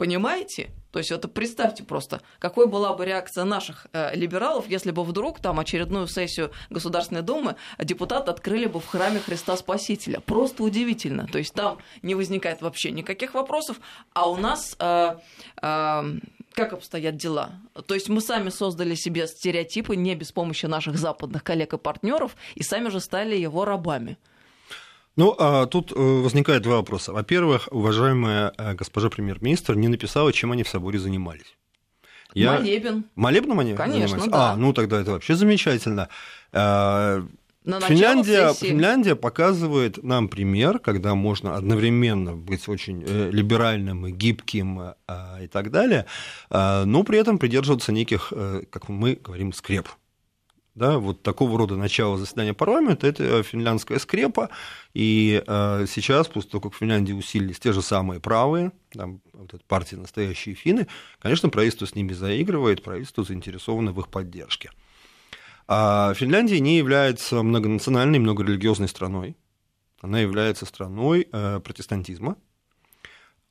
Понимаете? 0.00 0.70
То 0.92 0.98
есть 0.98 1.10
это 1.10 1.28
представьте 1.28 1.84
просто, 1.84 2.22
какой 2.38 2.66
была 2.66 2.94
бы 2.94 3.04
реакция 3.04 3.44
наших 3.44 3.86
э, 3.92 4.16
либералов, 4.16 4.66
если 4.66 4.92
бы 4.92 5.04
вдруг 5.04 5.40
там 5.40 5.60
очередную 5.60 6.08
сессию 6.08 6.52
Государственной 6.70 7.20
Думы 7.20 7.56
депутаты 7.78 8.30
открыли 8.30 8.64
бы 8.64 8.80
в 8.80 8.86
храме 8.86 9.20
Христа 9.20 9.58
Спасителя. 9.58 10.20
Просто 10.20 10.62
удивительно. 10.62 11.26
То 11.26 11.36
есть 11.36 11.52
там 11.52 11.78
не 12.00 12.14
возникает 12.14 12.62
вообще 12.62 12.92
никаких 12.92 13.34
вопросов, 13.34 13.78
а 14.14 14.30
у 14.30 14.38
нас 14.38 14.74
э, 14.78 15.16
э, 15.60 16.02
как 16.60 16.74
обстоят 16.74 17.16
дела? 17.16 17.52
То 17.86 17.94
есть 17.94 18.08
мы 18.08 18.20
сами 18.20 18.50
создали 18.50 18.94
себе 18.94 19.26
стереотипы 19.26 19.96
не 19.96 20.14
без 20.14 20.30
помощи 20.30 20.66
наших 20.66 20.98
западных 20.98 21.42
коллег 21.42 21.72
и 21.72 21.78
партнеров, 21.78 22.36
и 22.54 22.62
сами 22.62 22.90
же 22.90 23.00
стали 23.00 23.34
его 23.34 23.64
рабами. 23.64 24.18
Ну, 25.16 25.34
а 25.38 25.66
тут 25.66 25.92
э, 25.92 25.94
возникает 25.96 26.62
два 26.62 26.76
вопроса. 26.76 27.12
Во-первых, 27.12 27.68
уважаемая 27.70 28.52
э, 28.56 28.74
госпожа 28.74 29.08
премьер-министр 29.08 29.74
не 29.74 29.88
написала, 29.88 30.32
чем 30.32 30.52
они 30.52 30.62
в 30.62 30.68
соборе 30.68 30.98
занимались. 30.98 31.56
Я... 32.34 32.58
Молебен. 32.58 33.04
Молебном 33.16 33.58
они 33.58 33.74
Конечно, 33.74 34.08
занимались? 34.08 34.32
да. 34.32 34.52
А, 34.52 34.56
ну 34.56 34.72
тогда 34.72 35.00
это 35.00 35.12
вообще 35.12 35.34
замечательно. 35.34 36.08
Э, 37.64 37.70
на 37.70 37.80
Финляндия, 37.80 38.52
Финляндия 38.54 39.16
показывает 39.16 40.02
нам 40.02 40.28
пример, 40.28 40.78
когда 40.78 41.14
можно 41.14 41.56
одновременно 41.56 42.34
быть 42.34 42.68
очень 42.68 43.02
либеральным 43.02 44.06
и 44.06 44.12
гибким 44.12 44.80
и 44.80 45.46
так 45.48 45.70
далее, 45.70 46.06
но 46.50 47.04
при 47.04 47.18
этом 47.18 47.38
придерживаться 47.38 47.92
неких, 47.92 48.32
как 48.70 48.88
мы 48.88 49.14
говорим, 49.14 49.52
скреп 49.52 49.88
да, 50.74 50.98
вот 50.98 51.22
такого 51.22 51.58
рода 51.58 51.76
начало 51.76 52.16
заседания 52.16 52.54
парламента– 52.54 53.06
это 53.08 53.42
финляндская 53.42 53.98
скрепа, 53.98 54.50
и 54.94 55.42
э, 55.46 55.86
сейчас, 55.88 56.28
после 56.28 56.50
того, 56.50 56.62
как 56.62 56.74
в 56.74 56.76
Финляндии 56.78 57.12
усилились 57.12 57.58
те 57.58 57.72
же 57.72 57.82
самые 57.82 58.20
правые, 58.20 58.72
там, 58.92 59.20
вот 59.32 59.52
эта 59.52 59.62
партия 59.66 59.96
«Настоящие 59.96 60.54
финны», 60.54 60.86
конечно, 61.18 61.48
правительство 61.48 61.86
с 61.86 61.94
ними 61.94 62.12
заигрывает, 62.12 62.82
правительство 62.82 63.24
заинтересовано 63.24 63.92
в 63.92 64.00
их 64.00 64.08
поддержке. 64.08 64.70
А 65.72 66.14
Финляндия 66.14 66.58
не 66.58 66.78
является 66.78 67.44
многонациональной, 67.44 68.18
многорелигиозной 68.18 68.88
страной, 68.88 69.36
она 70.00 70.18
является 70.18 70.66
страной 70.66 71.28
э, 71.30 71.60
протестантизма, 71.60 72.36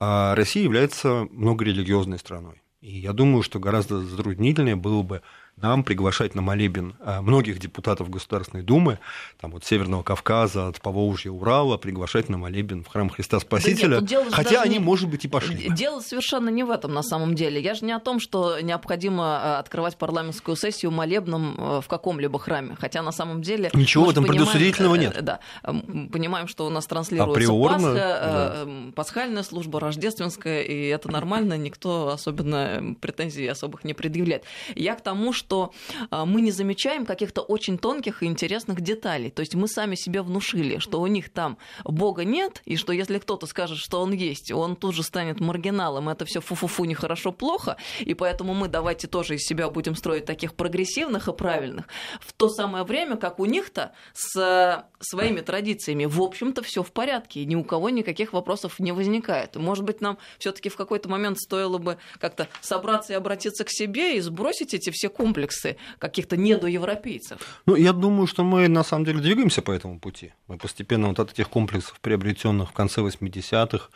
а 0.02 0.36
Россия 0.36 0.64
является 0.64 1.30
многорелигиозной 1.32 2.20
страной. 2.20 2.62
И 2.82 3.00
я 3.00 3.14
думаю, 3.14 3.42
что 3.42 3.62
гораздо 3.62 4.02
затруднительнее 4.02 4.76
было 4.76 5.02
бы 5.02 5.22
нам 5.62 5.84
приглашать 5.84 6.36
на 6.36 6.42
молебен 6.42 6.96
а, 7.00 7.22
многих 7.22 7.60
депутатов 7.60 8.10
Государственной 8.10 8.64
Думы, 8.64 9.00
там 9.40 9.52
вот 9.52 9.66
Северного 9.66 10.04
Кавказа, 10.04 10.68
от 10.68 10.82
Поволжья, 10.82 11.32
Урала, 11.32 11.78
приглашать 11.78 12.30
на 12.30 12.38
молебен 12.38 12.84
в 12.84 12.88
храм 12.88 13.10
Христа 13.10 13.40
Спасителя, 13.40 14.02
да 14.02 14.16
нет, 14.16 14.34
хотя 14.34 14.62
они, 14.62 14.78
не... 14.78 14.84
может 14.84 15.10
быть, 15.10 15.26
и 15.26 15.28
пошли. 15.28 15.70
Дело 15.70 16.00
совершенно 16.00 16.50
не 16.50 16.64
в 16.64 16.72
этом 16.72 16.94
на 16.94 17.04
самом 17.04 17.36
деле. 17.36 17.62
Я 17.62 17.74
же 17.74 17.86
не 17.86 17.92
о 17.92 18.00
том, 18.00 18.20
что 18.20 18.60
необходимо 18.60 19.24
а, 19.24 19.60
открывать 19.60 19.98
парламентскую 19.98 20.56
сессию 20.56 20.92
молебном 20.92 21.56
а, 21.58 21.82
в 21.82 21.88
каком-либо 21.88 22.40
храме, 22.40 22.76
хотя 22.80 23.02
на 23.02 23.12
самом 23.12 23.42
деле... 23.42 23.70
Ничего 23.74 24.06
в 24.06 24.10
этом 24.10 24.26
предусудительного 24.26 24.96
э, 24.96 25.00
нет. 25.00 25.24
Да, 25.24 25.40
понимаем, 25.64 26.48
что 26.48 26.66
у 26.66 26.70
нас 26.70 26.86
транслируется 26.88 27.34
Априорно, 27.34 27.78
Пасха, 27.78 27.94
да. 27.94 28.52
Э, 28.66 28.92
пасхальная 28.96 29.44
служба, 29.44 29.80
рождественская, 29.80 30.62
и 30.62 30.88
это 30.88 31.12
нормально, 31.12 31.58
никто 31.58 32.10
особенно 32.10 32.96
претензий 33.02 33.48
особых 33.48 33.84
не 33.84 33.94
предъявляет. 33.94 34.44
Я 34.76 34.96
к 34.96 35.02
тому, 35.02 35.34
что 35.34 35.49
что 35.50 35.74
а, 36.12 36.26
мы 36.26 36.42
не 36.42 36.52
замечаем 36.52 37.08
каких-то 37.08 37.42
очень 37.42 37.80
тонких 37.80 38.22
и 38.22 38.28
интересных 38.28 38.82
деталей. 38.82 39.32
То 39.32 39.40
есть 39.40 39.56
мы 39.56 39.68
сами 39.68 39.96
себе 39.96 40.22
внушили, 40.22 40.78
что 40.78 41.02
у 41.02 41.08
них 41.08 41.30
там 41.30 41.58
Бога 41.84 42.24
нет, 42.24 42.62
и 42.66 42.76
что 42.76 42.94
если 42.94 43.18
кто-то 43.18 43.48
скажет, 43.48 43.80
что 43.80 44.00
он 44.00 44.14
есть, 44.14 44.52
он 44.52 44.76
тут 44.76 44.94
же 44.94 45.02
станет 45.02 45.40
маргиналом, 45.40 46.08
это 46.10 46.26
все 46.26 46.40
фу-фу-фу, 46.40 46.86
нехорошо, 46.86 47.32
плохо, 47.32 47.78
и 48.00 48.14
поэтому 48.14 48.54
мы 48.54 48.68
давайте 48.68 49.08
тоже 49.08 49.36
из 49.36 49.42
себя 49.42 49.72
будем 49.72 49.96
строить 49.96 50.26
таких 50.26 50.54
прогрессивных 50.54 51.28
и 51.28 51.34
правильных. 51.34 51.86
В 52.22 52.32
то 52.34 52.48
самое 52.50 52.84
время, 52.84 53.18
как 53.18 53.40
у 53.40 53.46
них-то 53.46 53.94
с 54.14 54.86
своими 55.00 55.42
традициями, 55.42 56.06
в 56.06 56.22
общем-то, 56.22 56.62
все 56.62 56.84
в 56.84 56.92
порядке, 56.92 57.40
и 57.40 57.46
ни 57.46 57.56
у 57.56 57.64
кого 57.64 57.90
никаких 57.90 58.34
вопросов 58.34 58.78
не 58.78 58.92
возникает. 58.92 59.56
Может 59.56 59.84
быть, 59.84 60.00
нам 60.00 60.20
все-таки 60.38 60.70
в 60.70 60.76
какой-то 60.76 61.10
момент 61.10 61.40
стоило 61.40 61.80
бы 61.80 61.98
как-то 62.20 62.48
собраться 62.62 63.14
и 63.14 63.16
обратиться 63.16 63.64
к 63.64 63.72
себе 63.72 64.18
и 64.18 64.20
сбросить 64.20 64.76
эти 64.76 64.92
все 64.92 65.10
комплексы 65.10 65.39
комплексы 65.40 65.78
каких-то 66.00 66.38
недоевропейцев. 66.38 67.40
Ну, 67.66 67.76
я 67.76 67.94
думаю, 67.94 68.28
что 68.28 68.44
мы 68.44 68.68
на 68.68 68.84
самом 68.84 69.06
деле 69.06 69.20
двигаемся 69.20 69.62
по 69.62 69.72
этому 69.72 70.00
пути. 70.00 70.34
Мы 70.48 70.58
постепенно 70.58 71.08
вот 71.08 71.20
от 71.20 71.32
этих 71.32 71.50
комплексов, 71.50 72.00
приобретенных 72.02 72.70
в 72.70 72.74
конце 72.74 73.02
80-х, 73.02 73.90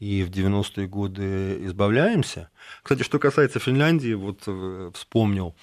и 0.00 0.22
в 0.24 0.30
90-е 0.30 0.86
годы 0.86 1.66
избавляемся. 1.66 2.48
Кстати, 2.82 3.02
что 3.04 3.18
касается 3.18 3.60
Финляндии, 3.60 4.14
вот 4.14 4.42
э, 4.46 4.90
вспомнил, 4.92 5.54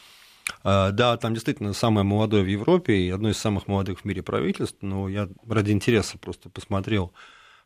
э, 0.64 0.92
да, 0.92 1.18
там 1.18 1.34
действительно 1.34 1.74
самое 1.74 2.04
молодое 2.06 2.44
в 2.44 2.48
Европе 2.48 2.94
и 2.94 3.10
одно 3.10 3.30
из 3.30 3.38
самых 3.38 3.68
молодых 3.68 4.00
в 4.00 4.06
мире 4.06 4.22
правительств, 4.22 4.78
но 4.82 5.10
я 5.10 5.28
ради 5.48 5.72
интереса 5.72 6.18
просто 6.18 6.50
посмотрел 6.50 7.12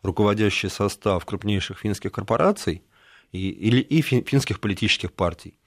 руководящий 0.01 0.69
состав 0.69 1.23
крупнейших 1.25 1.79
финских 1.79 2.11
корпораций 2.11 2.81
и, 3.31 3.49
или, 3.49 3.81
и 3.81 4.01
финских 4.01 4.59
политических 4.59 5.13
партий. 5.13 5.57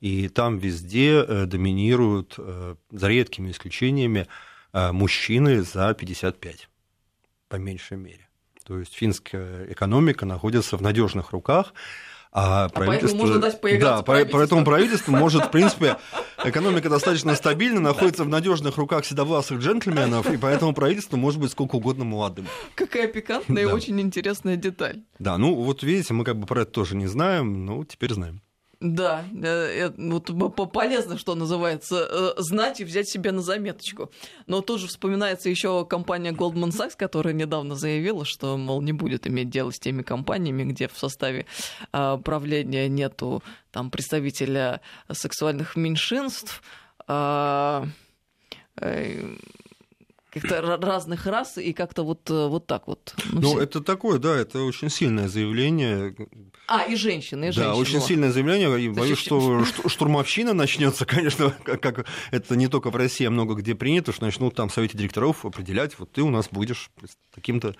И 0.00 0.28
там 0.28 0.58
везде 0.58 1.24
э, 1.26 1.46
доминируют, 1.46 2.36
за 2.90 3.08
редкими 3.08 3.50
исключениями, 3.50 4.26
мужчины 4.72 5.62
за 5.62 5.94
55, 5.94 6.68
по 7.48 7.56
меньшей 7.56 7.96
мере. 7.96 8.28
То 8.64 8.78
есть 8.78 8.94
финская 8.94 9.72
экономика 9.72 10.26
находится 10.26 10.76
в 10.76 10.82
надежных 10.82 11.32
руках, 11.32 11.72
а, 12.30 12.66
а 12.66 12.68
правительство... 12.68 13.16
можно 13.16 13.38
дать 13.38 13.58
да, 13.80 14.02
поэтому 14.02 14.64
правительство 14.64 15.12
может, 15.12 15.46
в 15.46 15.50
принципе, 15.50 15.96
экономика 16.44 16.90
достаточно 16.90 17.34
стабильна, 17.34 17.80
находится 17.80 18.24
в 18.24 18.28
надежных 18.28 18.76
руках 18.76 19.06
седовласых 19.06 19.60
джентльменов, 19.60 20.30
и 20.30 20.36
поэтому 20.36 20.74
правительство 20.74 21.16
может 21.16 21.40
быть 21.40 21.50
сколько 21.50 21.76
угодно 21.76 22.04
молодым. 22.04 22.46
Какая 22.74 23.08
пикантная 23.08 23.64
да. 23.64 23.70
и 23.70 23.72
очень 23.72 24.00
интересная 24.00 24.56
деталь. 24.56 25.02
Да, 25.18 25.38
ну 25.38 25.54
вот 25.54 25.82
видите, 25.82 26.12
мы 26.12 26.24
как 26.24 26.38
бы 26.38 26.46
про 26.46 26.62
это 26.62 26.70
тоже 26.70 26.96
не 26.96 27.06
знаем, 27.06 27.64
но 27.64 27.84
теперь 27.84 28.12
знаем. 28.12 28.42
Да, 28.80 29.24
э, 29.34 29.90
вот 29.96 30.72
полезно, 30.72 31.18
что 31.18 31.34
называется, 31.34 32.06
э, 32.08 32.40
знать 32.40 32.80
и 32.80 32.84
взять 32.84 33.08
себе 33.08 33.32
на 33.32 33.42
заметочку. 33.42 34.12
Но 34.46 34.60
тут 34.60 34.80
же 34.80 34.86
вспоминается 34.86 35.48
еще 35.48 35.84
компания 35.84 36.30
Goldman 36.30 36.70
Sachs, 36.70 36.92
которая 36.96 37.34
недавно 37.34 37.74
заявила, 37.74 38.24
что, 38.24 38.56
мол, 38.56 38.80
не 38.80 38.92
будет 38.92 39.26
иметь 39.26 39.50
дело 39.50 39.72
с 39.72 39.80
теми 39.80 40.02
компаниями, 40.02 40.62
где 40.62 40.86
в 40.86 40.96
составе 40.96 41.46
а, 41.90 42.18
правления 42.18 42.88
нету 42.88 43.42
там 43.72 43.90
представителя 43.90 44.80
сексуальных 45.10 45.74
меньшинств 45.74 46.62
а, 47.08 47.84
э, 48.80 49.34
каких-то 50.30 50.60
разных 50.78 51.26
рас 51.26 51.58
и 51.58 51.72
как-то 51.72 52.02
вот, 52.04 52.28
вот 52.28 52.66
так 52.66 52.86
вот. 52.86 53.14
Ну, 53.32 53.40
ну 53.40 53.50
все... 53.50 53.62
это 53.62 53.80
такое, 53.80 54.18
да, 54.18 54.36
это 54.36 54.62
очень 54.62 54.90
сильное 54.90 55.28
заявление. 55.28 56.14
А, 56.66 56.84
и 56.84 56.96
женщины, 56.96 57.48
и 57.48 57.50
женщины. 57.50 57.64
Да, 57.64 57.74
очень 57.74 58.00
сильное 58.00 58.30
заявление. 58.30 58.80
И 58.80 58.88
боюсь, 58.88 59.18
что 59.18 59.64
штурмовщина 59.64 60.52
начнется, 60.52 61.04
конечно, 61.06 61.54
как 61.64 62.06
это 62.30 62.56
не 62.56 62.68
только 62.68 62.90
в 62.90 62.96
России, 62.96 63.26
а 63.26 63.30
много 63.30 63.54
где 63.54 63.74
принято, 63.74 64.12
что 64.12 64.24
начнут 64.24 64.54
там 64.54 64.68
в 64.68 64.74
совете 64.74 64.98
директоров 64.98 65.44
определять, 65.44 65.98
вот 65.98 66.12
ты 66.12 66.22
у 66.22 66.30
нас 66.30 66.48
будешь 66.50 66.90
таким-то, 67.34 67.74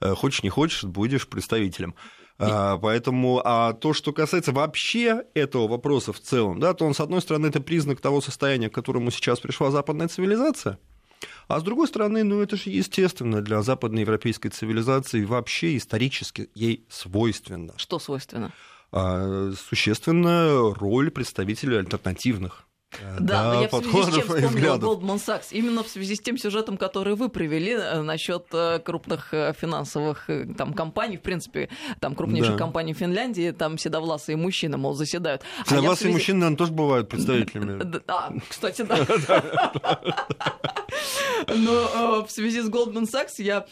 э, 0.00 0.14
хочешь 0.14 0.42
не 0.42 0.50
хочешь, 0.50 0.84
будешь 0.84 1.28
представителем. 1.28 1.94
А, 2.36 2.78
поэтому, 2.78 3.40
а 3.44 3.74
то, 3.74 3.92
что 3.92 4.12
касается 4.12 4.52
вообще 4.52 5.22
этого 5.34 5.68
вопроса 5.68 6.12
в 6.12 6.20
целом, 6.20 6.58
да, 6.58 6.74
то 6.74 6.84
он, 6.84 6.94
с 6.94 7.00
одной 7.00 7.20
стороны, 7.20 7.46
это 7.46 7.60
признак 7.60 8.00
того 8.00 8.20
состояния, 8.20 8.68
к 8.68 8.74
которому 8.74 9.10
сейчас 9.10 9.38
пришла 9.38 9.70
западная 9.70 10.08
цивилизация, 10.08 10.78
а 11.48 11.60
с 11.60 11.62
другой 11.62 11.88
стороны, 11.88 12.24
ну 12.24 12.40
это 12.40 12.56
же 12.56 12.70
естественно 12.70 13.42
для 13.42 13.62
западноевропейской 13.62 14.50
цивилизации 14.50 15.24
вообще 15.24 15.76
исторически 15.76 16.50
ей 16.54 16.86
свойственно. 16.88 17.74
Что 17.76 17.98
свойственно? 17.98 18.52
А, 18.92 19.52
существенная 19.68 20.74
роль 20.74 21.10
представителей 21.10 21.78
альтернативных 21.78 22.66
да, 23.18 23.42
да 23.42 23.54
но 23.54 23.62
я 23.62 23.68
в 23.68 23.70
связи 23.70 24.02
с 24.02 24.14
чем 24.14 24.22
вспомнила 24.22 24.78
Goldman 24.78 25.16
Sachs. 25.16 25.46
Именно 25.50 25.82
в 25.82 25.88
связи 25.88 26.14
с 26.16 26.20
тем 26.20 26.38
сюжетом, 26.38 26.76
который 26.76 27.14
вы 27.14 27.28
привели 27.28 27.72
э, 27.72 28.02
насчет 28.02 28.46
э, 28.52 28.78
крупных 28.80 29.32
э, 29.32 29.52
финансовых 29.58 30.28
там, 30.56 30.72
компаний, 30.74 31.16
в 31.16 31.22
принципе, 31.22 31.68
там 32.00 32.14
крупнейших 32.14 32.52
да. 32.52 32.58
компаний 32.58 32.94
Финляндии, 32.94 33.50
там 33.52 33.78
седовласые 33.78 34.36
мужчины, 34.36 34.76
мол, 34.76 34.94
заседают. 34.94 35.42
А 35.60 35.64
седовласые 35.64 35.92
а 35.92 35.96
связи... 35.96 36.12
мужчины, 36.12 36.38
наверное, 36.40 36.58
тоже 36.58 36.72
бывают 36.72 37.08
представителями. 37.08 37.84
А, 38.06 38.32
кстати, 38.48 38.82
да. 38.82 38.98
Но 41.48 42.24
в 42.24 42.30
связи 42.30 42.60
с 42.60 42.68
Goldman 42.68 43.04
Sachs 43.04 43.34
я 43.38 43.66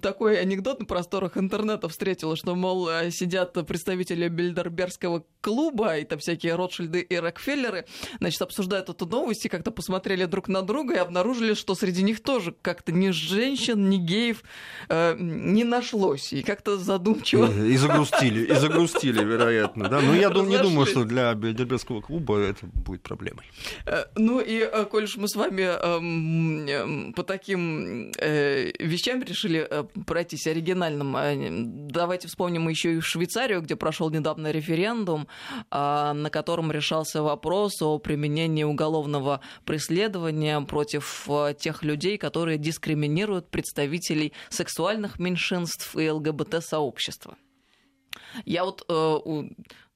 такой 0.00 0.40
анекдот 0.40 0.80
на 0.80 0.86
просторах 0.86 1.36
интернета 1.36 1.88
встретила, 1.88 2.36
что, 2.36 2.54
мол, 2.54 2.88
сидят 3.10 3.54
представители 3.66 4.28
Бильдербергского 4.28 5.24
клуба, 5.40 5.98
и 5.98 6.04
там 6.04 6.18
всякие 6.18 6.54
Ротшильды 6.54 7.00
и 7.00 7.16
Рокфеллеры, 7.16 7.86
значит, 8.30 8.42
обсуждают 8.42 8.88
эту 8.88 9.06
новость 9.06 9.44
и 9.46 9.48
как-то 9.48 9.70
посмотрели 9.72 10.24
друг 10.24 10.48
на 10.48 10.62
друга 10.62 10.94
и 10.94 10.98
обнаружили, 10.98 11.54
что 11.54 11.74
среди 11.74 12.02
них 12.02 12.22
тоже 12.22 12.54
как-то 12.62 12.92
ни 12.92 13.10
женщин, 13.10 13.90
ни 13.90 13.96
геев 13.96 14.42
э, 14.88 15.16
не 15.18 15.64
нашлось. 15.64 16.32
И 16.32 16.42
как-то 16.42 16.78
задумчиво... 16.78 17.50
И 17.50 17.76
загрустили, 17.76 18.44
и 18.46 18.54
загрустили, 18.54 19.24
вероятно. 19.24 19.88
Да? 19.88 20.00
Но 20.00 20.14
я 20.14 20.30
дум, 20.30 20.48
не 20.48 20.58
думаю, 20.58 20.86
что 20.86 21.04
для 21.04 21.34
Бельдербергского 21.34 22.00
клуба 22.00 22.38
это 22.38 22.66
будет 22.66 23.02
проблемой. 23.02 23.44
Э, 23.86 24.04
ну 24.14 24.40
и, 24.40 24.60
э, 24.60 24.84
коль 24.84 25.04
уж 25.04 25.16
мы 25.16 25.26
с 25.26 25.34
вами 25.34 25.62
э, 25.62 27.12
по 27.12 27.24
таким 27.24 28.12
э, 28.18 28.70
вещам 28.78 29.22
решили 29.22 29.66
э, 29.68 29.84
пройтись 30.06 30.46
оригинальным, 30.46 31.16
э, 31.16 31.34
давайте 31.90 32.28
вспомним 32.28 32.68
еще 32.68 32.94
и 32.94 33.00
Швейцарию, 33.00 33.62
где 33.62 33.74
прошел 33.74 34.10
недавно 34.10 34.52
референдум, 34.52 35.26
э, 35.70 36.12
на 36.12 36.30
котором 36.30 36.70
решался 36.70 37.22
вопрос 37.22 37.82
о 37.82 37.98
применение 38.20 38.66
уголовного 38.66 39.40
преследования 39.64 40.60
против 40.60 41.26
э, 41.28 41.54
тех 41.58 41.82
людей, 41.82 42.18
которые 42.18 42.58
дискриминируют 42.58 43.48
представителей 43.48 44.34
сексуальных 44.50 45.18
меньшинств 45.18 45.96
и 45.96 46.10
ЛГБТ-сообщества. 46.10 47.38
Я 48.44 48.64
вот 48.66 48.84
э, 48.88 49.48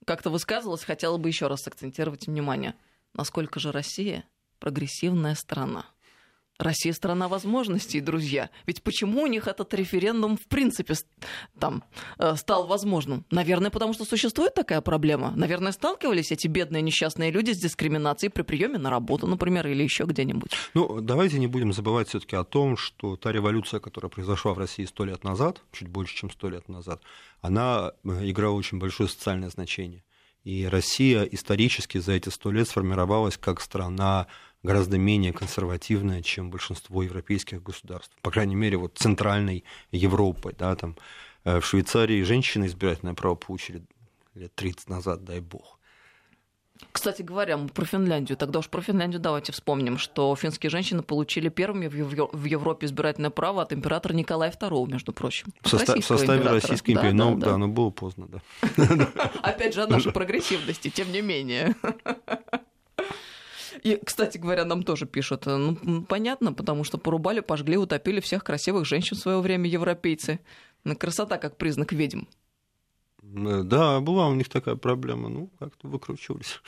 как-то 0.07 0.31
высказывалась, 0.31 0.85
хотела 0.85 1.18
бы 1.18 1.29
еще 1.29 1.49
раз 1.49 1.66
акцентировать 1.66 2.27
внимание, 2.27 2.75
насколько 3.12 3.61
же 3.61 3.72
Россия 3.72 4.25
прогрессивная 4.59 5.35
страна. 5.35 5.85
Россия 6.59 6.92
страна 6.92 7.28
возможностей, 7.28 8.00
друзья. 8.00 8.48
Ведь 8.66 8.82
почему 8.82 9.22
у 9.22 9.26
них 9.26 9.48
этот 9.48 9.74
референдум 9.74 10.36
в 10.36 10.46
принципе 10.46 10.94
там 11.59 11.82
э, 12.18 12.36
стал 12.36 12.66
возможным? 12.68 13.24
Наверное, 13.30 13.70
потому 13.70 13.92
что 13.92 14.05
существует 14.05 14.55
такая 14.55 14.80
проблема. 14.80 15.32
Наверное, 15.34 15.72
сталкивались 15.72 16.30
эти 16.30 16.46
бедные 16.46 16.80
несчастные 16.80 17.32
люди 17.32 17.50
с 17.52 17.59
дискриминацией 17.59 18.30
при 18.30 18.42
приеме 18.42 18.78
на 18.78 18.90
работу, 18.90 19.26
например, 19.26 19.66
или 19.66 19.82
еще 19.82 20.05
где-нибудь. 20.05 20.52
Ну, 20.74 21.00
давайте 21.00 21.40
не 21.40 21.48
будем 21.48 21.72
забывать 21.72 22.09
все-таки 22.09 22.36
о 22.36 22.44
том, 22.44 22.76
что 22.76 23.16
та 23.16 23.32
революция, 23.32 23.80
которая 23.80 24.11
произошла 24.11 24.55
в 24.55 24.59
России 24.59 24.84
сто 24.84 25.05
лет 25.05 25.24
назад, 25.24 25.61
чуть 25.72 25.88
больше, 25.88 26.14
чем 26.16 26.30
сто 26.30 26.48
лет 26.48 26.68
назад, 26.68 27.02
она 27.40 27.92
э, 28.05 28.30
играла 28.30 28.55
очень 28.55 28.78
большое 28.78 29.09
социальное 29.09 29.50
значение. 29.50 30.05
И 30.44 30.66
Россия 30.66 31.22
исторически 31.24 31.98
за 31.98 32.12
эти 32.12 32.28
сто 32.28 32.52
лет 32.52 32.68
сформировалась 32.68 33.38
как 33.38 33.61
страна 33.61 34.26
гораздо 34.64 34.98
менее 34.98 35.32
консервативная, 35.32 36.22
чем 36.22 36.50
большинство 36.50 37.02
европейских 37.02 37.62
государств. 37.62 38.16
По 38.22 38.32
крайней 38.32 38.56
мере, 38.56 38.78
вот 38.78 38.98
центральной 38.98 39.62
Европы. 39.92 40.54
Да, 40.58 40.74
там, 40.74 40.96
э, 41.44 41.60
в 41.60 41.66
Швейцарии 41.66 42.22
женщины 42.22 42.66
избирательное 42.66 43.14
право 43.14 43.36
получили 43.36 43.82
лет 44.34 44.52
30 44.56 44.88
назад, 44.88 45.22
дай 45.22 45.38
бог. 45.38 45.78
Кстати 46.90 47.22
говоря, 47.22 47.56
про 47.56 47.84
Финляндию. 47.84 48.36
Тогда 48.36 48.58
уж 48.58 48.68
про 48.68 48.80
Финляндию 48.80 49.20
давайте 49.20 49.52
вспомним, 49.52 49.96
что 49.96 50.34
финские 50.34 50.70
женщины 50.70 51.02
получили 51.02 51.48
первыми 51.48 51.86
в 51.86 52.44
Европе 52.44 52.86
избирательное 52.86 53.30
право 53.30 53.62
от 53.62 53.72
императора 53.72 54.12
Николая 54.12 54.50
II, 54.50 54.90
между 54.90 55.12
прочим. 55.12 55.48
В, 55.60 55.68
состав, 55.68 55.96
в 55.96 56.04
составе 56.04 56.40
императора. 56.40 56.60
Российской 56.60 56.92
империи. 56.92 57.16
Да, 57.16 57.24
ну, 57.24 57.36
да, 57.36 57.46
да. 57.46 57.52
да, 57.52 57.58
но 57.58 57.68
было 57.68 57.90
поздно, 57.90 58.26
да. 58.28 58.40
Опять 59.42 59.74
же, 59.74 59.82
о 59.84 59.86
нашей 59.86 60.12
прогрессивности, 60.12 60.90
тем 60.90 61.12
не 61.12 61.20
менее. 61.20 61.76
И, 63.85 64.01
кстати 64.03 64.39
говоря, 64.39 64.64
нам 64.64 64.82
тоже 64.82 65.07
пишут, 65.07 65.47
э, 65.47 65.57
ну, 65.57 66.03
понятно, 66.05 66.55
потому 66.55 66.85
что 66.85 66.97
порубали, 66.97 67.41
пожгли, 67.41 67.76
утопили 67.76 68.20
всех 68.20 68.43
красивых 68.43 68.87
женщин 68.87 69.16
в 69.16 69.20
свое 69.20 69.41
время 69.41 69.68
европейцы. 69.68 70.41
Красота 70.99 71.37
как 71.37 71.59
признак 71.59 71.93
ведьм. 71.93 72.22
Э, 73.22 73.62
да, 73.62 74.01
была 74.01 74.28
у 74.28 74.35
них 74.35 74.49
такая 74.49 74.76
проблема, 74.76 75.28
ну, 75.28 75.51
как-то 75.59 75.89
выкручивались. 75.89 76.61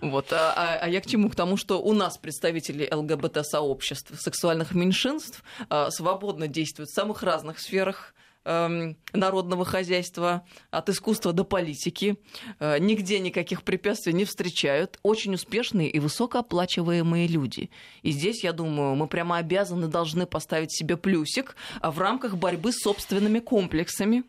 Вот, 0.00 0.32
а, 0.32 0.54
а, 0.56 0.78
а 0.80 0.88
я 0.88 1.02
к 1.02 1.06
чему? 1.06 1.28
К 1.28 1.34
тому, 1.34 1.58
что 1.58 1.82
у 1.82 1.92
нас 1.92 2.16
представители 2.16 2.88
ЛГБТ-сообществ, 2.90 4.18
сексуальных 4.18 4.74
меньшинств 4.74 5.42
а, 5.68 5.90
свободно 5.90 6.48
действуют 6.48 6.88
в 6.88 6.94
самых 6.94 7.22
разных 7.22 7.58
сферах 7.58 8.14
народного 8.44 9.64
хозяйства, 9.64 10.42
от 10.70 10.88
искусства 10.88 11.32
до 11.32 11.44
политики. 11.44 12.16
Э, 12.58 12.78
нигде 12.78 13.18
никаких 13.18 13.62
препятствий 13.62 14.12
не 14.12 14.24
встречают. 14.24 14.98
Очень 15.02 15.34
успешные 15.34 15.90
и 15.90 15.98
высокооплачиваемые 15.98 17.26
люди. 17.26 17.70
И 18.02 18.12
здесь, 18.12 18.42
я 18.42 18.52
думаю, 18.52 18.94
мы 18.94 19.08
прямо 19.08 19.36
обязаны, 19.36 19.88
должны 19.88 20.26
поставить 20.26 20.72
себе 20.72 20.96
плюсик 20.96 21.54
в 21.82 21.98
рамках 21.98 22.36
борьбы 22.36 22.72
с 22.72 22.82
собственными 22.82 23.40
комплексами. 23.40 24.24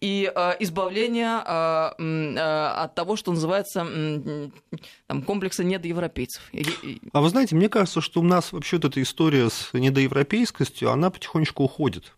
и 0.00 0.30
э, 0.32 0.52
избавление 0.60 1.42
э, 1.44 2.38
от 2.38 2.94
того, 2.94 3.16
что 3.16 3.32
называется 3.32 3.86
там, 5.06 5.22
комплекса 5.22 5.64
недоевропейцев. 5.64 6.42
А 7.12 7.20
вы 7.20 7.28
знаете, 7.28 7.56
мне 7.56 7.68
кажется, 7.68 8.00
что 8.00 8.20
у 8.20 8.24
нас 8.24 8.52
вообще 8.52 8.76
эта 8.76 9.02
история 9.02 9.50
с 9.50 9.70
недоевропейскостью, 9.72 10.90
она 10.90 11.10
потихонечку 11.10 11.64
уходит. 11.64 12.14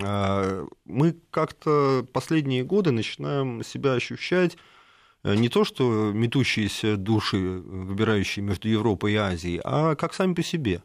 А, 0.00 0.66
мы 0.84 1.16
как-то 1.30 2.06
последние 2.12 2.64
годы 2.64 2.90
начинаем 2.90 3.62
себя 3.64 3.94
ощущать 3.94 4.56
э, 5.24 5.34
не 5.34 5.48
то, 5.48 5.64
что 5.64 6.12
метущиеся 6.12 6.96
души, 6.96 7.38
выбирающие 7.38 8.44
между 8.44 8.68
Европой 8.68 9.12
и 9.12 9.16
Азией, 9.16 9.60
а 9.64 9.94
как 9.94 10.14
сами 10.14 10.34
по 10.34 10.42
себе. 10.42 10.82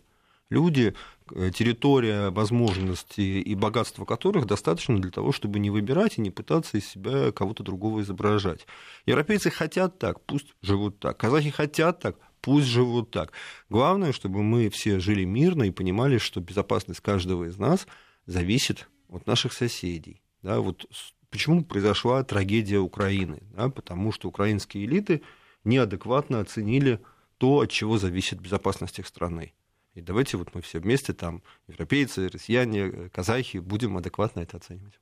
Люди, 0.49 0.93
э, 1.31 1.51
территория, 1.53 2.29
возможности 2.29 3.19
и 3.21 3.55
богатство 3.55 4.05
которых 4.05 4.45
достаточно 4.45 4.99
для 5.01 5.11
того, 5.11 5.33
чтобы 5.33 5.59
не 5.59 5.69
выбирать 5.69 6.17
и 6.17 6.21
не 6.21 6.31
пытаться 6.31 6.77
из 6.77 6.87
себя 6.87 7.31
кого-то 7.31 7.63
другого 7.63 8.01
изображать. 8.01 8.65
Европейцы 9.05 9.49
хотят 9.49 9.99
так, 9.99 10.21
пусть 10.21 10.53
живут 10.61 10.99
так. 10.99 11.17
Казахи 11.17 11.49
хотят 11.49 11.99
так, 11.99 12.15
пусть 12.39 12.67
живут 12.67 13.11
так. 13.11 13.33
Главное, 13.69 14.13
чтобы 14.13 14.41
мы 14.41 14.69
все 14.69 14.99
жили 14.99 15.25
мирно 15.25 15.63
и 15.63 15.71
понимали, 15.71 16.17
что 16.17 16.39
безопасность 16.39 17.01
каждого 17.01 17.45
из 17.45 17.57
нас 17.57 17.85
зависит 18.25 18.87
от 19.09 19.27
наших 19.27 19.53
соседей. 19.53 20.21
Да, 20.41 20.59
вот 20.59 20.85
почему 21.29 21.63
произошла 21.63 22.23
трагедия 22.23 22.79
Украины? 22.79 23.41
Да, 23.55 23.69
потому 23.69 24.11
что 24.11 24.27
украинские 24.29 24.85
элиты 24.85 25.21
неадекватно 25.63 26.39
оценили 26.39 26.99
то, 27.37 27.59
от 27.59 27.71
чего 27.71 27.97
зависит 27.97 28.39
безопасность 28.39 28.99
их 28.99 29.07
страны. 29.07 29.53
И 29.97 30.01
давайте 30.01 30.37
вот 30.37 30.53
мы 30.53 30.61
все 30.61 30.77
вместе 30.77 31.11
там, 31.11 31.41
европейцы, 31.67 32.29
россияне, 32.29 33.09
казахи, 33.09 33.57
будем 33.57 33.97
адекватно 33.97 34.41
это 34.41 34.57
оценивать. 34.57 34.93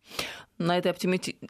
На 0.58 0.78
этой 0.78 0.90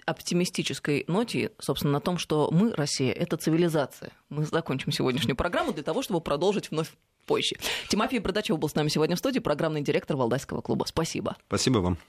оптимистической 0.06 1.06
ноте, 1.08 1.52
собственно, 1.60 1.94
на 1.94 2.00
том, 2.00 2.18
что 2.18 2.50
мы, 2.52 2.72
Россия, 2.72 3.14
это 3.14 3.38
цивилизация. 3.38 4.12
Мы 4.30 4.46
закончим 4.46 4.92
сегодняшнюю 4.92 5.36
программу 5.36 5.74
для 5.74 5.84
того, 5.84 6.02
чтобы 6.02 6.22
продолжить 6.22 6.72
вновь 6.72 6.92
позже. 7.28 7.56
Тимофей 7.88 8.18
Бродачев 8.18 8.58
был 8.58 8.68
с 8.68 8.74
нами 8.74 8.88
сегодня 8.88 9.16
в 9.16 9.20
студии, 9.20 9.38
программный 9.38 9.82
директор 9.82 10.18
Валдайского 10.18 10.62
клуба. 10.62 10.86
Спасибо. 10.86 11.38
Спасибо 11.46 11.78
вам. 11.78 12.00